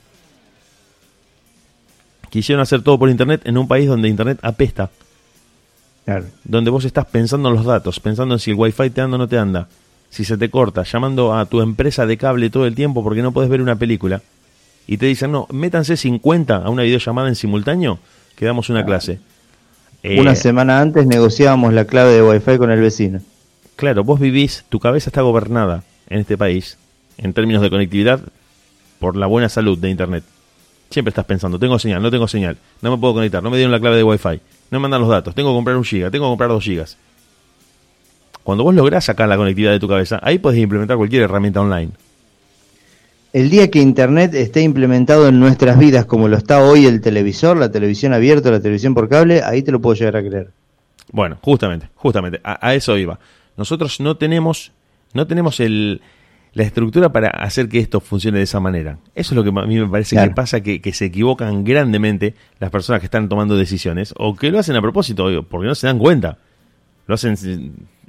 [2.28, 4.90] Quisieron hacer todo por Internet en un país donde Internet apesta
[6.06, 6.26] claro.
[6.44, 9.18] donde vos estás pensando en los datos, pensando en si el wifi te anda o
[9.18, 9.68] no te anda,
[10.08, 13.32] si se te corta, llamando a tu empresa de cable todo el tiempo porque no
[13.32, 14.22] podés ver una película,
[14.86, 17.98] y te dicen, no, métanse 50 a una videollamada en simultáneo,
[18.36, 19.18] que damos una clase.
[20.02, 23.20] Eh, Una semana antes negociábamos la clave de Wi-Fi con el vecino.
[23.74, 26.78] Claro, vos vivís, tu cabeza está gobernada en este país,
[27.18, 28.20] en términos de conectividad,
[29.00, 30.22] por la buena salud de Internet.
[30.90, 33.72] Siempre estás pensando, tengo señal, no tengo señal, no me puedo conectar, no me dieron
[33.72, 34.40] la clave de Wi-Fi,
[34.70, 36.96] no me mandan los datos, tengo que comprar un giga, tengo que comprar dos gigas.
[38.44, 41.90] Cuando vos lográs sacar la conectividad de tu cabeza, ahí podés implementar cualquier herramienta online.
[43.36, 47.58] El día que Internet esté implementado en nuestras vidas como lo está hoy el televisor,
[47.58, 50.52] la televisión abierta, la televisión por cable, ahí te lo puedo llegar a creer.
[51.12, 53.18] Bueno, justamente, justamente, a, a eso iba.
[53.58, 54.72] Nosotros no tenemos,
[55.12, 56.00] no tenemos el,
[56.54, 59.00] la estructura para hacer que esto funcione de esa manera.
[59.14, 60.30] Eso es lo que a mí me parece Claro.
[60.30, 64.50] que pasa, que, que se equivocan grandemente las personas que están tomando decisiones, o que
[64.50, 66.38] lo hacen a propósito, porque no se dan cuenta.
[67.06, 67.36] Lo hacen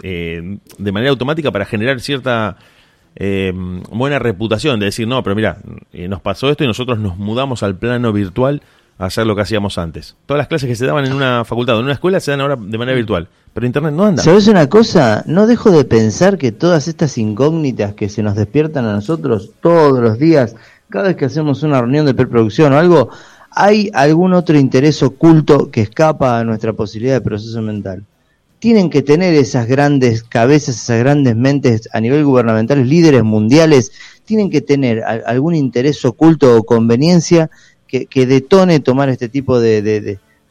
[0.03, 2.55] eh, de manera automática para generar cierta
[3.19, 3.51] eh,
[3.91, 5.57] buena reputación, de decir, no, pero mira,
[5.91, 8.61] eh, nos pasó esto y nosotros nos mudamos al plano virtual
[8.99, 10.15] a hacer lo que hacíamos antes.
[10.27, 12.41] Todas las clases que se daban en una facultad o en una escuela se dan
[12.41, 14.21] ahora de manera virtual, pero Internet no anda.
[14.21, 15.23] ¿Sabes una cosa?
[15.25, 19.99] No dejo de pensar que todas estas incógnitas que se nos despiertan a nosotros todos
[19.99, 20.55] los días,
[20.89, 23.09] cada vez que hacemos una reunión de preproducción o algo,
[23.49, 28.03] hay algún otro interés oculto que escapa a nuestra posibilidad de proceso mental.
[28.59, 33.91] Tienen que tener esas grandes cabezas, esas grandes mentes a nivel gubernamental, líderes mundiales,
[34.25, 37.49] tienen que tener algún interés oculto o conveniencia
[37.87, 40.01] que, que detone tomar este tipo de- de-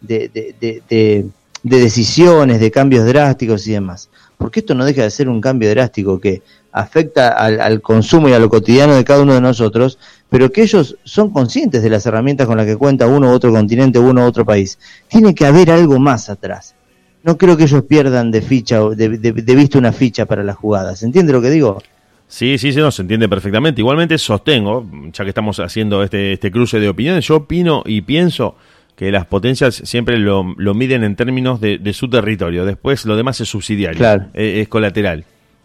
[0.00, 1.26] de-
[1.62, 4.08] de decisiones, de cambios drásticos y demás.
[4.38, 8.34] Porque esto no deja de ser un cambio drástico que afecta al, al consumo y
[8.34, 12.06] a lo cotidiano de cada uno de nosotros, pero que ellos son conscientes de las
[12.06, 14.78] herramientas con las que cuenta uno u otro continente, uno u otro país.
[15.08, 16.74] Tiene que haber algo más atrás.
[17.26, 20.42] No creo que ellos pierdan de ficha o de, de- de vista una ficha para
[20.44, 21.02] las jugadas.
[21.02, 21.82] ¿Entiende lo que digo?
[22.28, 23.80] Sí, sí, sí, no, se entiende perfectamente.
[23.80, 28.56] Igualmente sostengo, ya que estamos haciendo este, este cruce de opiniones, yo opino y pienso
[28.96, 32.64] que las potencias siempre lo, lo miden en términos de, de su territorio.
[32.64, 34.26] Después lo demás es subsidiario, Claro.
[34.34, 35.24] eh, es colateral.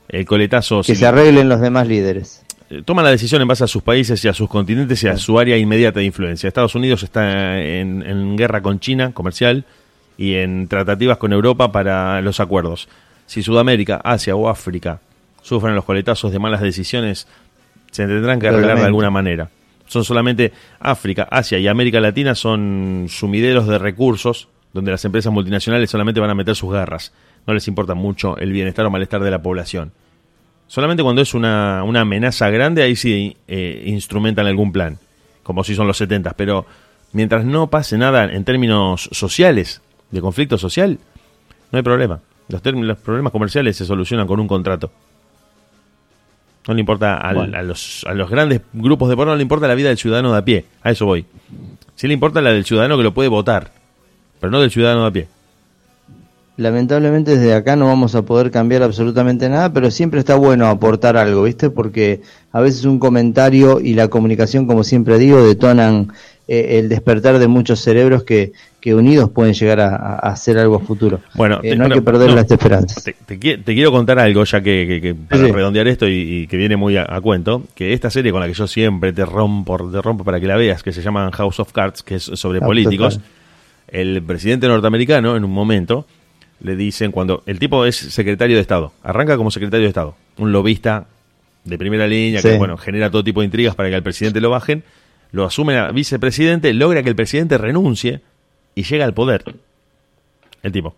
[0.10, 2.44] El coletazo Que se arreglen los demás líderes.
[2.70, 5.16] eh, toma la decisión en base a sus países y a sus continentes y a
[5.18, 6.48] su área inmediata de influencia.
[6.48, 9.64] Estados Unidos está en, en guerra con China comercial
[10.18, 12.88] y en tratativas con Europa para los acuerdos.
[13.26, 15.00] Si Sudamérica, Asia o África
[15.42, 17.28] sufren los coletazos de malas decisiones,
[17.92, 19.50] se tendrán que arreglar de alguna manera.
[19.86, 25.90] Son solamente África, Asia y América Latina son sumideros de recursos donde las empresas multinacionales
[25.90, 27.12] solamente van a meter sus garras.
[27.46, 29.92] No les importa mucho el bienestar o malestar de la población.
[30.68, 35.00] Solamente cuando es una, una amenaza grande, ahí sí eh, instrumentan algún plan,
[35.44, 36.34] como si son los 70.
[36.38, 36.66] Pero
[37.12, 39.82] mientras no pase nada en términos sociales,
[40.12, 41.00] de conflicto social,
[41.72, 42.20] no hay problema.
[42.50, 42.62] Los,
[42.98, 44.92] problemas comerciales se solucionan con un contrato.
[46.68, 47.58] No le importa al- Bueno.
[47.58, 50.32] a, los, a los grandes grupos de poder, no le importa la vida del ciudadano
[50.34, 50.66] de a pie.
[50.84, 51.26] A eso voy.
[51.96, 53.72] Sí le importa la del ciudadano que lo puede votar,
[54.40, 55.28] pero no del ciudadano de a pie.
[56.58, 61.18] Lamentablemente desde acá no vamos a poder cambiar absolutamente nada, pero siempre está bueno aportar
[61.18, 61.70] algo, ¿viste?
[61.70, 62.22] Porque
[62.52, 66.12] a veces un comentario y la comunicación, como siempre digo, detonan
[66.54, 68.52] eh, el despertar de muchos cerebros que,
[68.82, 71.20] que unidos pueden llegar a, a hacer algo a futuro.
[71.36, 73.04] Bueno, Eh, te- no hay pero- que perder no, las esperanzas.
[73.04, 75.52] Te, te qui- te quiero contar algo, ya que, que- que para Sí.
[75.52, 78.48] redondear esto y, y que viene muy a, a cuento, que esta serie con la
[78.48, 81.60] que yo siempre te rompo, te rompo para que la veas, que se llama House
[81.60, 83.20] of Cards, que es sobre of políticos,
[83.88, 86.06] el presidente norteamericano en un momento
[86.62, 90.52] le dicen cuando el tipo es secretario de Estado, arranca como secretario de Estado, un
[90.52, 91.06] lobista
[91.66, 92.50] de primera línea Sí.
[92.50, 94.84] que bueno genera todo tipo de intrigas para que al presidente lo bajen,
[95.32, 98.22] lo asume a vicepresidente, logra que el presidente renuncie
[98.76, 99.44] y llega al poder.
[100.64, 100.96] El tipo.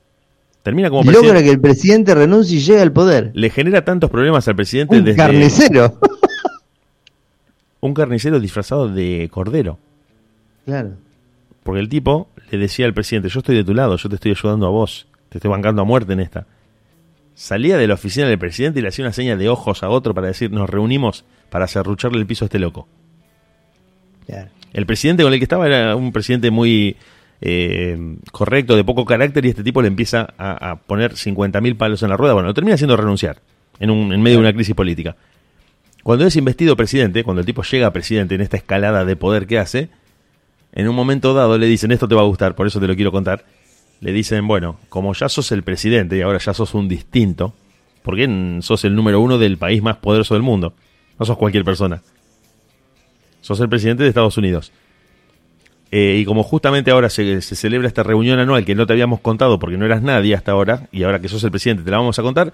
[0.63, 1.43] Termina como Logra presidente.
[1.43, 3.31] que el presidente renuncie y llegue al poder.
[3.33, 5.99] Le genera tantos problemas al presidente Un desde carnicero.
[7.81, 9.77] un carnicero disfrazado de cordero.
[10.65, 10.91] claro.
[11.63, 14.31] Porque el tipo le decía al presidente, yo estoy de tu lado, yo te estoy
[14.31, 16.45] ayudando a vos, te estoy bancando a muerte en esta.
[17.35, 20.13] Salía de la oficina del presidente y le hacía una seña de ojos a otro
[20.13, 22.85] para decir, nos reunimos para cerrucharle el piso a este loco.
[24.25, 24.49] Claro.
[24.73, 26.97] El presidente con el que estaba era un presidente muy
[27.41, 32.01] eh, correcto, de poco carácter, y este tipo le empieza a, a poner 50.000 palos
[32.01, 32.33] en la rueda.
[32.33, 33.41] Bueno, lo termina haciendo renunciar
[33.79, 35.15] en, un, en medio de una crisis política.
[36.03, 39.47] Cuando es investido presidente, cuando el tipo llega a presidente en esta escalada de poder
[39.47, 39.89] que hace,
[40.73, 42.95] en un momento dado le dicen, esto te va a gustar, por eso te lo
[42.95, 43.45] quiero contar.
[44.01, 47.53] Le dicen, bueno, como ya sos el presidente y ahora ya sos un distinto,
[48.01, 50.73] porque sos el número uno del país más poderoso del mundo,
[51.19, 52.01] no sos cualquier persona.
[53.43, 54.71] Sos el presidente de Estados Unidos.
[55.91, 59.19] Eh, y como justamente ahora se, se celebra esta reunión anual que no te habíamos
[59.19, 61.97] contado porque no eras nadie hasta ahora, y ahora que sos el presidente te la
[61.97, 62.53] vamos a contar,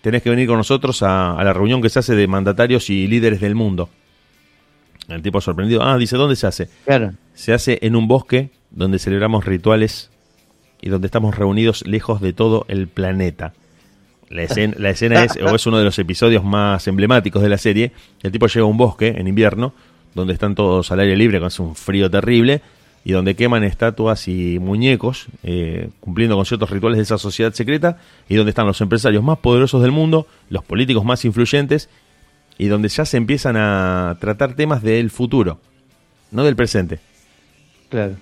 [0.00, 3.06] tenés que venir con nosotros a, a la reunión que se hace de mandatarios y
[3.06, 3.90] líderes del mundo.
[5.08, 6.70] El tipo sorprendido, ah, dice, ¿dónde se hace?
[6.86, 7.12] Claro.
[7.34, 10.10] Se hace en un bosque donde celebramos rituales
[10.80, 13.52] y donde estamos reunidos lejos de todo el planeta.
[14.30, 17.58] La escena, la escena es, o es uno de los episodios más emblemáticos de la
[17.58, 17.92] serie.
[18.22, 19.74] El tipo llega a un bosque en invierno,
[20.14, 22.62] donde están todos al aire libre, con un frío terrible,
[23.04, 27.98] y donde queman estatuas y muñecos, eh, cumpliendo con ciertos rituales de esa sociedad secreta,
[28.28, 31.88] y donde están los empresarios más poderosos del mundo, los políticos más influyentes,
[32.58, 35.58] y donde ya se empiezan a tratar temas del futuro,
[36.30, 37.00] no del presente.
[37.88, 38.14] Claro.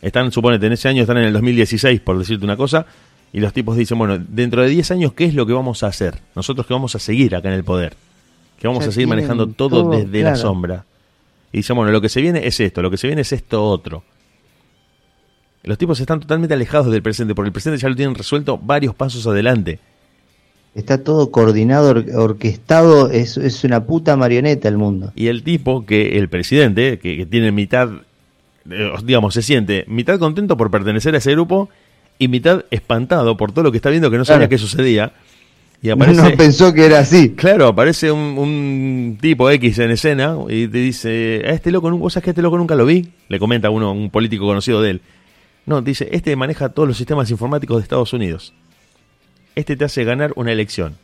[0.00, 2.86] Están, suponete, en ese año están en el 2016, por decirte una cosa,
[3.32, 5.88] y los tipos dicen, bueno, dentro de 10 años, ¿qué es lo que vamos a
[5.88, 6.20] hacer?
[6.36, 7.94] Nosotros que vamos a seguir acá en el poder,
[8.58, 10.84] que vamos Ya a seguir manejando todo, todo, desde la sombra.
[11.54, 13.64] Y dicen, bueno, lo que se viene es esto, lo que se viene es esto
[13.64, 14.02] otro.
[15.62, 18.92] Los tipos están totalmente alejados del presente, porque el presente ya lo tienen resuelto varios
[18.96, 19.78] pasos adelante.
[20.74, 25.12] Está todo coordinado, or- orquestado, es, es una puta marioneta el mundo.
[25.14, 27.88] Y el tipo que, el presidente, que, que tiene mitad,
[28.68, 31.68] eh, digamos, se siente mitad contento por pertenecer a ese grupo
[32.18, 35.12] y mitad espantado por todo lo que está viendo que no sabía que sucedía.
[35.84, 37.34] Y aparece, no pensó que era así.
[37.34, 42.14] claro, aparece un, un tipo X en escena y te dice, a este loco, vos
[42.14, 44.92] sabés que a este loco nunca lo vi, le comenta uno, un político conocido de
[44.92, 45.02] él.
[45.66, 48.54] No, dice, este maneja todos los sistemas informáticos de Estados Unidos.
[49.56, 50.96] Este te hace ganar una elección.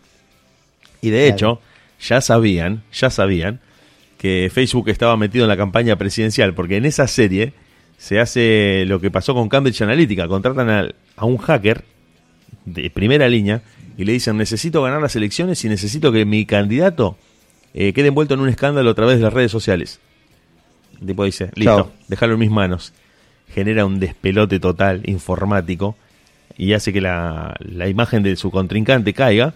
[1.02, 1.60] Y de hecho,
[2.00, 3.60] ya sabían, ya sabían
[4.16, 7.52] que Facebook estaba metido en la campaña presidencial, porque en esa serie
[7.98, 10.70] se hace lo que pasó con Cambridge Analytica, contratan
[11.16, 11.84] a, un hacker
[12.64, 13.60] de primera línea
[14.00, 17.18] y le dicen, necesito ganar las elecciones y necesito que mi candidato
[17.74, 20.00] eh, quede envuelto en un escándalo a través de las redes sociales.
[20.98, 22.94] El tipo dice, listo, déjalo en mis manos.
[23.52, 25.98] Genera un despelote total informático
[26.56, 29.52] y hace que la, la imagen de su contrincante caiga.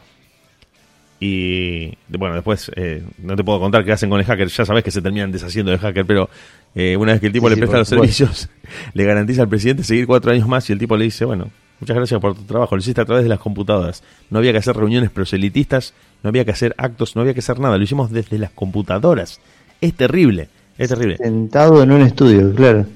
[1.21, 4.49] Y bueno, después eh, no te puedo contar qué hacen con el hacker.
[4.49, 6.29] Ya sabes que se terminan deshaciendo del hacker, pero
[6.75, 8.51] eh, una vez que el tipo Sí, le presta los servicios,
[8.93, 11.51] le garantiza al presidente seguir cuatro años más y el tipo le dice, bueno,
[11.85, 14.02] muchas gracias por tu trabajo, lo hiciste a través de las computadoras.
[14.31, 15.93] No había que hacer reuniones proselitistas,
[16.23, 19.39] no había que hacer actos, no había que hacer nada, lo hicimos desde las computadoras.
[19.82, 20.48] Es terrible,
[20.78, 21.19] es terrible.
[21.19, 22.86] Sentado en un estudio, claro.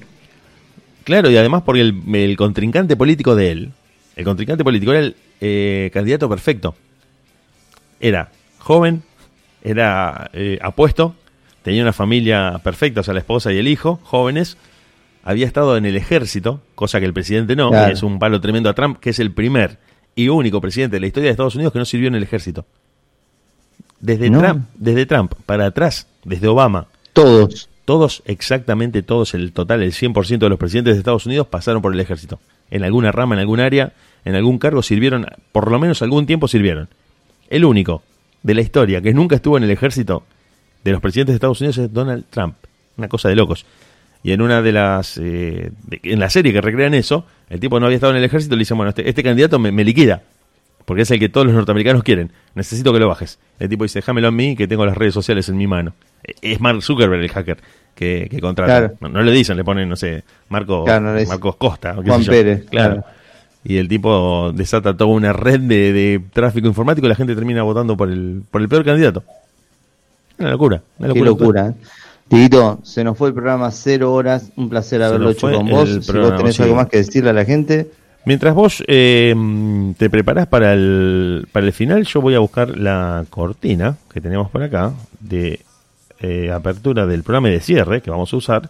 [1.03, 3.71] Claro, y además porque el, el contrincante político de él,
[4.15, 6.73] el contrincante político era el eh, candidato perfecto.
[7.99, 9.03] Era joven,
[9.63, 11.13] era eh, apuesto,
[11.61, 14.57] tenía una familia perfecta, o sea, la esposa y el hijo, jóvenes,
[15.29, 17.93] había estado en el ejército, cosa que el presidente no, Claro.
[17.93, 19.77] es un palo tremendo a Trump, que es el primer
[20.15, 22.65] y único presidente de la historia de Estados Unidos que no sirvió en el ejército.
[23.99, 24.39] Desde, No.
[24.39, 27.69] Trump, desde Trump para atrás, desde Obama, Todos.
[27.85, 31.93] todos, exactamente todos, el total, el 100% de los presidentes de Estados Unidos pasaron por
[31.93, 32.39] el ejército.
[32.71, 33.93] En alguna rama, en algún área,
[34.25, 36.87] en algún cargo sirvieron, por lo menos algún tiempo sirvieron.
[37.49, 38.01] El único
[38.41, 40.23] de la historia que nunca estuvo en el ejército
[40.83, 42.55] de los presidentes de Estados Unidos es Donald Trump.
[42.97, 43.65] Una cosa de locos.
[44.23, 45.17] Y en una de las.
[45.17, 48.23] eh, de- en la serie que recrean eso, el tipo no había estado en el
[48.23, 50.21] ejército y le dicen: Bueno, este, este candidato me, me liquida.
[50.85, 52.31] Porque es el que todos los norteamericanos quieren.
[52.55, 53.39] Necesito que lo bajes.
[53.59, 55.93] El tipo dice: Déjamelo a mí, que tengo las redes sociales en mi mano.
[56.23, 57.57] Eh, Es Mark Zuckerberg el hacker
[57.95, 58.79] que, que contrata.
[58.79, 58.95] Claro.
[58.99, 61.25] No, no le dicen, le ponen, no sé, Marco, Claro, no.
[61.27, 61.95] Marcos Costa.
[61.97, 62.31] o qué Juan sé yo.
[62.31, 62.93] Pérez, Claro.
[62.95, 63.07] claro.
[63.63, 67.61] Y el tipo desata toda una red de, de tráfico informático y la gente termina
[67.63, 69.23] votando por el, por el peor candidato.
[70.37, 70.81] Una locura.
[70.97, 71.29] Una Qué locura.
[71.63, 71.73] locura.
[72.29, 74.51] Tiguito, se nos fue el programa cero horas.
[74.55, 75.89] Un placer haberlo hecho con vos.
[75.89, 76.63] Si programa, vos tenés sí.
[76.63, 77.89] algo más que decirle a la gente.
[78.25, 79.33] Mientras vos eh,
[79.97, 84.49] te preparás para el, para el final, yo voy a buscar la cortina que tenemos
[84.51, 85.61] por acá de
[86.19, 88.69] eh, apertura del programa y de cierre que vamos a usar.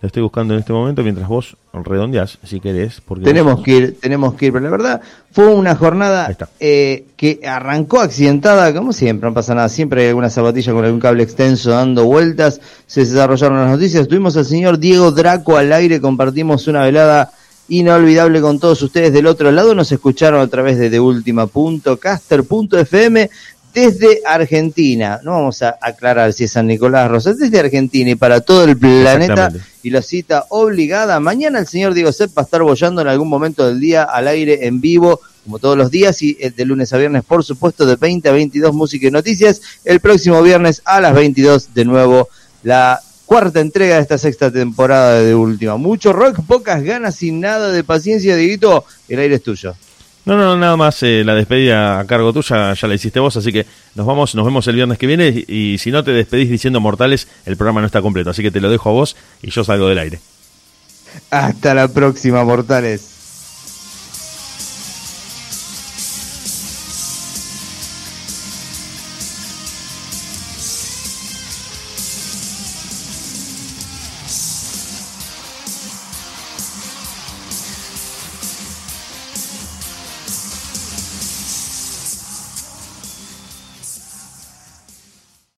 [0.00, 3.00] La estoy buscando en este momento mientras vos redondeás, si querés.
[3.04, 5.00] Porque Tenemos vos- que ir, tenemos que ir, pero la verdad
[5.32, 10.30] fue una jornada eh, que arrancó accidentada, como siempre, no pasa nada, siempre hay alguna
[10.30, 15.10] zapatilla con algún cable extenso dando vueltas, se desarrollaron las noticias, tuvimos al señor Diego
[15.10, 17.32] Draco al aire, compartimos una velada
[17.68, 23.30] inolvidable con todos ustedes del otro lado, nos escucharon a través de deultima.caster.fm
[23.74, 28.40] desde Argentina, no vamos a aclarar si es San Nicolás Rosa, desde Argentina y para
[28.40, 29.52] todo el planeta.
[29.88, 31.18] Y la cita obligada.
[31.18, 34.28] Mañana el señor Diego Sepp va a estar bollando en algún momento del día al
[34.28, 37.86] aire en vivo, como todos los días, y eh, de lunes a viernes, por supuesto,
[37.86, 39.62] de 20 a 22 música y noticias.
[39.86, 42.28] El próximo viernes a las 22 de nuevo
[42.64, 45.78] la cuarta entrega de esta sexta temporada de Última.
[45.78, 48.84] Mucho rock, pocas ganas y nada de paciencia, Dieguito.
[49.08, 49.74] El aire es tuyo.
[50.28, 53.50] No, no, nada más eh, la despedida a cargo tuya, ya la hiciste vos, así
[53.50, 53.64] que
[53.94, 56.80] nos vamos, nos vemos el viernes que viene y, y si no te despedís diciendo
[56.80, 59.64] mortales, el programa no está completo, así que te lo dejo a vos y yo
[59.64, 60.20] salgo del aire.
[61.30, 63.17] Hasta la próxima, mortales.